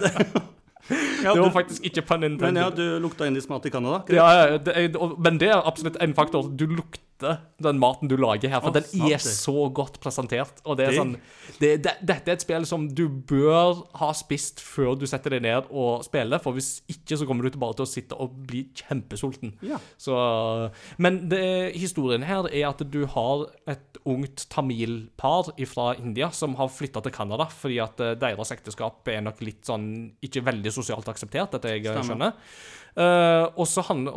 [0.00, 0.14] Det,
[1.24, 4.02] ja, hadde faktisk ikke pun men ja, du lukta indisk mat i Canada?
[4.08, 6.48] Ja, ja, det men det er absolutt en faktor.
[6.48, 9.34] Du lukter den maten du lager her, for oh, den sant er det.
[9.36, 10.62] så godt presentert.
[10.64, 11.14] Og det er sånn
[11.60, 15.44] det, det, Dette er et spill som du bør ha spist før du setter deg
[15.44, 18.64] ned og spiller, for hvis ikke så kommer du bare til å sitte og bli
[18.82, 19.54] kjempesulten.
[19.66, 19.80] Ja.
[20.00, 20.16] Så,
[21.02, 21.42] men det,
[21.76, 27.14] historien her er at du har et ungt tamilpar fra India som har flytta til
[27.14, 29.88] Canada fordi at eh, deres ekteskap er nok litt sånn
[30.24, 32.06] ikke veldig sosialt akseptert, dette jeg Stemmer.
[32.08, 32.38] skjønner.
[32.96, 34.16] Eh, og så handler,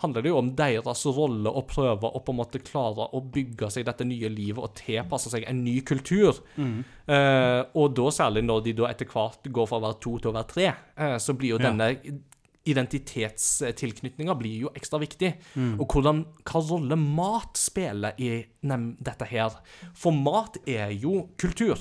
[0.00, 3.68] handler det jo om deres rolle å prøve å på en måte klare å bygge
[3.74, 6.40] seg dette nye livet og tilpasse seg en ny kultur.
[6.56, 10.32] Eh, og da særlig når de da etter hvert går fra å være to til
[10.32, 11.70] å være tre, uh, så blir jo Ja.
[11.70, 12.22] denne
[12.66, 15.32] identitetstilknytninga blir jo ekstra viktig.
[15.78, 19.54] Og hvordan, hva rolle mat spiller i nem, dette her.
[19.94, 21.78] For mat er jo kultur.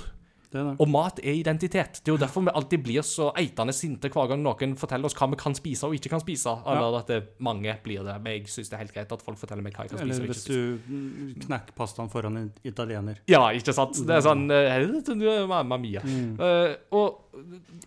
[0.51, 0.75] Det det.
[0.81, 2.01] Og mat er identitet.
[2.01, 5.17] Det er jo derfor vi alltid blir så eitende sinte hver gang noen forteller oss
[5.17, 6.53] hva vi kan spise og ikke kan spise.
[6.65, 8.15] Eller at det, mange blir det.
[8.23, 10.21] Men jeg syns det er helt greit at folk forteller meg hva jeg kan spise
[10.21, 13.21] Eller hvis du mm, knekker pastaen foran en italiener.
[13.31, 13.99] Ja, ikke sant?
[14.05, 16.03] Det er sånn eh, Mamma mia.
[16.05, 17.21] Eh, og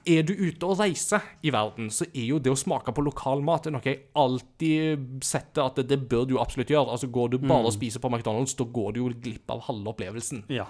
[0.08, 3.42] er du ute og reiser i verden, så er jo det å smake på lokal
[3.44, 6.92] mat noe jeg alltid setter at det, bør du absolutt gjøre.
[6.94, 9.94] Altså Går du bare og spiser på McDonald's, da går du jo glipp av halve
[9.94, 10.44] opplevelsen.
[10.52, 10.66] Ja.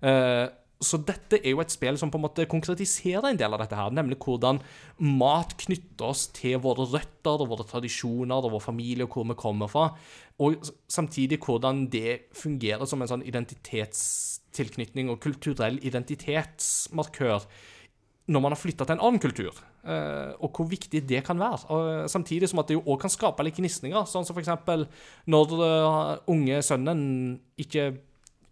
[0.00, 0.46] Eh,
[0.78, 3.78] så dette er jo et spill som på en måte konkretiserer en del av dette
[3.78, 4.60] her, nemlig hvordan
[5.18, 9.38] mat knytter oss til våre røtter og våre tradisjoner og vår familie og hvor vi
[9.38, 9.88] kommer fra,
[10.38, 17.48] og samtidig hvordan det fungerer som en sånn identitetstilknytning og kulturell identitetsmarkør
[18.28, 19.56] når man har flytta til en annen kultur,
[19.88, 21.62] eh, og hvor viktig det kan være.
[21.72, 24.84] Og samtidig som at det jo òg kan skape litt gnisninger, sånn som eksempel
[25.32, 27.00] når eh, unge sønnen
[27.58, 27.94] ikke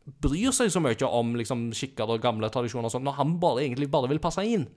[0.07, 3.65] bryr seg så mye om liksom, skikker og gamle tradisjoner, og sånt, når han bare,
[3.65, 4.69] egentlig bare vil passe inn.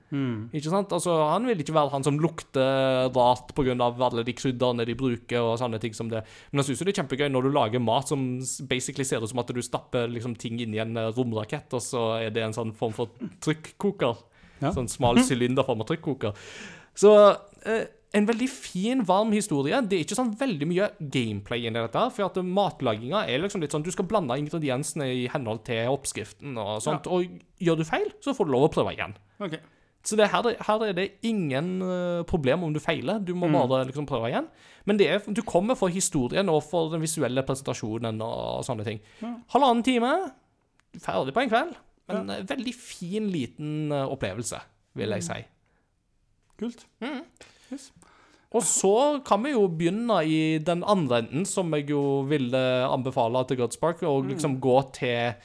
[0.55, 0.93] Ikke sant?
[0.95, 3.75] Altså, han vil ikke være han som lukter rart pga.
[3.77, 6.23] alle de krydderne de bruker, og sånne ting som det.
[6.49, 8.25] Men jeg syns det er kjempegøy når du lager mat som
[8.71, 12.07] basically ser ut som at du stapper liksom, ting i en eh, romrakett, og så
[12.23, 13.13] er det en sånn form for
[13.45, 14.25] trykkoker.
[14.63, 14.73] Ja.
[14.73, 16.49] Sånn smal sylinderform av trykkoker.
[16.97, 17.13] Så
[17.69, 17.85] eh,
[18.17, 19.79] en veldig fin, varm historie.
[19.85, 22.05] Det er ikke sånn veldig mye gameplay inni dette.
[22.15, 26.57] For at matlaginga er liksom litt sånn Du skal blande ingrediensene i henhold til oppskriften
[26.57, 27.09] og sånt.
[27.11, 27.27] Og
[27.61, 29.13] gjør du feil, så får du lov å prøve igjen.
[29.37, 29.61] Okay.
[30.05, 33.19] Så det, her, her er det ingen eh, problem om du feiler.
[33.21, 34.47] Du må bare liksom prøve igjen.
[34.89, 39.03] Men det er, du kommer for historien og for den visuelle presentasjonen og sånne ting.
[39.53, 40.13] Halvannen time,
[41.03, 41.77] ferdig på en kveld.
[42.09, 42.41] Men ja.
[42.55, 44.63] veldig fin, liten eh, opplevelse,
[44.97, 45.41] vil jeg si.
[46.59, 46.87] Kult.
[48.49, 53.43] Og så kan vi jo begynne i den andre enden, som jeg jo ville anbefale
[53.45, 55.37] til Godspark, og liksom gå til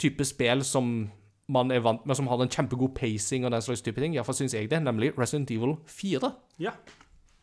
[0.00, 1.08] type spill som
[1.50, 4.14] man er vant med, som har en kjempegod pacing og den slags type ting.
[4.14, 6.30] Iallfall syns jeg det, nemlig Resident Evil 4.
[6.62, 6.74] Ja.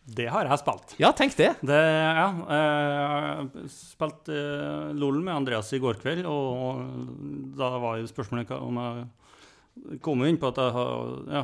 [0.07, 0.94] Det har jeg spilt.
[1.02, 1.49] Ja, tenk det.
[1.68, 8.07] Det, ja, jeg spilte uh, LOL med Andreas i går kveld, og da var jo
[8.07, 9.07] spørsmålet om jeg
[10.02, 11.44] kom inn på at jeg har ja,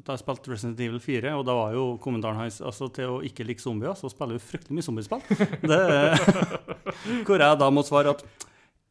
[0.00, 3.22] at jeg spilte Resident Evil 4, og da var jo kommentaren hans altså til å
[3.26, 5.22] ikke like zombier, så spiller du fryktelig mye zombiespill.
[5.70, 5.80] Det,
[7.26, 8.24] hvor jeg da må svare at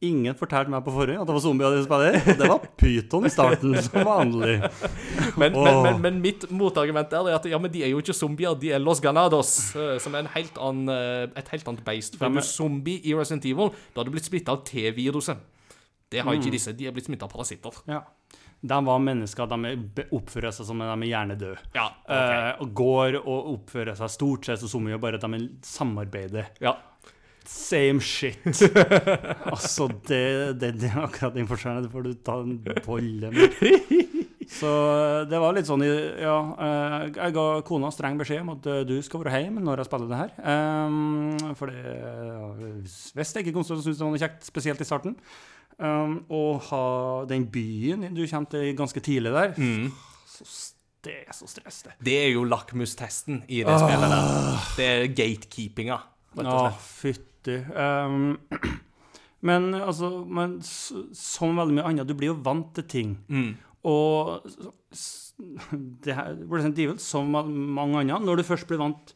[0.00, 3.32] ingen fortalte meg på forhånd at det var zombier de spiller, det var Pyton i
[3.32, 4.54] starten, som vanlig.
[5.36, 8.56] Men, men, men, men mitt motargument er at ja, men de er jo ikke zombier,
[8.56, 12.16] de er Los Ganados, eh, som er en helt annen, eh, et helt annet beist.
[12.16, 15.36] For er du zombie i Resident Evil, da har du blitt smitta av T-viruset.
[16.10, 16.40] Det har Mm.
[16.40, 16.72] ikke disse.
[16.74, 17.76] De er blitt smitta av parasitter.
[17.86, 18.00] Ja.
[18.60, 21.58] De var mennesker, de er- oppfører seg som om de er hjernedøde.
[21.74, 26.46] Ja, Eh, og går og oppfører seg stort sett som om bare at de samarbeider.
[26.60, 26.76] ja.
[27.50, 28.36] Same shit.
[29.50, 31.82] altså, det, det, det er akkurat den forskjellen.
[31.86, 33.56] Det får du ta en bolle med.
[34.50, 38.66] Så eh, det var litt sånn Ja, eh, jeg ga kona streng beskjed om at
[38.70, 40.32] eh, du skal være hjemme når jeg spiller det her.
[40.86, 42.48] Um, for det ja,
[43.16, 45.16] visste jeg ikke jeg syntes det var noe kjekt, spesielt i starten.
[45.80, 46.80] Um, og ha
[47.24, 49.54] den byen du kommer til ganske tidlig der.
[49.56, 49.86] Mm.
[50.28, 50.74] Så
[51.04, 51.94] det er så stress, det.
[52.04, 54.66] Det er jo lakmustesten i det spillet der.
[54.76, 55.96] Det er gatekeepinga,
[56.36, 56.84] rett og Ja, slett.
[57.00, 57.56] fytti.
[57.72, 58.36] Um,
[59.48, 63.16] men altså men, Som veldig mye annet, du blir jo vant til ting.
[63.32, 63.54] Mm.
[63.88, 64.44] Og
[66.04, 69.14] det her, Resident Evil, som mange andre, når du først blir vant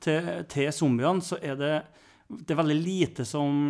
[0.00, 1.74] til, til zombiene, så er det,
[2.30, 3.60] det er veldig lite som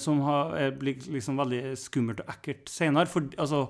[0.00, 3.10] som har, er blitt liksom veldig skummelt og ekkelt senere.
[3.12, 3.66] For altså,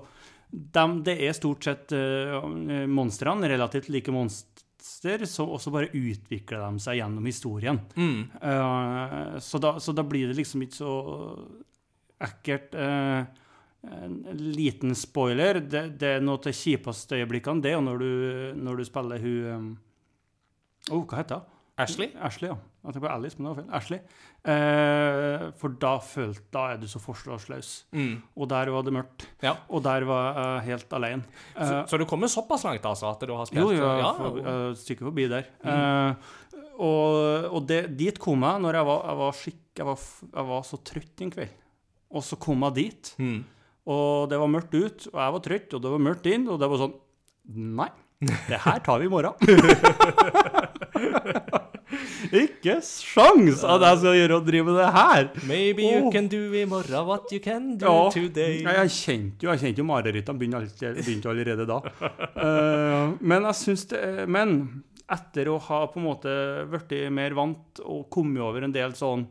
[0.51, 2.39] dem, det er stort sett uh,
[2.87, 7.81] monstrene, relativt like monster, så også bare utvikler de seg gjennom historien.
[7.97, 8.21] Mm.
[8.39, 10.93] Uh, så, da, så da blir det liksom ikke så
[12.27, 12.77] ekkelt.
[12.77, 13.27] Uh,
[13.87, 14.15] en
[14.55, 15.61] liten spoiler.
[15.61, 17.63] Det, det er noe av de kjipeste øyeblikkene.
[17.63, 18.09] Det er når du,
[18.59, 19.69] når du spiller hun um,
[20.89, 21.53] oh, Hva heter hun?
[21.77, 22.09] Ashley?
[22.25, 22.57] Ashley, ja.
[22.81, 23.73] Jeg tenker på Alice, men det var feil.
[23.77, 23.99] Ashley.
[24.47, 27.71] Eh, for da følte Da er du så forsvarsløs.
[27.91, 28.21] Mm.
[28.37, 29.25] Og der var det mørkt.
[29.43, 29.57] Ja.
[29.69, 31.23] Og der var jeg helt alene.
[31.57, 34.13] Så, Eh, så du kommer såpass langt, altså, at du har spilt jo, jo, ja,
[34.15, 35.43] for- uh, stykke forbi der.
[35.63, 36.13] Eh,
[36.79, 39.97] og og det, dit kom jeg når jeg var, jeg var, skikk, jeg var,
[40.33, 41.49] jeg var så trøtt en kveld.
[42.11, 43.43] Og så kom jeg dit, Mm.
[43.87, 46.59] og det var mørkt ut, og jeg var trøtt, og det var mørkt inn, og
[46.59, 46.93] det var sånn
[47.49, 47.89] Nei,
[48.21, 49.33] det her tar vi i morgen.
[52.43, 55.29] Ikke sjans at jeg skal gjøre og drive med det her!
[55.49, 56.11] Maybe you oh.
[56.13, 58.09] can do i morgen what you can do Ja.
[58.13, 58.61] today.
[58.63, 61.79] Ja, jeg kjente jo, jeg kjente jo marerittene begynte, begynte allerede da.
[62.35, 64.53] Uh, men jeg syns det Men
[65.07, 66.35] etter å ha på en måte
[66.71, 69.27] blitt mer vant og kommet over en del sånn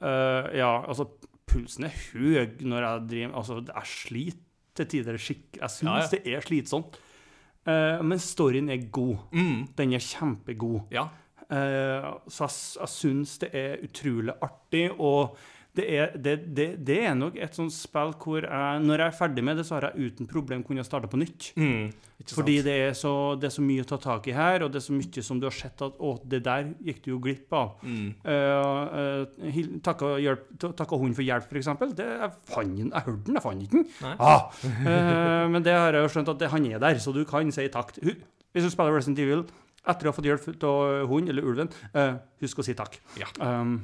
[0.00, 1.10] uh, Ja, altså,
[1.48, 4.44] pulsen er høy når jeg driver Altså, jeg sliter
[4.78, 5.46] til tider skikk...
[5.58, 6.10] Jeg syns Ja, ja.
[6.12, 6.98] det er slitsomt.
[7.68, 9.16] Uh, men storyen er god.
[9.34, 9.64] Mm.
[9.76, 10.84] Den er kjempegod.
[10.94, 11.08] Ja.
[11.50, 15.38] Eh, så jeg, jeg syns det er utrolig artig, og
[15.78, 19.14] det er, det, det, det er nok et sånt spill hvor jeg, når jeg er
[19.14, 21.52] ferdig med det, så har jeg uten problem kunnet starte på nytt.
[21.54, 21.92] Mm.
[22.32, 24.80] Fordi det er, så, det er så mye å ta tak i her, og det
[24.80, 27.54] er så mye som du har sett at Å, det der gikk du jo glipp
[27.54, 27.76] av.
[27.86, 28.08] Mm.
[28.26, 28.32] Uh,
[29.38, 31.70] uh, hil- takka, hjelp, ta- takka hun for hjelp, f.eks.
[31.70, 33.86] Jeg fant den, jeg hørte den, jeg fant ikke den.
[34.18, 37.22] Ah, uh, men det har jeg jo skjønt at det, han er der, så du
[37.28, 37.94] kan si takk.
[38.02, 39.46] Hvis du spiller Resident Evil
[39.88, 42.98] etter å ha fått hjelp av hunden eller ulven, eh, husk å si takk.
[43.20, 43.28] Ja.
[43.40, 43.80] Um,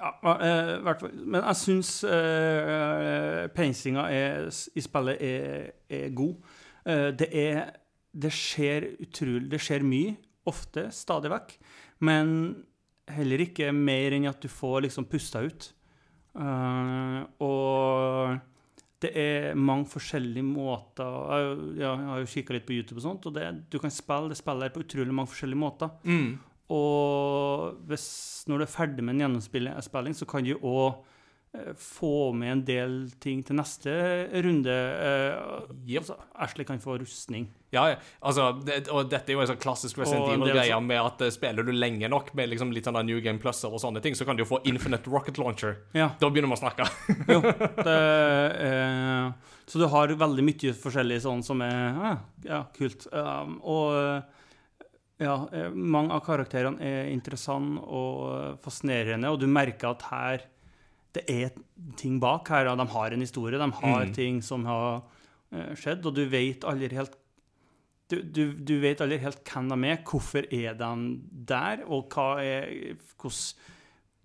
[0.00, 6.50] ja, eh, men jeg syns uh, er, i spillet er, er god.
[6.86, 7.76] Eh, det er
[8.10, 10.16] Det skjer utrolig Det skjer mye,
[10.50, 11.52] ofte, stadig vekk,
[12.02, 12.64] men
[13.10, 15.68] heller ikke mer enn at du får liksom pusta ut.
[16.34, 18.38] Eh, og
[19.00, 23.34] det er mange forskjellige måter Jeg, har jo- kikka litt på YouTube, og sånt, og
[23.34, 25.90] det, du kan spille det spillet på utrolig mange forskjellige måter.
[26.04, 26.38] Mm.
[26.70, 31.00] Og hvis, når du er ferdig med en gjennomspilling, så kan du òg
[31.76, 33.90] få med en del ting til neste
[34.44, 34.70] runde.
[34.70, 36.04] Uh, yep.
[36.04, 37.48] altså, Ashley kan få rustning.
[37.74, 37.96] Ja, ja.
[38.22, 41.30] altså, det, og dette er jo en sånn klassisk Resident Evil-greie så- med at uh,
[41.34, 44.26] spiller du lenge nok med liksom litt sånn New Game Pluser og sånne ting, så
[44.26, 45.76] kan du jo få Infinite Rocket Launcher.
[45.94, 46.86] Ja, Da begynner vi å snakke.
[47.34, 47.40] jo.
[47.90, 47.98] Det,
[48.62, 49.32] uh,
[49.70, 53.04] så du har veldig mye forskjellig sånn som er ja, ja kult.
[53.14, 54.40] Um, og eh,
[55.22, 60.48] ja, eh, mange av karakterene er interessante og fascinerende, og du merker at her
[61.16, 61.50] det er
[61.96, 62.68] ting bak her.
[62.76, 64.12] De har en historie, de har Mm.
[64.14, 65.02] ting som har
[65.52, 67.16] eh, skjedd, og du vet aldri helt
[68.10, 72.40] du, du, du vet aldri helt hvem de er, hvorfor er de der, og hva
[72.42, 73.54] er, hvordan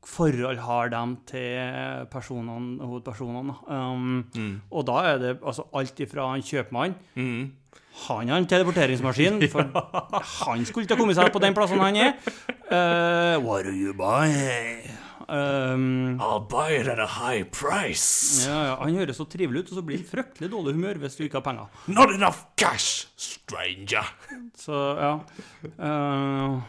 [0.06, 3.56] forhold har de til personene, hovedpersonene.
[3.68, 4.62] Um, Mm.
[4.72, 7.52] Og da er det altså alt ifra han kjøpmannen Mm.
[8.08, 9.62] Han har en teleporteringsmaskin, for
[10.46, 12.14] han skulle ikke ha kommet seg på den plassen han er.
[12.70, 14.30] Uh, what are you buy?
[15.28, 18.46] Um, I'll buy it at a high price.
[18.48, 21.18] ja, ja, han høres så trivelig ut, og så blir han fryktelig dårlig humør hvis
[21.18, 21.68] du ikke har penger.
[21.88, 24.06] Not enough cash, stranger.
[24.58, 25.14] Så ja
[25.80, 26.60] Eh,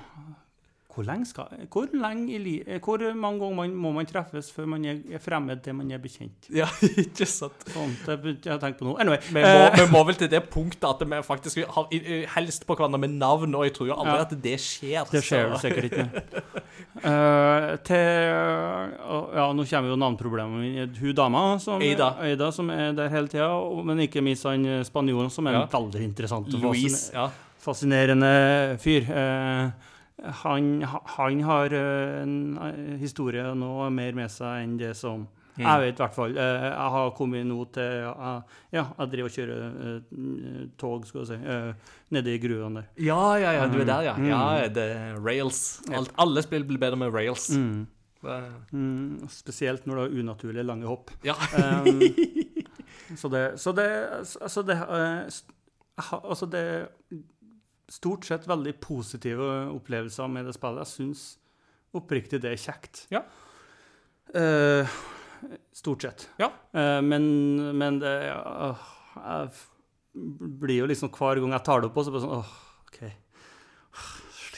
[0.96, 4.48] hvor, lenge skal, hvor, lenge i li, eh, hvor mange ganger man, må man treffes
[4.54, 6.48] før man er, fremmed til man er bekjent?
[6.56, 6.64] Ja,
[7.04, 7.66] ikke sant.
[7.74, 8.94] Sånn, det begynte jeg å tenke på nå.
[9.04, 9.20] Anyway.
[9.28, 11.92] Vi må, eh, vi må vel til det punktet at vi faktisk har
[12.36, 14.24] helst på hverandre med navn, og jeg tror jo aldri Ja.
[14.24, 15.04] at det skjer.
[15.12, 16.08] Det skjer så- sikkert ikke.
[17.04, 20.96] uh, til uh, Ja, nå kommer jo navnproblemet mitt.
[21.02, 22.48] Hun dama som, Ada.
[22.54, 23.50] som er der hele tida,
[23.84, 25.66] men ikke minst han spanjolen, som er en Ja.
[25.76, 27.10] veldig interessant og Louise.
[27.10, 27.28] fascine- Ja.
[27.66, 29.02] fascinerende fyr.
[29.10, 29.70] Eh,
[30.22, 35.64] han, han har eh, en eh, historie nå mer med seg enn det som Mm.
[35.64, 36.34] Jeg vet i hvert fall.
[36.36, 40.02] Eh, jeg har kommet nå til eh, Ja, jeg driver og kjører
[40.76, 41.38] tog, skal vi si,
[42.12, 42.90] nede i gruvene der.
[43.06, 44.12] ja, ja, ja, du er der, ja.
[44.20, 44.26] Mm.
[44.28, 45.62] Ja, det er rails.
[45.88, 47.48] Alt, alle spill blir bedre med rails.
[47.56, 47.86] Mm.
[48.68, 51.14] Mm, spesielt når du har unaturlig lange hopp.
[51.24, 51.38] Ja.
[51.56, 52.04] Um,
[53.22, 53.88] så det Så det
[54.42, 55.32] Altså, det, jeg
[55.96, 56.86] altså det er
[57.92, 60.82] Stort sett veldig positive opplevelser med det spillet.
[60.82, 61.26] Jeg syns
[61.96, 63.04] oppriktig det er kjekt.
[63.14, 63.22] Ja.
[64.34, 64.96] Uh,
[65.74, 66.26] stort sett.
[66.40, 66.50] Ja.
[66.74, 67.28] Uh, men,
[67.78, 69.52] men det uh, Jeg
[70.60, 72.50] blir jo liksom hver gang jeg tar det opp, så bare sånn åh,
[72.88, 73.00] OK.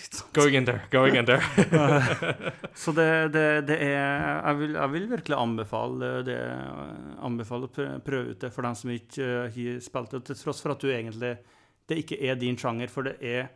[0.09, 0.33] Slitsomt.
[0.39, 1.45] Going in there, going in there.
[2.79, 6.39] Så det, det, det er jeg vil, jeg vil virkelig anbefale det
[7.27, 10.63] Anbefale å prøve ut det for dem som ikke eh, har spilt det, til tross
[10.63, 11.35] for at du egentlig
[11.89, 12.89] det ikke er din sjanger.
[12.93, 13.49] For det er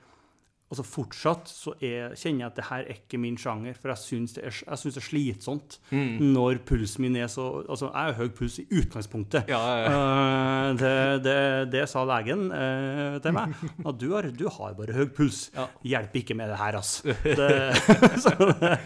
[0.73, 4.01] Altså fortsatt så er, kjenner jeg at det her er ikke min sjanger, for jeg
[4.01, 6.33] syns det, det er slitsomt Mm.
[6.33, 9.51] når pulsen min er så Altså, jeg har høy puls i utgangspunktet.
[9.53, 10.71] Ja, ja, ja.
[10.71, 10.95] Eh, det,
[11.27, 11.37] det,
[11.75, 13.53] det sa legen eh, til meg.
[13.93, 15.51] At du har, du har bare høy puls.
[15.85, 16.81] Hjelper ikke med det her,
[18.25, 18.81] så det,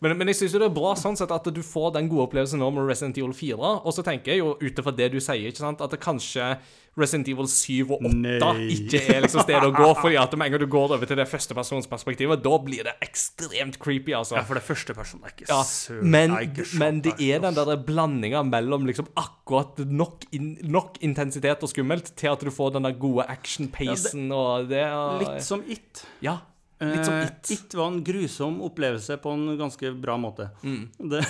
[0.00, 2.60] Men, men jeg syns det er bra sånn sett at du får den gode opplevelsen
[2.62, 3.56] nå med Resident Evil 4.
[3.82, 6.54] Og så tenker jeg jo ut ifra det du sier, ikke sant, at det kanskje
[6.96, 8.68] Resident Evil 7 og 8 Nei.
[8.72, 9.88] ikke er liksom stedet å gå.
[10.00, 13.76] fordi at med en gang du går over til det førstepersonsperspektivet, da blir det ekstremt
[13.82, 14.38] creepy, altså.
[14.38, 15.60] ja, for det er første person er ikke Ja,
[16.00, 16.36] men,
[16.80, 22.14] men det er den der blandinga mellom liksom akkurat nok, in, nok intensitet og skummelt
[22.16, 26.06] til at du får den der gode action-pacen og det og, Litt som It.
[26.24, 26.38] Ja.
[26.80, 27.50] Litt som Eh, It.
[27.50, 30.50] It var en grusom opplevelse på en ganske bra måte.
[30.62, 30.82] Mm.
[31.08, 31.22] Det,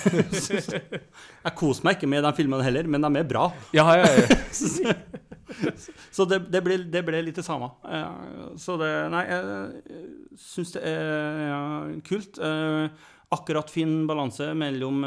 [1.47, 3.45] jeg koser meg ikke med de filmene heller, men de er bra.
[3.75, 4.95] Ja, ja, ja.
[6.11, 7.69] Så det, det, ble, det ble litt det samme.
[7.87, 12.41] Eh, Så det Nei, jeg syns det er kult.
[12.43, 12.89] Eh,
[13.35, 15.01] Akkurat fin balanse mellom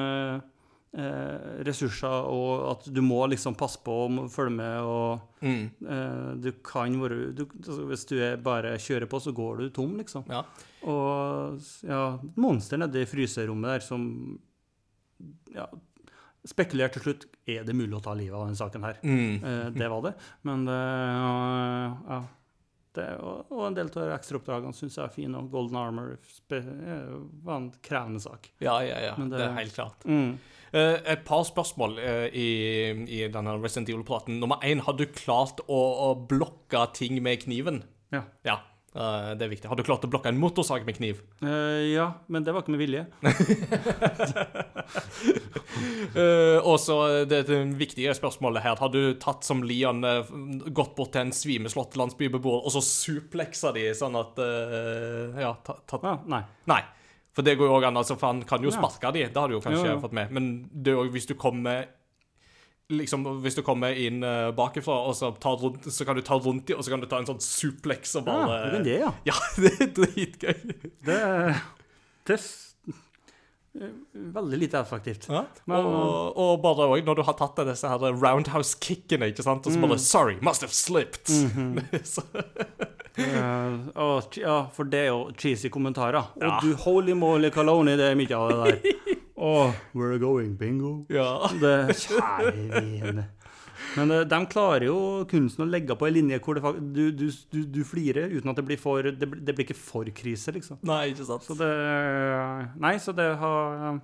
[0.95, 5.71] eh, eh, ressurser og at du må liksom passe på og følge med og Mm.
[5.89, 9.71] eh, Du kan være du, altså, Hvis du er bare kjører på, så går du
[9.71, 10.25] tom, liksom.
[10.29, 10.43] ja.
[10.85, 14.39] Og ja, monster nede i fryserommet der som
[15.55, 15.67] ja,
[16.49, 19.01] spekulert til slutt er det mulig å ta livet av denne saken her.
[19.05, 20.15] Eh, det var det.
[20.49, 20.79] Men det,
[22.09, 22.21] ja,
[22.97, 25.37] det og, og en del av ekstraoppdragene syns jeg er fine.
[25.41, 27.13] Og Golden Armor eh,
[27.45, 28.51] var en krevende sak.
[28.65, 29.15] Ja, ja, ja.
[29.21, 30.05] Det, det- er helt klart.
[30.09, 30.39] Mm.
[30.73, 32.49] Eh, et par spørsmål eh, i,
[33.11, 34.39] i denne Resident Evil-praten.
[34.43, 35.81] Nummer én, har du klart å,
[36.11, 37.85] å blokke ting med kniven?
[38.15, 38.27] Ja.
[38.47, 38.61] Ja,
[38.91, 39.69] Uh, det er viktig.
[39.71, 41.21] Har du klart å blokke en motorsag med kniv?
[41.45, 43.05] Uh, ja, men det var ikke med vilje.
[46.11, 46.97] uh, og så
[47.31, 48.81] det, det viktige spørsmålet her.
[48.83, 50.03] Har du tatt som Lian
[50.75, 54.43] gått bort til en svimeslått landsbybeboer og så supleksa de sånn at
[55.39, 56.43] Ja, ta, tatt Ja, nei.
[56.67, 56.83] Nei.
[57.37, 58.77] For det går jo òg an, altså, for han kan jo Ja.
[59.15, 59.25] de.
[59.29, 60.01] Det har du jo kanskje Jo, jo.
[60.03, 60.31] fått med.
[60.33, 61.87] Men det er jo hvis du kommer
[62.91, 66.35] Liksom, Hvis du kommer inn uh, bakifra, og så, tar rundt, så kan du ta
[66.35, 68.97] rundt de, og så kan du ta en sånn suplex og bare Ja, kan det,
[68.99, 69.13] ja.
[69.31, 70.75] Ja, det er dritgøy.
[71.07, 71.21] Det,
[72.27, 72.41] det
[74.35, 75.29] veldig lite effektivt.
[75.31, 75.45] Ja.
[75.71, 79.67] Men- og, og bare òg når du har tatt deg disse her roundhouse-kickene, ikke sant,
[79.67, 81.31] og så bare Sorry, must have slipped.
[82.15, 82.27] så,
[83.19, 86.23] Eh, og, ja, for det er jo cheesy kommentarer.
[86.37, 86.59] Og Ja.
[86.63, 89.17] du holy moly caloni, det er mye av det der.
[89.41, 91.07] Og we're going bingo.
[91.09, 91.49] ja.
[91.61, 93.25] Det Kjære.
[93.97, 96.63] Men eh, de klarer jo kunsten å legge på en linje hvor det,
[96.95, 99.79] du, du, du, du flirer uten at det blir for Det, blir- det blir ikke
[99.81, 100.79] for krise, liksom.
[100.87, 101.43] Nei, ikke sant.
[101.49, 101.71] Så det
[102.79, 103.99] Nei, så det har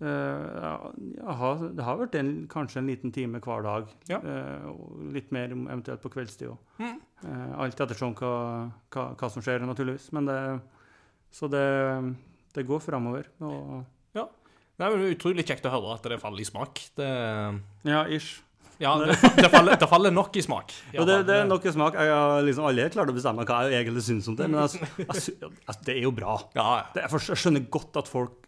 [0.00, 3.88] eh, ja, har- det har vært en, kanskje en liten time hver dag.
[4.08, 4.18] Ja.
[4.20, 6.96] Uh, og litt mer eventuelt på kveldstid òg.
[7.58, 8.32] alt ettersom hva,
[8.92, 10.12] hva, hva som skjer, naturligvis.
[10.12, 10.40] Men det
[11.32, 12.14] Så det,
[12.54, 13.26] det går framover.
[14.76, 16.82] Nei, det er Utrolig kjekt å høre at det faller i smak.
[16.98, 17.06] Det,
[17.88, 18.42] Ja, ish.
[18.78, 20.74] ja, det, det, faller, det faller nok i smak.
[20.96, 21.96] Ja, det, det er i smak.
[21.96, 24.90] Jeg har liksom aldri klart å bestemme hva jeg egentlig syns om det, men jeg,
[25.00, 26.36] jeg, jeg, det er jo bra.
[26.58, 27.06] Ja, ja.
[27.06, 28.45] Jeg, skjønner godt at folk eh, eh,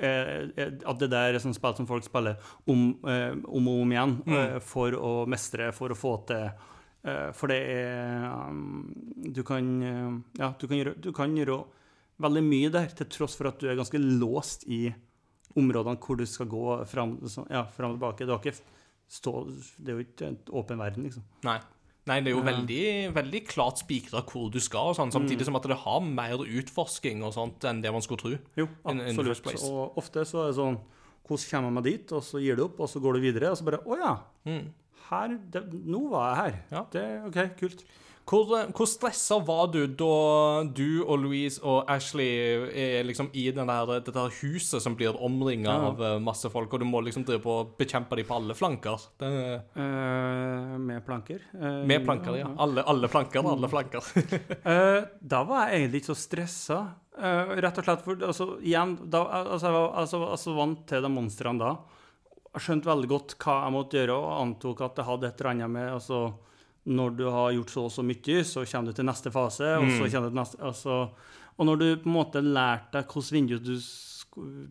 [0.00, 2.38] At det der er sånn spill som folk spiller
[2.70, 4.60] om, eh, om og om igjen mm.
[4.64, 8.88] for å mestre, for å få til eh, For det er um,
[9.34, 11.62] Du kan eh, Ja, du kan, gjøre, du kan gjøre
[12.20, 14.90] veldig mye der, til tross for at du er ganske låst i
[15.58, 17.16] områdene hvor du skal gå fram,
[17.50, 18.26] ja, fram og tilbake.
[18.28, 18.60] Du har ikke
[19.10, 19.32] stå,
[19.80, 21.24] det er jo ikke en åpen verden, liksom.
[21.48, 21.56] Nei.
[22.06, 25.62] Nei, det er jo veldig, veldig klart spikra hvor du skal, sånn, samtidig som at
[25.68, 28.38] det har mer utforsking og sånt enn det man skulle tro.
[28.56, 29.44] Jo, In- in absolutt.
[29.70, 30.80] Og ofte så er det sånn
[31.30, 32.10] Hvordan kommer man dit?
[32.12, 34.14] Og så gir du opp, og så går du videre, og så bare Å ja.
[35.10, 36.62] Her, det, nå var jeg her.
[36.76, 36.84] Ja.
[36.94, 37.84] Det, OK, kult.
[38.30, 38.46] Hvor,
[38.76, 40.08] hvor stressa var du da
[40.70, 45.16] du og Louise og Ashley er liksom i den der, dette her huset som blir
[45.18, 45.88] omringa Ja.
[45.88, 49.02] av eh, masse folk, og du må liksom drive på bekjempe dem på alle flanker?
[49.18, 49.32] Det,
[49.74, 51.42] Eh, med planker.
[51.58, 52.52] Eh, med planker, ja.
[52.62, 54.04] Alle, alle flanker, alle flanker.
[54.70, 56.78] Eh, da var jeg egentlig ikke så stressa.
[57.18, 61.02] Eh, rett og slett for altså, igjen, da, altså, Jeg var altså, altså vant til
[61.02, 61.72] de monstrene da.
[62.58, 65.70] Skjønte veldig godt hva jeg måtte gjøre, og antok at det hadde et eller annet
[65.70, 66.20] med altså,
[66.90, 69.90] Når du har gjort så og så mye, så kommer du til neste fase, og
[69.94, 70.96] så kommer du til neste altså,
[71.56, 73.76] Og når du på en måte lærte deg hvilket vindu du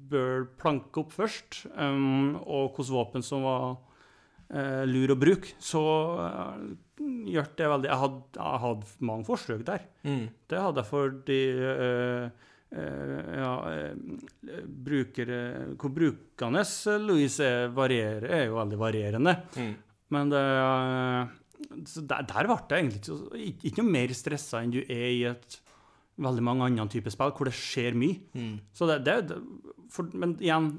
[0.09, 5.81] bør planke opp først, um, og hvilke våpen som var uh, lur å bruke, så
[6.19, 6.61] uh,
[6.99, 9.83] gjør det veldig Jeg hadde, jeg hadde mange forsøk der.
[10.03, 10.23] Mm.
[10.51, 11.67] Det hadde jeg fordi de...
[11.71, 15.39] eh, ja, eh, brukere
[15.73, 16.61] Hvor brukende
[17.01, 19.35] Louise er, er jo veldig varierende.
[19.57, 19.71] Mm.
[20.13, 24.61] Men det, eh, så der, der ble jeg egentlig ikke, ikke, ikke noe mer stressa
[24.61, 25.59] enn du er i et
[26.19, 28.21] veldig mange andre typer spill hvor det skjer mye.
[28.35, 28.55] Mm.
[28.75, 29.41] Så det, det, det
[29.89, 30.71] for, Men igjen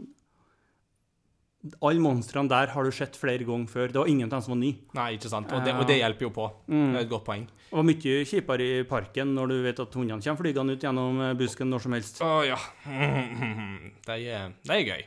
[1.85, 3.91] Alle monstrene der har du sett flere ganger før.
[3.93, 4.71] Det var ingen av dem som var ny.
[4.97, 5.51] Nei, ikke sant.
[5.53, 6.47] Og det, og det hjelper jo på.
[6.71, 7.45] Det er et godt poeng.
[7.69, 11.21] Det var mye kjipere i parken når du vet at hundene kommer flygende ut gjennom
[11.27, 12.23] eh, busken når som helst.
[12.25, 12.57] Å ja.
[14.09, 15.03] Det er, det er gøy.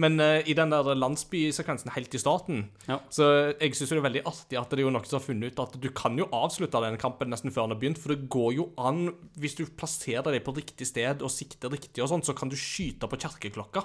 [0.00, 3.00] Men uh, i den der landsbysekvensen helt i starten, Ja.
[3.12, 3.26] så
[3.60, 5.62] jeg syns det er veldig artig at det er jo noen som har funnet ut
[5.64, 8.54] at du kan jo avslutte den kampen nesten før den har begynt, for det går
[8.56, 12.36] jo an, hvis du plasserer deg på riktig sted og sikter riktig og sånn, så
[12.38, 13.84] kan du skyte på kjerkeklokka.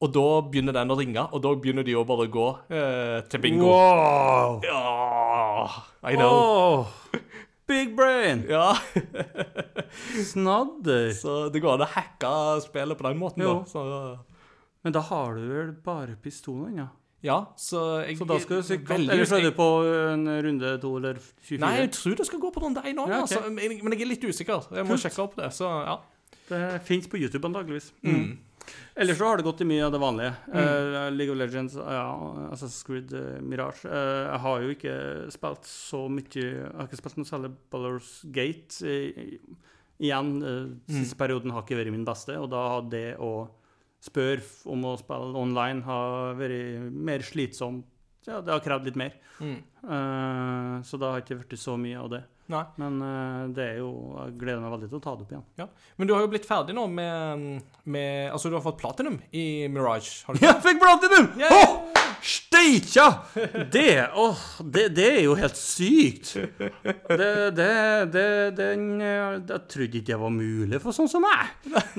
[0.00, 3.42] Og da begynner den å ringe, og da begynner de å bare gå eh, til
[3.44, 3.66] bingo.
[3.68, 4.62] Wow!
[4.64, 5.66] Ja,
[6.08, 6.30] I know.
[6.30, 6.86] Oh,
[7.68, 8.46] big brain!
[8.48, 8.70] Ja,
[10.32, 11.10] Snadder.
[11.12, 12.32] så det går an å hacke
[12.64, 13.58] spillet på den måten, Jo.
[13.60, 13.68] da.
[13.68, 13.84] Så,
[14.84, 16.88] Men da har du vel bare pistolen, ja?
[17.22, 20.70] ja, så jeg Så da skal du sikkert Eller så er du på en runde
[20.80, 21.60] to eller 24?
[21.60, 23.36] Nei, jeg tror det skal gå på runde én òg, Ja, okay.
[23.36, 23.50] altså.
[23.52, 23.58] men
[23.92, 24.64] jeg- er litt usikker.
[24.72, 25.02] Jeg må Kult.
[25.04, 25.50] sjekke opp det.
[25.52, 25.98] Så ja.
[26.48, 27.92] Det fins på YouTube antageligvis.
[28.02, 28.38] Mm.
[28.94, 30.32] Ellers så har det gått i mye av det vanlige.
[30.52, 32.04] Eh, League of Legends, ja,
[32.50, 33.86] Assassin's Creed, uh, Mirage.
[33.86, 34.96] Uh, jeg har jo ikke
[35.32, 38.80] spilt så mye Jeg har ikke spilt noe særlig Ballers Gate.
[38.84, 39.38] I,
[40.00, 43.48] igjen, uh, siste perioden har ikke vært min beste, og da har det å
[44.00, 47.89] spørre om å spille online, har vært mer slitsomt.
[48.28, 49.14] Ja, det har krevd litt mer.
[49.40, 49.56] Mm.
[49.80, 52.20] Uh, så da har ikke blitt så mye av det.
[52.50, 52.64] Nei.
[52.82, 55.46] Men uh, det er jo Jeg gleder meg veldig til å ta det opp igjen.
[55.60, 55.66] Ja.
[55.96, 59.68] Men du har jo blitt ferdig nå med, med Altså, du har fått platinum i
[59.70, 60.24] Mirage.
[60.26, 61.30] Har du Jeg fikk platinum!
[61.40, 61.54] Yeah!
[61.56, 63.06] Oh, Steikja!
[63.72, 66.34] Det, oh, det, det er jo helt sykt.
[66.36, 67.70] Det, det,
[68.12, 68.26] det,
[68.58, 71.54] den, eh, Jeg trodde ikke det var mulig for sånn som meg.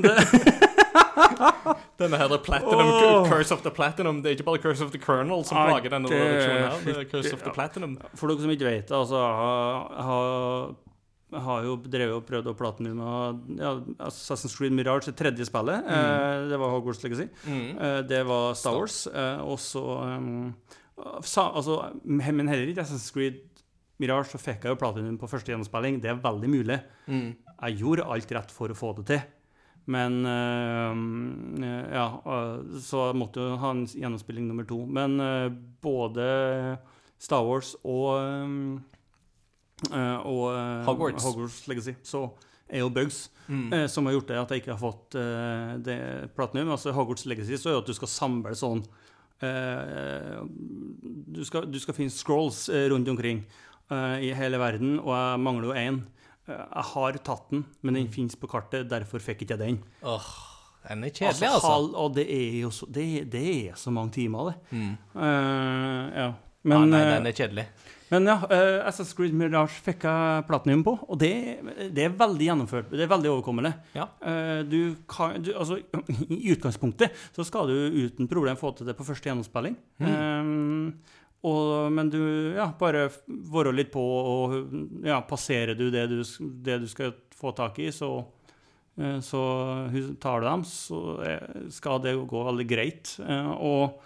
[2.02, 3.30] Denne her Platinum, oh.
[3.30, 4.22] Curse of the Platinum.
[4.22, 6.86] Det er ikke bare Curse of the Colonel som Nei, plager denne det- redaksjonen her.
[6.86, 7.98] Det er Curse of the Platinum.
[8.16, 9.22] For dere som ikke vet det, altså
[10.02, 10.74] har,
[11.46, 13.04] har, jo drevet og prøvd å platinum
[13.60, 13.76] ja,
[14.08, 15.88] Assassin's Creed Mirage, det tredje spillet.
[15.88, 17.30] Eh, det var Hogwarts Legacy.
[17.46, 17.70] Mm.
[17.78, 19.06] Eh, det var Star Wars.
[19.08, 19.86] Eh, og så
[20.18, 20.52] um,
[21.24, 23.42] sa, altså, Men heller ikke Assassin's Creed
[24.02, 26.02] Mirage så fikk jeg jo platinum på første gjennomspilling.
[26.02, 26.80] Det er veldig mulig.
[27.06, 27.36] Mm.
[27.62, 29.22] Jeg gjorde alt rett for å få det til.
[29.90, 34.86] Men øh, Ja, eh, så måtte jo ha en gjennomspilling nummer to.
[34.86, 35.52] Men øh,
[35.82, 36.78] både
[37.20, 41.24] Star Wars og eh, og Hogwarts.
[41.26, 41.68] Hogwarts.
[41.68, 42.28] Legacy så
[42.70, 43.88] er jo bugs Mm.
[43.90, 45.16] som har gjort det at jeg ikke har fått
[45.84, 46.70] det platinum.
[46.72, 48.80] Altså Hogwarts Legacy så er jo at du skal samle sånn
[51.36, 53.42] du, skal, du skal finne scrolls rundt omkring
[54.24, 55.98] i hele verden, og jeg mangler jo én.
[56.52, 59.82] Jeg har tatt den, men den finnes på kartet, derfor fikk ikke jeg den.
[60.04, 60.30] Åh,
[60.90, 61.72] den er kjedelig, altså.
[61.72, 64.78] halv- og det er jo så, det, det er så mange timer, det.
[64.78, 64.94] Mm.
[65.16, 66.30] Uh, ja.
[66.62, 67.64] Men, ah, nei, eh, den er kjedelig.
[68.12, 71.32] men ja, uh, SS Creed Mirage fikk jeg platinum på, og det,
[71.96, 72.92] det er veldig gjennomført.
[72.94, 73.72] Det er veldig overkommelig.
[73.98, 74.06] Ja.
[74.22, 74.80] Uh, du
[75.10, 75.80] kan, du, altså,
[76.38, 79.78] I utgangspunktet så skal du uten problem få til det på første gjennomspilling.
[80.02, 80.54] Eh,
[81.42, 82.22] og, men du
[82.54, 84.54] ja, bare være litt på, og
[85.08, 86.20] ja, passerer du det du,
[86.62, 88.12] det du skal få tak i, så,
[89.02, 89.42] eh, så
[90.22, 93.16] tar du dem, så eh, skal det gå veldig greit.
[93.26, 93.98] Eh, og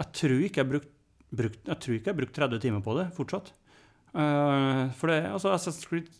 [0.00, 0.92] jeg tror ikke jeg har brukt,
[1.30, 3.54] brukt, brukt 30 timer på det fortsatt.
[4.12, 6.10] For det, altså Assassin's Creed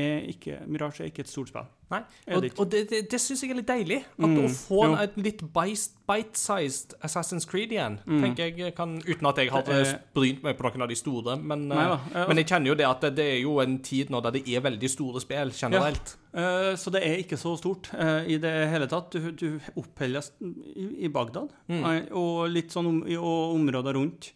[0.00, 1.66] er ikke Mirage er ikke et stort spill.
[1.92, 2.00] Nei.
[2.34, 3.98] Og, og det, det, det syns jeg er litt deilig.
[4.16, 5.02] At Mm, Å få en, jo.
[5.04, 8.22] et litt bite- bite-sized Assassin's Creed igjen, Mm.
[8.24, 11.36] tenker jeg kan Uten at jeg har er- brynt meg på noen av de store,
[11.36, 13.58] men, Nei ja, eh, eh, men jeg kjenner jo det at det, det er jo
[13.60, 16.16] en tid nå der det er veldig store spill generelt.
[16.34, 19.10] Eh, så det er ikke så stort eh, i det hele tatt.
[19.12, 21.84] Du, du oppholdes i, i Bagdad Mm.
[21.84, 24.32] eh, og litt sånn om, i, og områder rundt.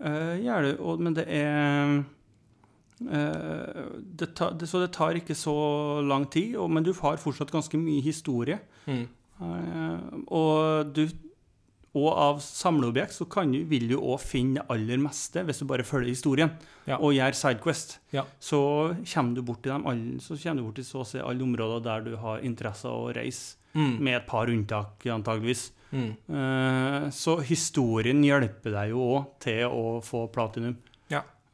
[0.00, 2.02] Uh, gjør du, og, men det er eh,
[3.00, 5.54] det tar, det, Så det tar ikke så
[6.04, 8.58] lang tid, og, men du har fortsatt ganske mye historie.
[8.86, 9.06] Mm.
[9.40, 9.98] Uh,
[10.36, 11.06] og du
[11.98, 15.64] og av samleobjekt så kan du, vil du òg finne det aller meste hvis du
[15.66, 16.52] bare følger historien
[16.86, 17.00] Ja.
[17.02, 17.96] og gjør Sidequest.
[18.14, 18.22] Ja.
[18.38, 18.60] Så
[19.10, 21.42] kommer du bort til dem alle, så kommer du bort til så å si alle
[21.42, 23.98] områder der du har interesse å reise, Mm.
[24.02, 25.70] med et par unntak antageligvis.
[25.92, 26.08] Mm.
[26.28, 30.76] Eh, så historien hjelper deg jo òg til å få platinum.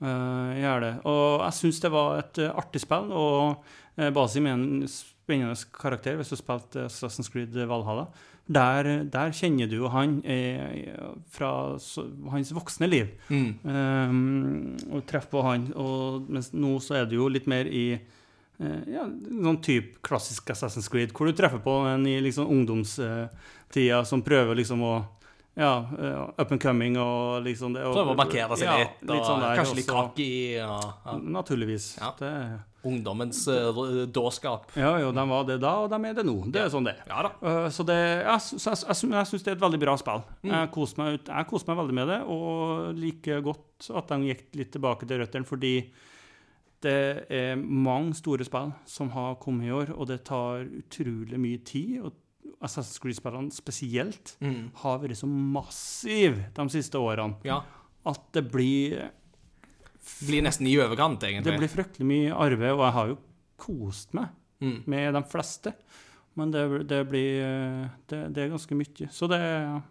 [0.00, 0.06] Ja.
[0.06, 0.94] Eh, gjør det.
[1.08, 3.62] Og jeg syns det var et uh, artig spill, og
[3.96, 8.08] uh, Basim er en spennende karakter hvis du spilte Assassin's Creed Valhalla.
[8.46, 10.20] Der, der kjenner du jo han
[11.34, 11.48] fra
[11.82, 13.08] så, hans voksne liv.
[13.26, 13.48] Mm.
[13.66, 15.64] Um, og treffer på han.
[15.74, 17.98] Og, mens nå så er du jo litt mer i
[18.56, 24.22] ja, sånn type klassisk Assassin's Creed, hvor du treffer på en i liksom ungdomstida som
[24.24, 24.94] prøver liksom å
[25.56, 27.82] ja, eh, up and coming og liksom det.
[27.88, 30.30] Prøve å markere seg ja, litt, og sånn der, kanskje litt cocky.
[30.58, 30.74] Ja,
[31.06, 31.14] ja.
[31.36, 31.94] Naturligvis.
[32.18, 32.32] Det,
[32.86, 34.68] Ungdommens uh, dårskap.
[34.78, 36.34] ja, jo, de var det da, og de er det nå.
[36.52, 37.28] Det er sånn det er.
[37.40, 37.96] Uh, så det,
[38.44, 40.20] så, jeg, jeg, jeg syns det er et veldig bra spill.
[40.44, 40.52] Mm.
[40.52, 44.30] Jeg koser meg, ut- jeg koser meg veldig med det, og liker godt at de
[44.30, 45.72] gikk litt tilbake til røttene, fordi
[46.84, 46.98] det
[47.32, 51.96] er mange store spill som har kommet i år, og det tar utrolig mye tid.
[52.04, 52.12] og
[52.62, 54.70] Assassin's Creed-spillene spesielt Mm.
[54.82, 57.62] har vært så massiv de siste årene Ja.
[58.06, 59.10] at det blir
[60.26, 61.44] Blir nesten i overkant, egentlig.
[61.44, 63.16] Det blir fryktelig mye arbeid, og jeg har jo
[63.58, 64.28] kost meg
[64.62, 64.82] Mm.
[64.86, 65.74] med de fleste.
[66.36, 69.08] Men det, det blir eh, det, det er ganske mye.
[69.10, 69.82] Så det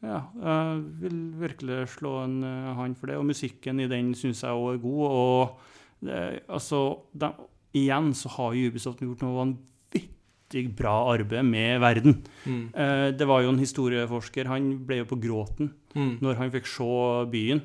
[0.00, 3.16] Ja, jeg vil virkelig slå en hand hånd for det.
[3.18, 5.10] Og musikken i den syns jeg òg er god.
[5.10, 5.58] Og
[6.06, 7.32] det, altså de,
[7.74, 9.64] Igjen så har Ubisoft gjort noe vanvittig
[10.76, 12.22] bra arbeid med verden.
[12.46, 12.62] Mm.
[12.74, 16.18] Eh, det var jo en historieforsker, han ble jo på gråten Mm.
[16.20, 17.62] når han fikk se byen,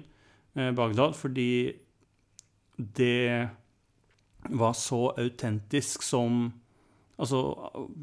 [0.55, 1.75] eh, Bagdad, fordi
[2.77, 3.49] det
[4.49, 6.51] var så autentisk som
[7.19, 7.55] Altså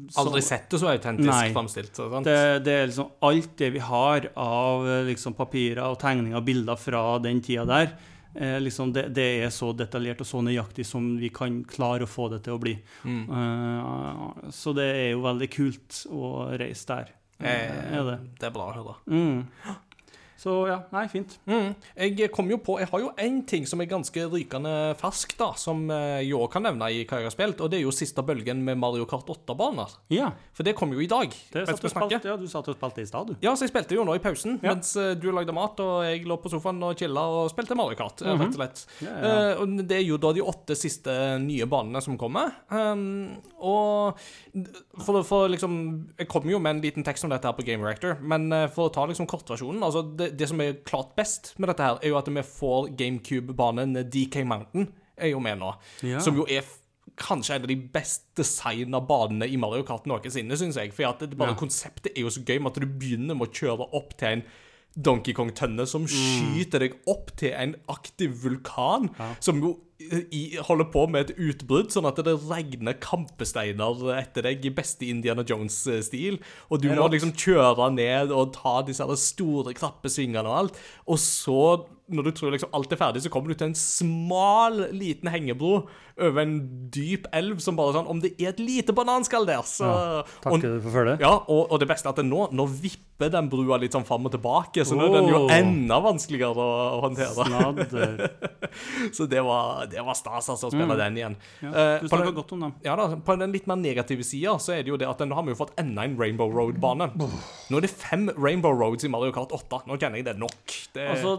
[0.09, 1.51] så- Aldri sett det så autentisk Nei.
[1.53, 1.91] framstilt.
[1.93, 2.23] så sant?
[2.23, 6.45] det, det er liksom alt det vi har av eh, liksom, papirer og tegninger og
[6.45, 7.91] bilder fra den tida der.
[8.33, 12.09] Eh, liksom det, det er så detaljert og så nøyaktig som vi kan klare å
[12.09, 12.75] få det til å bli.
[13.03, 13.23] Mm.
[13.27, 16.31] Eh, så det er jo veldig kult å
[16.61, 17.15] reise der.
[17.41, 18.17] Eh, er det.
[18.39, 18.97] det er bra å høre.
[19.09, 19.75] Mm.
[20.41, 21.35] Så ja, nei, fint.
[21.45, 21.75] Mm.
[21.93, 25.51] Jeg kom jo på Jeg har jo én ting som er ganske rykende fersk, da,
[25.59, 27.93] som eh, jeg òg kan nevne i hva jeg har spilt, og det er jo
[27.93, 29.93] siste bølgen med Mario Kart 8-baner.
[30.09, 30.31] Ja.
[30.57, 31.29] For det kom jo i dag.
[31.53, 33.45] Det satt du, spalt, ja, du satt og spilte i stad, du.
[33.45, 34.73] Ja, så jeg spilte jo nå i pausen, Ja.
[34.73, 37.99] mens eh, du lagde mat, og jeg lå på sofaen og chilla og spilte Mario
[38.01, 38.83] Kart, eh, rett og slett.
[39.05, 39.31] Ja, ja.
[39.51, 41.13] Uh, og det er jo da de åtte siste
[41.43, 42.55] nye banene som kommer.
[42.73, 44.17] Um, og
[45.05, 45.77] for, for liksom
[46.17, 48.89] Jeg kom jo med en liten tekst om dette her på Game Reactor, men for
[48.89, 52.09] å ta liksom kortversjonen altså det, det som er klart best med dette her, er
[52.13, 54.87] jo at vi får GameCube-banen DK Mountain
[55.17, 55.73] er jo med nå.
[56.03, 56.19] Ja.
[56.23, 56.63] Som jo er
[57.21, 60.93] kanskje en av de best designa banene i Mario Kart noensinne, syns jeg.
[60.95, 61.59] For at det bare Ja.
[61.59, 64.43] konseptet er jo så gøy med at du begynner med å kjøre opp til en
[64.99, 66.07] Donkey Kong-tønne som Mm.
[66.07, 69.09] skyter deg opp til en aktiv vulkan,
[69.39, 69.79] som jo
[70.67, 75.45] holder på med et utbrudd, sånn at det regner kampesteiner etter deg i beste Indiana
[75.47, 76.39] Jones-stil.
[76.69, 80.81] Og du må liksom kjøre ned og ta disse store, krappe svingene og alt.
[81.07, 81.61] Og så,
[82.11, 85.85] når du tror liksom alt er ferdig, så kommer du til en smal, liten hengebro
[86.21, 86.57] over en
[86.93, 90.75] dyp elv som bare sånn Om det er et lite bananskall der, så ja, Takker
[90.75, 91.23] og, for følget.
[91.23, 94.05] ja, og, og det beste er at det nå, nå vipper den brua litt sånn
[94.05, 98.29] fram og tilbake, så nå er den jo enda vanskeligere å, håndtere.
[99.15, 101.35] Så det var, det var stas, altså, å spille den igjen.
[101.61, 102.73] Ja, Eh, du på, snakker den, godt om den.
[102.83, 105.35] ja, da, på den litt mer negative sida så er det jo det at nå
[105.37, 107.07] har vi jo fått enda en Rainbow Road-bane.
[107.15, 109.83] Nå er det fem Rainbow Roads i Mario Kart 8.
[109.89, 110.75] Nå kjenner jeg det nok.
[110.95, 111.37] Det, Altså,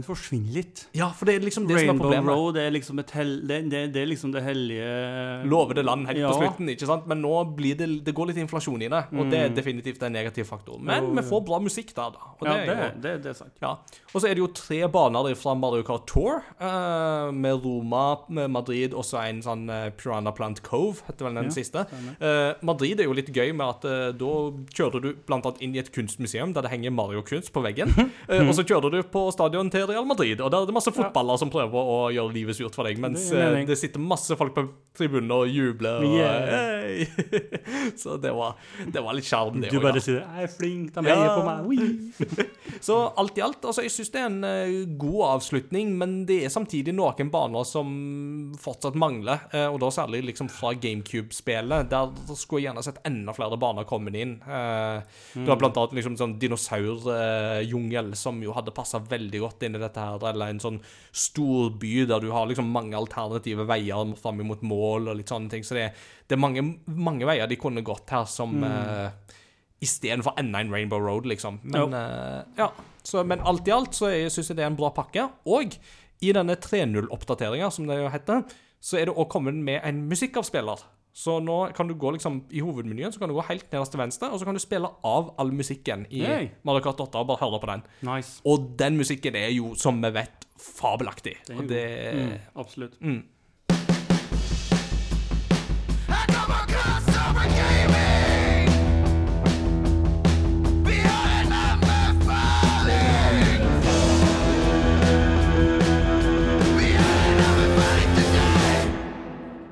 [0.00, 0.86] Sjarmen forsvinner litt.
[0.96, 2.34] ja, for det er liksom det som er Rainbow problemet.
[2.34, 6.06] Road det er liksom et hell, det, det, det er liksom det hellige Lovede land
[6.08, 6.28] helt Ja.
[6.30, 7.06] på slutten, ikke sant?
[7.10, 10.12] Men nå blir det, det går litt inflasjon i det, og det er definitivt en
[10.12, 10.78] negativ faktor.
[10.80, 12.30] Men vi får bra musikk der, da.
[12.40, 13.54] Og Ja, det det, er jo det, det er sant.
[13.62, 13.74] Ja.
[14.14, 18.50] Og så er det jo tre baner fra Mario Kart Tour, uh, med Roma, med
[18.50, 21.84] Madrid og så en sånn uh, Piranha Plant Cove, heter vel den Ja, siste.
[22.20, 24.32] Uh, Madrid er jo litt gøy med at uh, da
[24.74, 27.92] kjører du blant annet inn i et kunstmuseum der det henger Mario-kunst på veggen,
[28.28, 30.92] eh, og så kjører du på stadion til Real Madrid, og der er det masse
[30.92, 34.36] fotballer som prøver å gjøre livet surt for deg, mens Det eh, det sitter masse
[34.36, 34.64] folk på
[34.96, 36.02] tribunen og jubler.
[36.04, 36.46] Og, Yeah.
[36.50, 37.06] hey.
[38.02, 38.56] så det var,
[38.90, 41.14] det var litt sjarm, det Du også, bare sier 'Jeg er flink, de Ja.
[41.16, 42.46] heier på meg'.
[42.80, 46.44] Så alt i alt, altså jeg syns det er en eh, god avslutning, men det
[46.44, 51.88] er samtidig noen baner som fortsatt mangler, eh, og da særlig liksom fra GameCube-spillet.
[51.90, 54.38] Der skulle jeg gjerne sett enda flere baner komme inn.
[54.40, 59.82] Du har blant annet liksom sånn dinosaurjungel, som jo hadde passa veldig godt inn i
[59.82, 60.78] dette her, eller en sånn
[61.12, 65.52] stor by der du har liksom mange alternative veier fram imot mål og litt sånne
[65.52, 65.66] ting.
[65.66, 65.90] Så det,
[66.26, 69.36] det er mange, mange veier de kunne gått her som eh,
[69.80, 71.56] Istedenfor enda en Rainbow Road, liksom.
[71.62, 72.66] Men, uh, ja.
[73.02, 75.24] så, men alt i alt så syns jeg det er en bra pakke.
[75.48, 75.72] Og
[76.20, 78.42] i denne 3.0-oppdateringa, som det jo heter,
[78.76, 80.84] så er det òg kommet med en musikkavspiller.
[81.20, 84.00] Så nå kan du gå liksom i hovedmenyen, så kan du gå helt nederst til
[84.00, 86.46] venstre, og så kan du spille av all musikken i hey.
[86.64, 87.84] Mario Kart 8 og bare høre på den.
[88.08, 88.38] Nice.
[88.48, 91.36] Og den musikken er jo, som vi vet, fabelaktig.
[91.50, 91.84] er Og jo det
[92.14, 92.96] Mm, absolutt.
[93.00, 93.22] mm.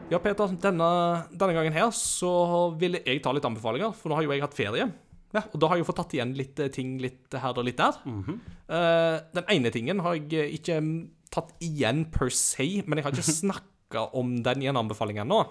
[0.09, 0.89] Ja, Peter, denne,
[1.37, 2.31] denne gangen her så
[2.81, 4.87] ville jeg ta litt anbefalinger, for nå har jo jeg hatt ferie.
[5.37, 7.67] Ja, og da har jeg jo fått tatt igjen litt eh, ting litt her og
[7.69, 7.99] litt der.
[8.73, 10.95] Eh, den ene tingen har jeg eh, ikke mm,
[11.35, 15.43] tatt igjen per se, men jeg har ikke snakka om den i en anbefaling ennå.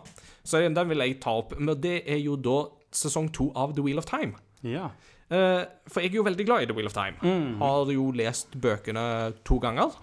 [0.42, 1.54] Så den vil jeg ta opp.
[1.62, 2.58] Men det er jo da
[2.98, 4.42] sesong to av The Wheel of Time.
[4.66, 4.90] Ja.
[5.28, 7.20] Uh, for jeg er jo veldig glad i The Wheel of Time.
[7.60, 9.06] Har jo lest bøkene
[9.46, 9.98] to ganger.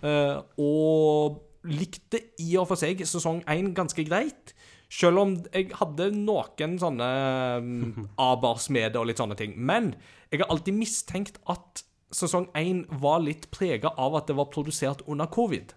[0.00, 4.54] Uh, og likte i og for seg sesong én ganske greit.
[4.90, 7.10] Selv om jeg hadde noen sånne
[8.18, 9.54] abers med det og litt sånne ting.
[9.56, 9.92] Men
[10.32, 15.04] jeg har alltid mistenkt at sesong én var litt prega av at det var produsert
[15.06, 15.74] under covid.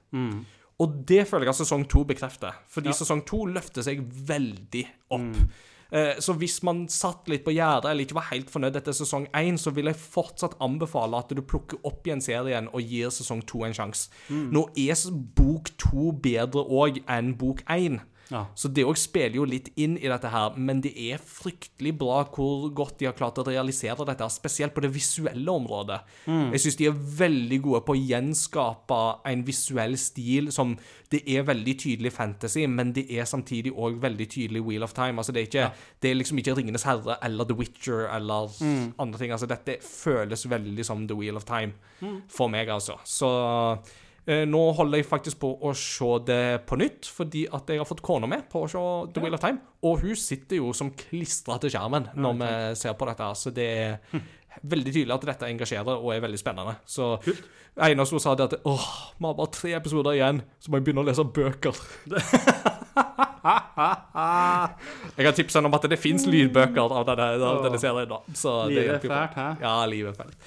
[0.82, 2.56] Og det føler jeg at sesong to bekrefter.
[2.74, 4.82] Fordi sesong to løfter seg veldig
[5.14, 5.38] opp.
[5.38, 9.28] Eh, Så hvis man satt litt på gjerdet eller ikke var helt fornøyd etter sesong
[9.38, 13.44] én, så vil jeg fortsatt anbefale at du plukker opp igjen serien og gir sesong
[13.46, 14.10] to en sjanse.
[14.30, 14.98] Nå er
[15.38, 18.00] bok to bedre òg enn bok én.
[18.34, 18.48] Ja.
[18.58, 22.24] Så det òg spiller jo litt inn i dette her, men det er fryktelig bra
[22.34, 26.00] hvor godt de har klart å realisere dette, spesielt på det visuelle området.
[26.56, 29.00] Jeg syns de er veldig gode på å gjenskape
[29.30, 30.74] en visuell stil som
[31.14, 35.22] Det er veldig tydelig fantasy, men det er samtidig òg veldig tydelig Wheel of Time.
[35.22, 35.68] Altså det er, ikke,
[36.02, 38.50] det er liksom ikke Ringenes herre eller The Witcher eller
[38.98, 39.32] andre ting.
[39.36, 41.78] Altså dette føles veldig som The Wheel of Time
[42.34, 42.98] for meg, altså.
[43.06, 43.30] Så
[44.48, 48.04] nå holder jeg faktisk på å se det på nytt, fordi at jeg har fått
[48.06, 48.84] kona med på å se
[49.14, 49.60] The Wheel of Time.
[49.84, 53.28] Og hun sitter jo som klistra til skjermen når vi ser på dette.
[53.36, 54.24] Så det er
[54.62, 56.78] veldig tydelig at dette engasjerer og er veldig spennende.
[56.86, 57.18] Så
[57.84, 60.86] Einar hun sa, det at åh, vi har bare tre episoder igjen, så må jeg
[60.88, 61.80] begynne å lese bøker.
[65.18, 68.12] jeg har tipsa henne om at det fins lydbøker av denne, av denne serien.
[68.12, 68.22] da.
[68.38, 69.48] Så det Livet er fælt, hæ?
[69.66, 70.38] Ja, livet er fælt.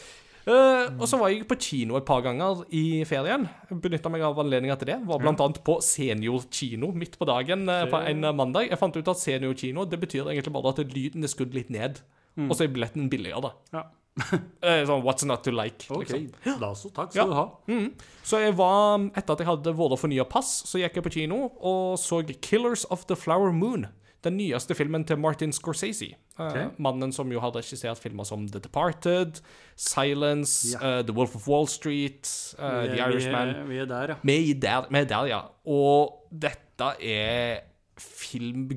[0.46, 3.48] Eh, og så var jeg på kino et par ganger i ferien.
[3.82, 5.00] Benytta meg av anledninga til det.
[5.08, 8.68] Var annet på seniorkino midt på dagen uh, på en eh, mandag.
[8.70, 11.98] Jeg fant ut at seniorkino det betyr egentlig bare at lyden er skrudd litt ned.
[12.36, 13.54] Og så er billetten billigere.
[13.74, 13.86] Ja.
[14.64, 15.84] Eh, sånn what's not to like.
[15.92, 16.08] OK.
[16.08, 16.54] liksom.
[16.62, 16.88] Da så.
[16.88, 17.26] Takk Ja.
[17.26, 17.44] skal du ha.
[17.68, 17.90] Mm.
[18.24, 21.12] Så jeg var, etter at jeg hadde vært og fornya pass, så gikk jeg på
[21.18, 23.90] kino og så 'Killers of the Flower Moon'.
[24.24, 26.14] Den nyeste filmen til Martin Scorsese.
[26.38, 26.78] Eh, Ok.
[26.78, 29.40] mannen som jo har regissert filmer som The Departed,
[29.76, 30.98] Silence, Ja.
[30.98, 33.68] eh, The Wolf of Wall Street, eh, er- The Irishman.
[33.68, 34.14] Vi er, er der, ja.
[34.24, 35.40] Vi er der, vi er der, ja.
[35.66, 37.60] Og dette er
[37.98, 38.70] film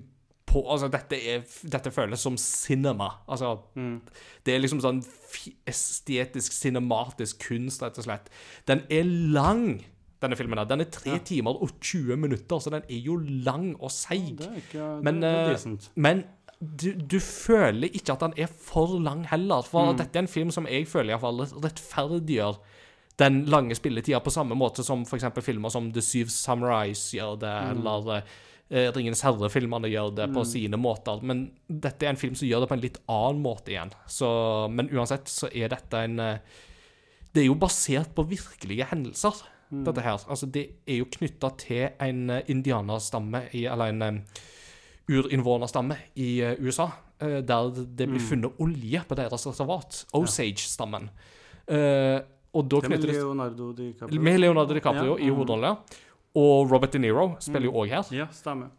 [0.45, 3.07] på Altså, dette, er, dette føles som cinema.
[3.29, 3.57] Altså,
[4.45, 5.03] det er liksom sånn
[5.69, 8.29] estetisk, cinematisk kunst, rett og slett.
[8.67, 9.83] Den er lang,
[10.23, 10.57] denne filmen.
[10.67, 13.15] Den er tre timer og 20 minutter, så den er jo
[13.45, 14.39] lang og seig.
[14.41, 15.91] Ikke Men, decent.
[15.95, 16.23] Men
[16.59, 19.63] du, du føler ikke at den er for lang heller.
[19.63, 22.59] For dette er en film som jeg føler i hvert fall rettferdiggjør
[23.19, 25.25] den lange spilletida på samme måte som f.eks.
[25.43, 30.79] filmer som The Syv Samurais gjør det, eller uh, Ringenes herre-filmene gjør det på sine
[30.79, 31.23] måter.
[31.23, 33.91] Men dette er en film som gjør det på en litt annen måte igjen.
[34.07, 34.29] Så,
[34.71, 36.59] men uansett så er dette en uh,
[37.33, 40.23] Det er jo basert på virkelige hendelser, dette her.
[40.27, 44.23] Altså, det er jo knytta til en uh, indianerstamme, i, eller en
[45.09, 50.03] urinnvånerstamme i eh, USA, eh, der det blir funnet olje på deres reservat.
[50.17, 51.09] Osage-stammen.
[51.67, 52.19] Eh,
[52.53, 54.21] og da Det med Leonardo DiCaprio.
[54.21, 55.75] Med Leonardo DiCaprio Ja, i mm.
[56.35, 58.05] Og Robert De Niro spiller jo òg her.
[58.13, 58.69] Ja, stemmer.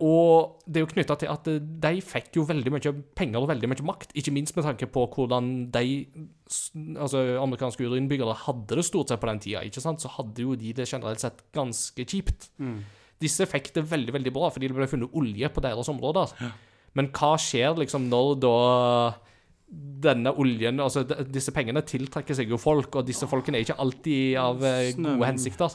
[0.00, 3.68] Og det er jo knytta til at de fikk jo veldig mye penger og veldig
[3.68, 6.06] mye makt, ikke minst med tanke på hvordan de
[6.96, 9.60] altså amerikanske urinnbyggere hadde det stort sett på den tida.
[9.60, 10.00] ikke sant?
[10.00, 12.48] Så hadde jo de det generelt sett ganske kjipt.
[13.22, 16.34] Disse fikk det veldig veldig bra fordi det ble funnet olje på deres områder.
[16.96, 18.52] Men hva skjer liksom når da
[20.06, 24.36] denne oljen, altså disse pengene tiltrekker seg jo folk, og disse folkene er ikke alltid
[24.38, 25.74] av eh, gode hensikter.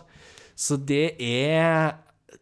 [0.55, 1.97] Så det er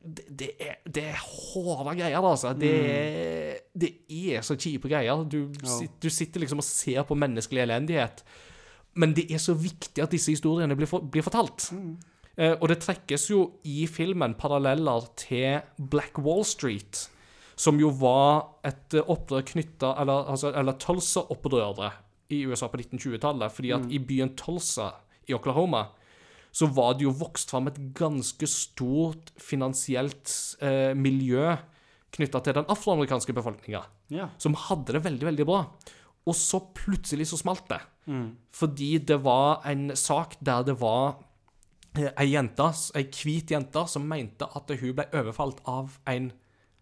[0.06, 2.54] det, er, det er hårde greier, altså.
[2.58, 3.90] Det, er- det
[4.36, 5.24] er så kjipe greier.
[5.26, 5.80] Du, ja.
[6.00, 8.22] du sitter liksom og ser på menneskelig elendighet.
[9.00, 11.72] Men det er så viktig at disse historiene blir, for, blir fortalt.
[11.74, 11.90] Eh,
[12.62, 15.60] og det trekkes jo i filmen paralleller til
[15.92, 17.10] Black Wall Street,
[17.60, 21.92] som jo var et eh, opprør knytta Eller, altså, eller Tulsa-opprøret
[22.32, 23.52] i USA på 1920-tallet.
[23.52, 24.92] Fordi at i byen Tulsa
[25.28, 25.88] i Oklahoma
[26.52, 30.32] så var det jo vokst fram et ganske stort finansielt
[30.66, 31.56] eh, miljø
[32.16, 34.30] knytta til den afroamerikanske befolkninga Ja.
[34.42, 35.60] som hadde det veldig, veldig bra.
[36.26, 37.82] Og så plutselig så smalt det.
[38.58, 41.29] Fordi det var en sak der det var eh,
[41.98, 46.32] ei jente, ei hvit jente, som mente at hun ble overfalt av en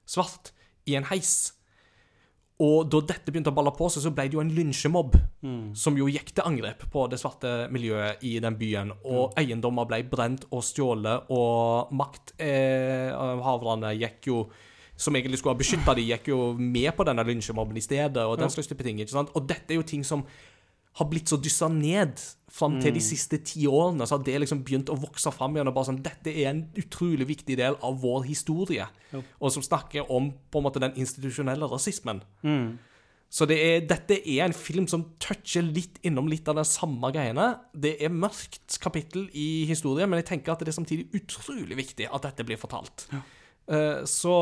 [0.07, 0.51] svart
[0.87, 1.53] i en heis.
[2.57, 5.13] Og da dette begynte å balle på seg, så ble det jo en lynsjemobb
[5.77, 8.95] som jo gikk til angrep på det svarte miljøet i den byen.
[9.05, 14.47] Og eiendommer ble brent og stjålet, og makthaverne gikk jo
[14.97, 18.39] som egentlig skulle ha beskytta de, gikk jo med på denne lynsjemobben i stedet, og
[18.41, 18.97] den slags type ting.
[18.99, 19.29] ikke sant?
[19.37, 20.25] Og dette er jo ting som
[20.97, 22.17] har blitt så dyssa ned
[22.49, 24.07] fram til de siste ti årene.
[24.07, 25.69] Så har det liksom begynt å vokse fram igjen.
[25.69, 28.87] og bare sånn, Dette er en utrolig viktig del av vår historie.
[29.39, 32.23] Og som snakker om på en måte den institusjonelle rasismen.
[33.29, 37.11] Så det er, dette er en film som toucher litt innom litt av de samme
[37.11, 37.59] greiene.
[37.75, 42.07] Det er mørkt kapittel i historien, men jeg tenker at det er samtidig utrolig viktig
[42.07, 43.09] at dette blir fortalt.
[43.67, 44.37] Eh, så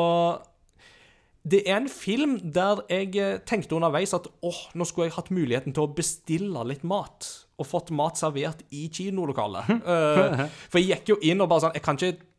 [1.45, 5.33] det er en film der jeg eh, tenkte underveis at åh, nå skulle jeg hatt
[5.33, 7.27] muligheten til å bestille litt mat.
[7.61, 9.69] Og fått mat servert i kinolokalet.
[9.85, 12.31] uh, for jeg gikk jo inn og bare sånn Jeg kan ikke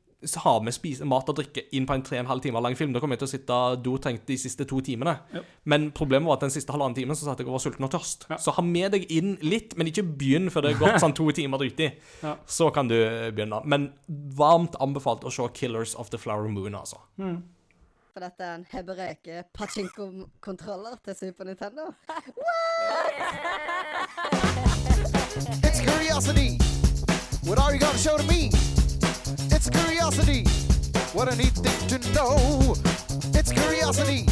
[0.42, 2.74] ha med spise, mat og drikke inn på en tre og en halv time lang
[2.74, 2.92] film.
[2.92, 5.14] Da kommer jeg til å sitte dotrengt de siste to timene.
[5.68, 7.92] Men problemet var at den siste halvannen timen så satt jeg og var sulten og
[7.92, 8.26] tørst.
[8.42, 11.28] Så ha med deg inn litt, men ikke begynn før det er gått sånn to
[11.36, 11.92] timer uti.
[12.24, 12.34] Ja.
[12.48, 13.60] Så kan du begynne.
[13.68, 17.04] Men varmt anbefalt å se 'Killers of the Flower Moon', altså.
[18.16, 18.32] Er
[21.44, 21.94] Nintendo.
[25.62, 26.58] It's curiosity.
[27.44, 28.50] What are you gonna show to me?
[29.50, 30.44] It's curiosity.
[31.12, 32.74] What a neat thing to know.
[33.34, 34.24] It's curiosity.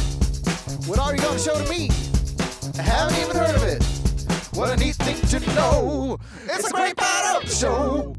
[0.87, 1.91] What are you gonna show to me?
[2.79, 3.83] I haven't even heard of it.
[4.55, 6.17] What a neat thing to know.
[6.45, 8.15] It's a great the show.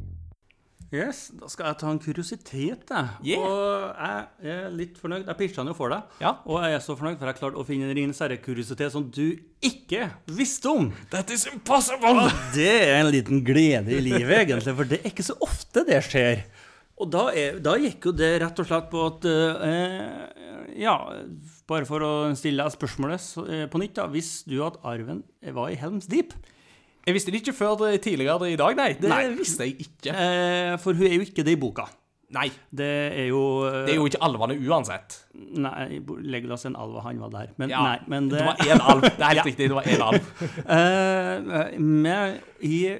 [0.95, 3.09] Yes, Da skal jeg ta en kuriositet, jeg.
[3.27, 3.43] Yeah.
[3.43, 5.25] Og jeg er litt fornøyd.
[5.27, 6.13] Jeg pitcha den jo for deg.
[6.23, 6.37] Ja.
[6.47, 9.35] Og jeg er så fornøyd, for jeg klarte å finne en Ringenes herre-kuriositet som du
[9.67, 10.07] ikke
[10.39, 10.93] visste om.
[11.11, 12.29] That is impossible!
[12.29, 15.83] Og det er en liten glede i livet, egentlig, for det er ikke så ofte
[15.89, 16.47] det skjer.
[16.97, 20.95] Og da, er, da gikk jo det rett og slett på at eh, Ja,
[21.69, 24.07] bare for å stille deg spørsmålet eh, på nytt, da.
[24.13, 25.25] Visste du at arven
[25.57, 26.33] var i Helms Deep?
[27.07, 28.89] Jeg visste det ikke før tidligere i dag, nei.
[28.99, 29.29] Det Nei.
[29.39, 30.11] visste jeg ikke.
[30.11, 31.85] Eh, for hun er jo ikke det i boka.
[32.35, 32.49] Nei.
[32.75, 35.15] Det er jo eh, Det er jo ikke alvene uansett.
[35.63, 37.53] Nei, Legolas en alv, han var der.
[37.63, 39.03] Men Ja, nei, men Det var én alv.
[39.07, 39.45] Det er helt Ja.
[39.47, 39.69] riktig.
[39.71, 40.27] Det var én alv.
[40.77, 42.99] Eh, med, I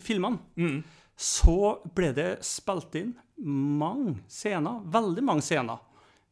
[0.00, 0.84] filmene Mm.
[1.18, 1.56] så
[1.94, 5.80] ble det spilt inn mange scener, veldig mange scener,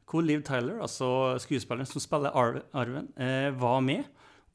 [0.08, 4.04] hvor Liv Tyler, altså skuespilleren som spiller Arven, eh, var med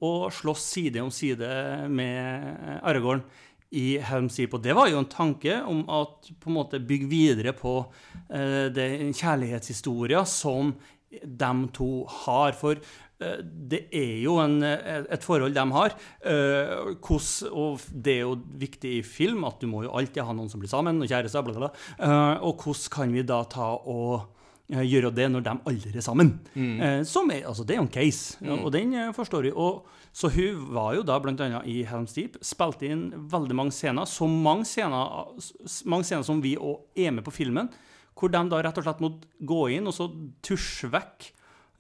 [0.03, 1.47] og slåss side om side
[1.91, 3.23] med Aragorn
[3.73, 4.53] i Helm's Deep.
[4.53, 7.80] Og det var jo en tanke om at på en måte bygge videre på
[8.30, 10.75] eh, den kjærlighetshistoria som
[11.09, 11.89] de to
[12.25, 12.53] har.
[12.57, 15.97] For eh, det er jo en, eh, et forhold de har.
[16.21, 20.38] eh, hos, og det er jo viktig i film at du må jo alltid ha
[20.38, 21.73] noen som blir sammen, og kjærester, bla.
[21.97, 24.32] Eh, og hvordan kan vi da ta og
[24.72, 26.34] gjøre det når de aldri er sammen?
[26.56, 29.52] Eh, som er, altså Det er jo en case, og den eh, forstår vi.
[29.52, 31.61] Og, så hun var jo da bl.a.
[31.65, 34.06] i Helm's Deep, spilte inn veldig mange scener.
[34.06, 35.34] Så mange scener,
[35.85, 37.69] mange scener som vi òg er med på filmen,
[38.14, 40.07] hvor de da rett og slett måtte gå inn og så
[40.45, 41.31] tusje vekk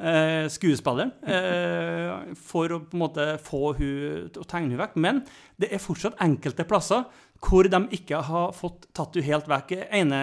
[0.01, 4.97] eh, skuespilleren eh, for å på en måte få hun tegne hun vekk.
[4.97, 5.21] Men
[5.61, 7.05] det er fortsatt enkelte plasser
[7.43, 9.73] hvor de ikke har fått tatt henne helt vekk.
[9.93, 10.19] Ene,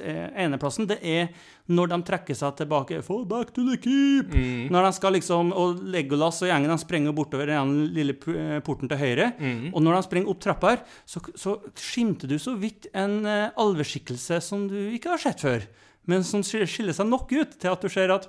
[0.00, 1.28] eh, eneplassen det er
[1.72, 4.32] når de trekker seg tilbake Fall back to the keep!
[4.72, 8.90] Når de skal liksom, Og Legolas og gjengen de sprenger bortover den lille eh, porten
[8.90, 9.32] til høyre.
[9.72, 13.50] Og når de springer opp trappa her, så, så skimter du så vidt en eh,
[13.62, 15.66] alveskikkelse som du ikke har sett før.
[16.10, 18.26] Men som skiller seg nok ut til at du ser at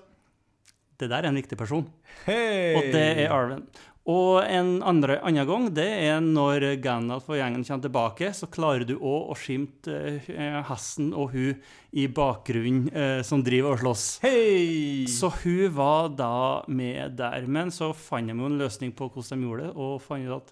[1.02, 1.88] det der er en viktig person.
[2.28, 2.76] Hey.
[2.78, 3.66] Og det er Arwen.
[4.12, 8.84] Og en andre, annen gang, det er når Gandalf og gjengen kommer tilbake, så klarer
[8.88, 11.62] du òg å skimte eh, hesten og hun
[11.96, 14.08] i bakgrunnen eh, som driver og slåss.
[14.26, 15.06] Hei!
[15.08, 16.34] Så hun var da
[16.68, 17.48] med der.
[17.48, 20.36] Men så fant de jo en løsning på hvordan de gjorde det, og fant ut
[20.42, 20.52] at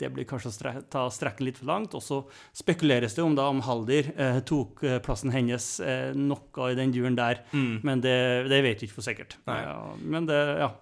[0.00, 1.92] det blir kanskje å stre ta strekken litt for langt.
[1.98, 2.22] Og så
[2.56, 6.94] spekuleres det om da om Haldir eh, tok eh, plassen hennes eh, noe i den
[6.94, 7.44] duren der.
[7.84, 8.16] Men det,
[8.48, 9.36] det vet vi ikke for sikkert.
[9.44, 10.72] Ja, men det, ja.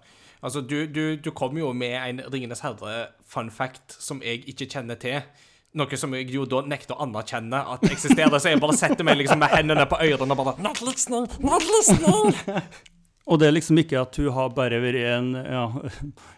[0.41, 4.97] Altså, du, du, du kom jo med en Ringenes herre-fun fact som jeg ikke kjenner
[5.01, 5.21] til.
[5.77, 8.39] Noe som jeg jo da nekter å anerkjenne at eksisterer.
[8.41, 11.29] Så jeg bare setter meg liksom med hendene på ørene og bare Not listening!
[11.45, 12.33] Not listening!
[13.31, 15.65] Og det er liksom ikke at hun har bare vært en ja,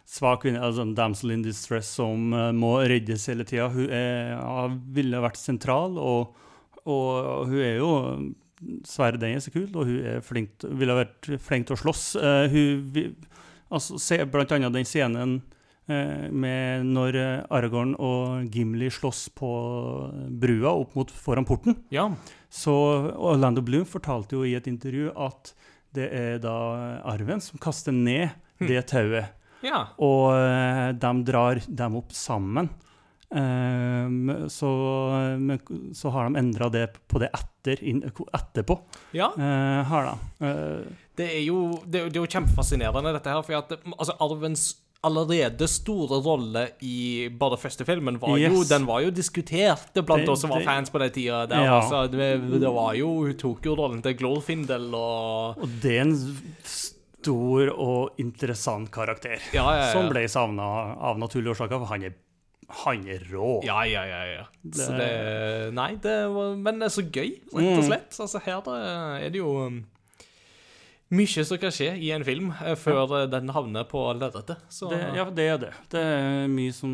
[0.10, 3.70] svak kvinne, altså en damsel in distress som eh, må reddes hele tida.
[3.74, 6.36] Hun er, ja, ville vært sentral, og,
[6.84, 7.92] og hun er jo
[8.88, 12.04] Sverre den er så kul, og hun er flink, ville vært flink til å slåss.
[12.16, 13.10] Uh, hun,
[13.74, 15.36] altså, se blant annet den scenen
[15.90, 19.52] eh, med når eh, Aragorn og Gimli slåss på
[20.44, 21.78] brua opp mot foran porten.
[21.94, 22.10] Ja.
[22.54, 22.74] Så
[23.18, 25.54] Orlando Bloom fortalte jo i et intervju at
[25.94, 26.56] det er da
[27.06, 29.34] arven som kaster ned det tauet.
[29.66, 29.86] ja.
[30.02, 32.72] Og eh, de drar dem opp sammen.
[33.34, 34.70] Um, så,
[35.94, 38.78] så har de endra det på det etter, inn, etterpå.
[39.18, 39.32] ja.
[39.34, 40.46] Uh, har de.
[40.46, 43.42] Eh, Det er jo, det, det er jo kjempefascinerende, dette her.
[43.46, 44.64] For at altså, arvens
[45.04, 50.40] allerede store rolle i bare første filmen var jo Den var jo diskutert blant oss
[50.46, 51.42] som var fans på den tida.
[51.46, 51.82] Der, Ja.
[51.82, 52.30] altså, det,
[52.62, 56.16] det var jo Hun tok jo rollen til Glorfindel og og det er en
[56.64, 59.40] stor og interessant karakter.
[59.56, 59.92] Ja, ja, ja.
[59.94, 60.66] Som ble savna
[61.00, 62.16] av naturlige årsaker, for han er,
[62.84, 63.60] han er rå.
[63.68, 64.24] Ja, ja, ja.
[64.40, 64.44] ja.
[64.72, 67.88] Så Det- det Nei, det var Men det er så gøy, rett og Mm.
[67.92, 68.20] slett.
[68.20, 68.62] Altså, her
[69.24, 69.86] er det jo um,
[71.14, 73.26] mye som kan skje i en film eh, før ja.
[73.32, 74.62] den havner på lerretet.
[75.18, 75.74] Ja, det er det.
[75.92, 76.94] Det er mye som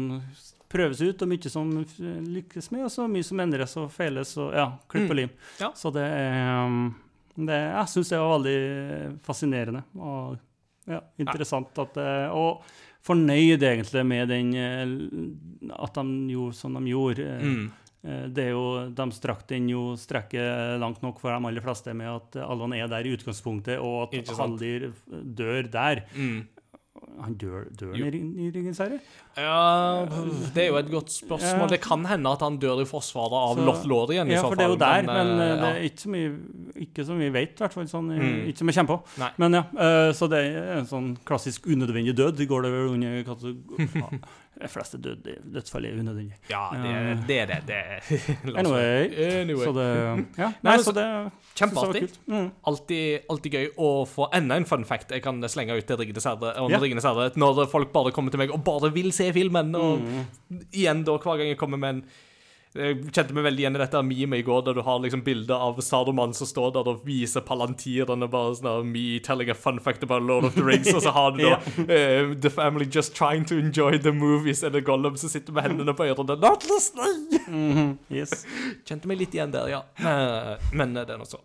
[0.69, 1.71] prøves ut, og mye som
[2.29, 5.31] lykkes med, og så mye som endres og feiles og ja, klipp og lim.
[5.61, 5.71] Ja.
[5.77, 6.91] Så det er um,
[7.33, 8.59] det, Jeg syns det var veldig
[9.25, 10.37] fascinerende og
[10.89, 12.63] ja, interessant at det, Og
[13.05, 17.25] fornøyd egentlig med den eh, At de gjorde som de gjorde.
[17.25, 17.67] Eh, mm.
[18.03, 21.93] Eh, Det er jo, De strakk den jo strekket langt nok for de aller fleste
[21.93, 24.31] med at Allan er der i utgangspunktet, og at.
[24.37, 26.03] Haldir dør der.
[26.15, 26.47] Mm.
[27.23, 28.07] Han dør, dør i,
[28.45, 28.99] i Ringens herre?
[29.39, 30.05] Ja,
[30.53, 31.65] det er jo et godt spørsmål.
[31.65, 31.67] Ja.
[31.73, 34.27] Det kan hende at han dør i forsvaret av Så- Lothlorien.
[34.27, 35.55] i Ja, for det er jo der, men, men ja.
[35.55, 36.29] det er ikke så mye
[36.79, 37.87] Ikke som vi vet, i hvert fall.
[37.87, 38.47] Sånn, eh, Mm.
[38.49, 39.19] Ikke som jeg kommer på.
[39.19, 39.29] Nei.
[39.37, 42.35] Men ja, eh, Så det er en sånn klassisk unødvendig død.
[42.37, 44.19] Det går det vel under
[44.59, 46.33] De fleste død, dødsfall er unødvendig.
[46.49, 47.59] Ja, det, det er det.
[47.67, 49.07] det Anyway,
[49.41, 49.63] Anyway.
[49.65, 52.09] Så det Ja, Nei, så så- det Kjempeartig.
[52.27, 52.51] Mm.
[52.67, 55.97] Altid, alltid gøy å få enda en fun fact jeg kan slenge ut til.
[55.99, 56.23] Ringenes
[57.03, 59.75] herre, Når folk bare kommer til meg og bare vil se filmen.
[59.75, 60.65] Og Mm.
[60.73, 62.03] igjen da, hver gang jeg kommer med en
[62.77, 65.55] jeg kjente meg veldig igjen i dette memet i går, der du har liksom bilde
[65.57, 69.79] av Saruman som står der og viser palantirene bare sånn av Me telling a fun
[69.79, 73.15] fact about Lord of the Rings, og så har du da uh, The family just
[73.17, 76.37] trying to enjoy the movies, eller Gollum som sitter med hendene på ørene.
[76.39, 77.97] Not listening!
[78.13, 78.45] Yes.
[78.85, 79.81] Kjente meg litt igjen der, ja.
[79.97, 81.41] Eh, Men det er nå så.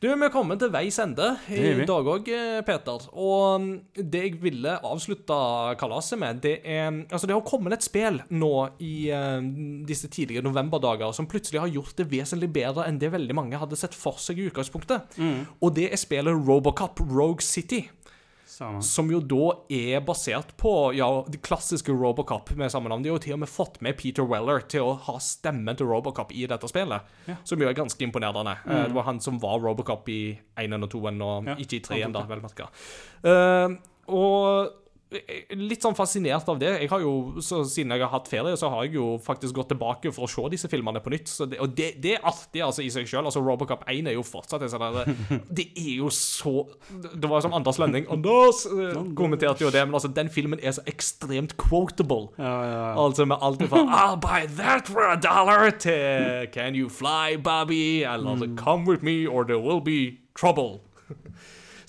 [0.00, 2.28] Du, vi er kommet til veis ende i dag òg,
[2.64, 3.02] Peter.
[3.12, 5.36] Og mm, det jeg ville avslutte
[5.80, 9.44] kalaset med, det er Altså, det har kommet et spill nå i uh,
[9.84, 13.76] disse tidlige novemberdager som plutselig har gjort det vesentlig bedre enn det veldig mange hadde
[13.76, 15.20] sett for seg i utgangspunktet.
[15.20, 15.44] Mm.
[15.60, 17.84] Og det er spillet Robocop Rogue City.
[18.60, 18.82] Samme.
[18.84, 23.00] Som jo da er basert på ja, de klassiske Robocop med samme navn.
[23.00, 25.88] De har jo til og med fått med Peter Weller til å ha stemmen til
[25.88, 27.08] Robocop i dette spillet.
[27.48, 28.58] Som jo er ganske imponerende.
[28.66, 28.82] Mm.
[28.90, 32.02] Det var han som var Robocop i 1 og 2 og Ja, ikke i 3
[32.10, 32.68] ennå, vel merka.
[33.24, 33.80] Uh,
[34.12, 34.89] og jeg er
[35.58, 36.70] litt sånn fascinert av det.
[36.84, 39.72] Jeg har jo, så Siden jeg har hatt ferie, så har jeg jo faktisk gått
[39.72, 41.30] tilbake for å se disse filmene på nytt.
[41.30, 43.26] Så det, og det, det er artig altså, i seg sjøl.
[43.26, 45.00] Altså, Robocop 1 er jo fortsatt en sånn
[45.60, 46.64] Det er jo så
[46.94, 50.76] Det var som Anders Lønning Anders eh, kommenterte jo det, men altså, den filmen er
[50.76, 52.30] så ekstremt quotable.
[52.38, 52.92] Ja, ja, ja.
[53.00, 58.04] Altså med alt fra I'll buy that for a dollar til Can you fly, Bobby?
[58.04, 60.80] Eller Come with me or there will be trouble.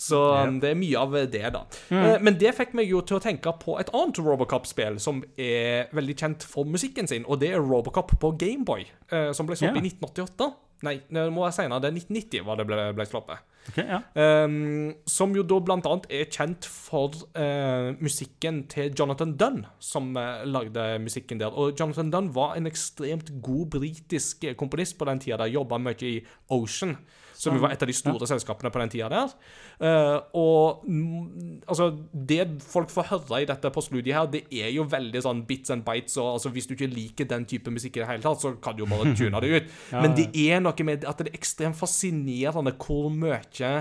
[0.02, 1.62] Så um, det er mye av det, da.
[1.94, 2.24] Mm.
[2.26, 6.18] Men det fikk meg jo til å tenke på et annet Robocop-spill som er veldig
[6.18, 9.86] kjent for musikken sin, og det er Robocop på Gameboy, uh, som ble sluppet Ja.
[9.86, 10.52] i 1988.
[10.82, 11.82] Nei, det må være senere.
[11.84, 13.44] Det er 1990 var det ble, ble sluppet.
[13.70, 14.00] Okay, ja.
[14.18, 20.10] Um, som jo da blant annet er kjent for uh, musikken til Jonathan Dunn, som
[20.18, 21.54] uh, lagde musikken der.
[21.54, 25.46] Og Jonathan Dunn var en ekstremt god britisk eh, komponist på den tida.
[25.46, 26.16] Jobba mye i
[26.50, 26.98] Ocean,
[27.42, 29.32] som jo var et av de store selskapene på den tida der.
[29.82, 34.86] Eh, og mm, altså, det folk får høre i dette postludiet her, det er jo
[34.90, 38.04] veldig sånn bits and bites, og altså, hvis du ikke liker den type musikk i
[38.04, 39.74] det hele tatt, så kan du jo bare tune det ut.
[40.04, 43.74] Men det er noe med at det er ekstremt fascinerende hvor mye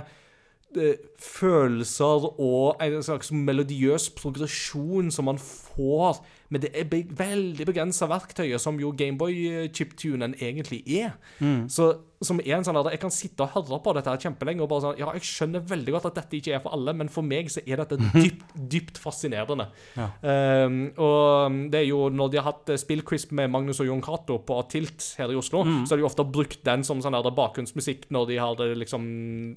[0.80, 7.66] eh, følelser og en slags melodiøs progresjon som man får med det er be veldig
[7.68, 11.12] begrensa verktøyet som jo Gameboy-chiptunen egentlig er.
[11.70, 14.60] Så som er en sånn der, Jeg kan sitte og høre på dette her kjempelenge
[14.60, 17.08] og bare sånn Ja, jeg skjønner veldig godt at dette ikke er for alle, men
[17.08, 18.42] for meg så er dette dypt,
[18.74, 19.68] dypt fascinerende.
[19.96, 24.36] Um, og det er jo når de har hatt Spillcrisp med Magnus og Jon Cato
[24.44, 28.08] på Tilt her i Oslo, så har de ofte brukt den som sånn der bakgrunnsmusikk
[28.12, 29.08] når de har det liksom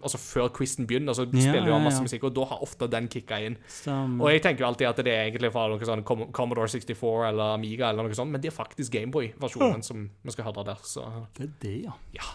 [0.03, 2.06] Altså før quizen begynner, så Ja, spiller de jo ja, masse ja.
[2.07, 3.57] musikk, og da har ofte den kicka inn.
[3.68, 4.23] Stemmer.
[4.23, 7.27] Og jeg tenker jo alltid at det er egentlig fra noe sånn Com- Commodore 64
[7.30, 10.80] eller Amiga eller noe sånt, men det er faktisk Gameboy-versjonen som vi skal høre der.
[10.88, 11.03] Så
[11.38, 11.94] Det er det, ja.
[12.15, 12.31] ja.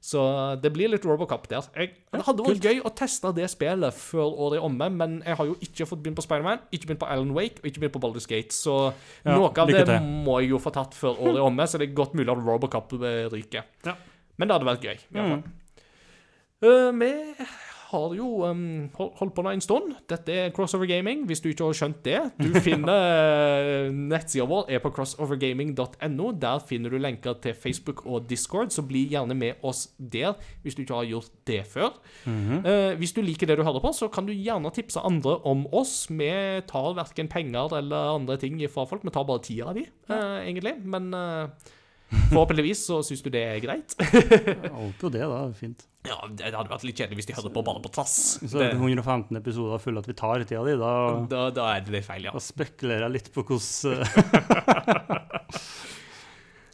[0.00, 0.20] Så
[0.62, 1.66] det blir litt Robocop der.
[1.76, 5.36] Jeg, det hadde vært gøy å teste det spillet før året er omme, men jeg
[5.36, 7.96] har jo ikke fått begynt på Spiderman, ikke begynt på Alan Wake og ikke begynt
[7.98, 8.78] på Baldur's Gate, så
[9.26, 10.08] Ja, noe av det til.
[10.24, 12.40] må jeg jo få tatt før året er omme, så det er godt mulig at
[12.48, 13.68] Robocop eh, ryker.
[13.84, 13.98] Ja.
[14.40, 14.96] Men det hadde vært gøy.
[14.96, 15.42] i hvert fall.
[15.44, 15.56] Mm.
[16.60, 17.12] Uh, vi
[17.90, 19.94] har jo um, holdt på nå en stund.
[20.10, 22.18] Dette er Crossover Gaming, hvis du ikke har skjønt det.
[22.40, 26.30] Du finner uh, nettsida vår er på crossovergaming.no.
[26.40, 30.76] Der finner du lenker til Facebook og Discord, så bli gjerne med oss der hvis
[30.76, 31.96] du ikke har gjort det før.
[32.26, 35.66] Eh, hvis du liker det du hører på, så kan du gjerne tipse andre om
[35.76, 36.06] oss.
[36.10, 36.30] Vi
[36.70, 40.76] tar verken penger eller andre ting fra folk, vi tar bare tida di, uh, egentlig.
[40.84, 41.70] Men eh,
[42.10, 43.94] forhåpentligvis så syns du det er greit.
[44.00, 45.40] Jeg håper jo det, da.
[45.56, 45.86] Fint.
[46.08, 48.14] Ja, det hadde vært litt kjedelig hvis de hørte på bare på tass.
[48.40, 50.92] Så Det, 115 episoder fulle at vi tar tida di, da,
[51.28, 52.32] da, da er det litt feil, ja.
[52.32, 55.20] da spekulerer jeg litt på hvordan eh,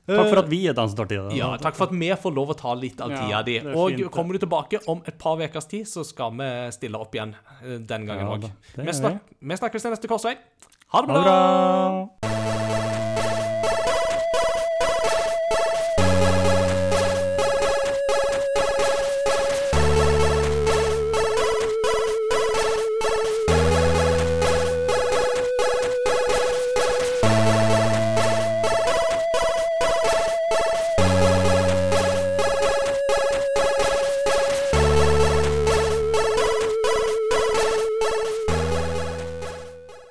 [0.07, 1.33] Takk for at vi er som.
[1.35, 3.57] Ja, takk for at vi får lov å ta litt av Ja, tida di.
[3.59, 6.47] er Og fint, kommer du tilbake om et par ukers tid, så skal vi
[6.77, 7.35] stille opp igjen
[7.65, 8.47] eh, den gangen Ja òg.
[8.47, 10.37] Ja, vi, snak vi snakkes til neste korsvei.
[10.95, 12.07] Ha det Ha det bra!
[12.23, 12.66] bra!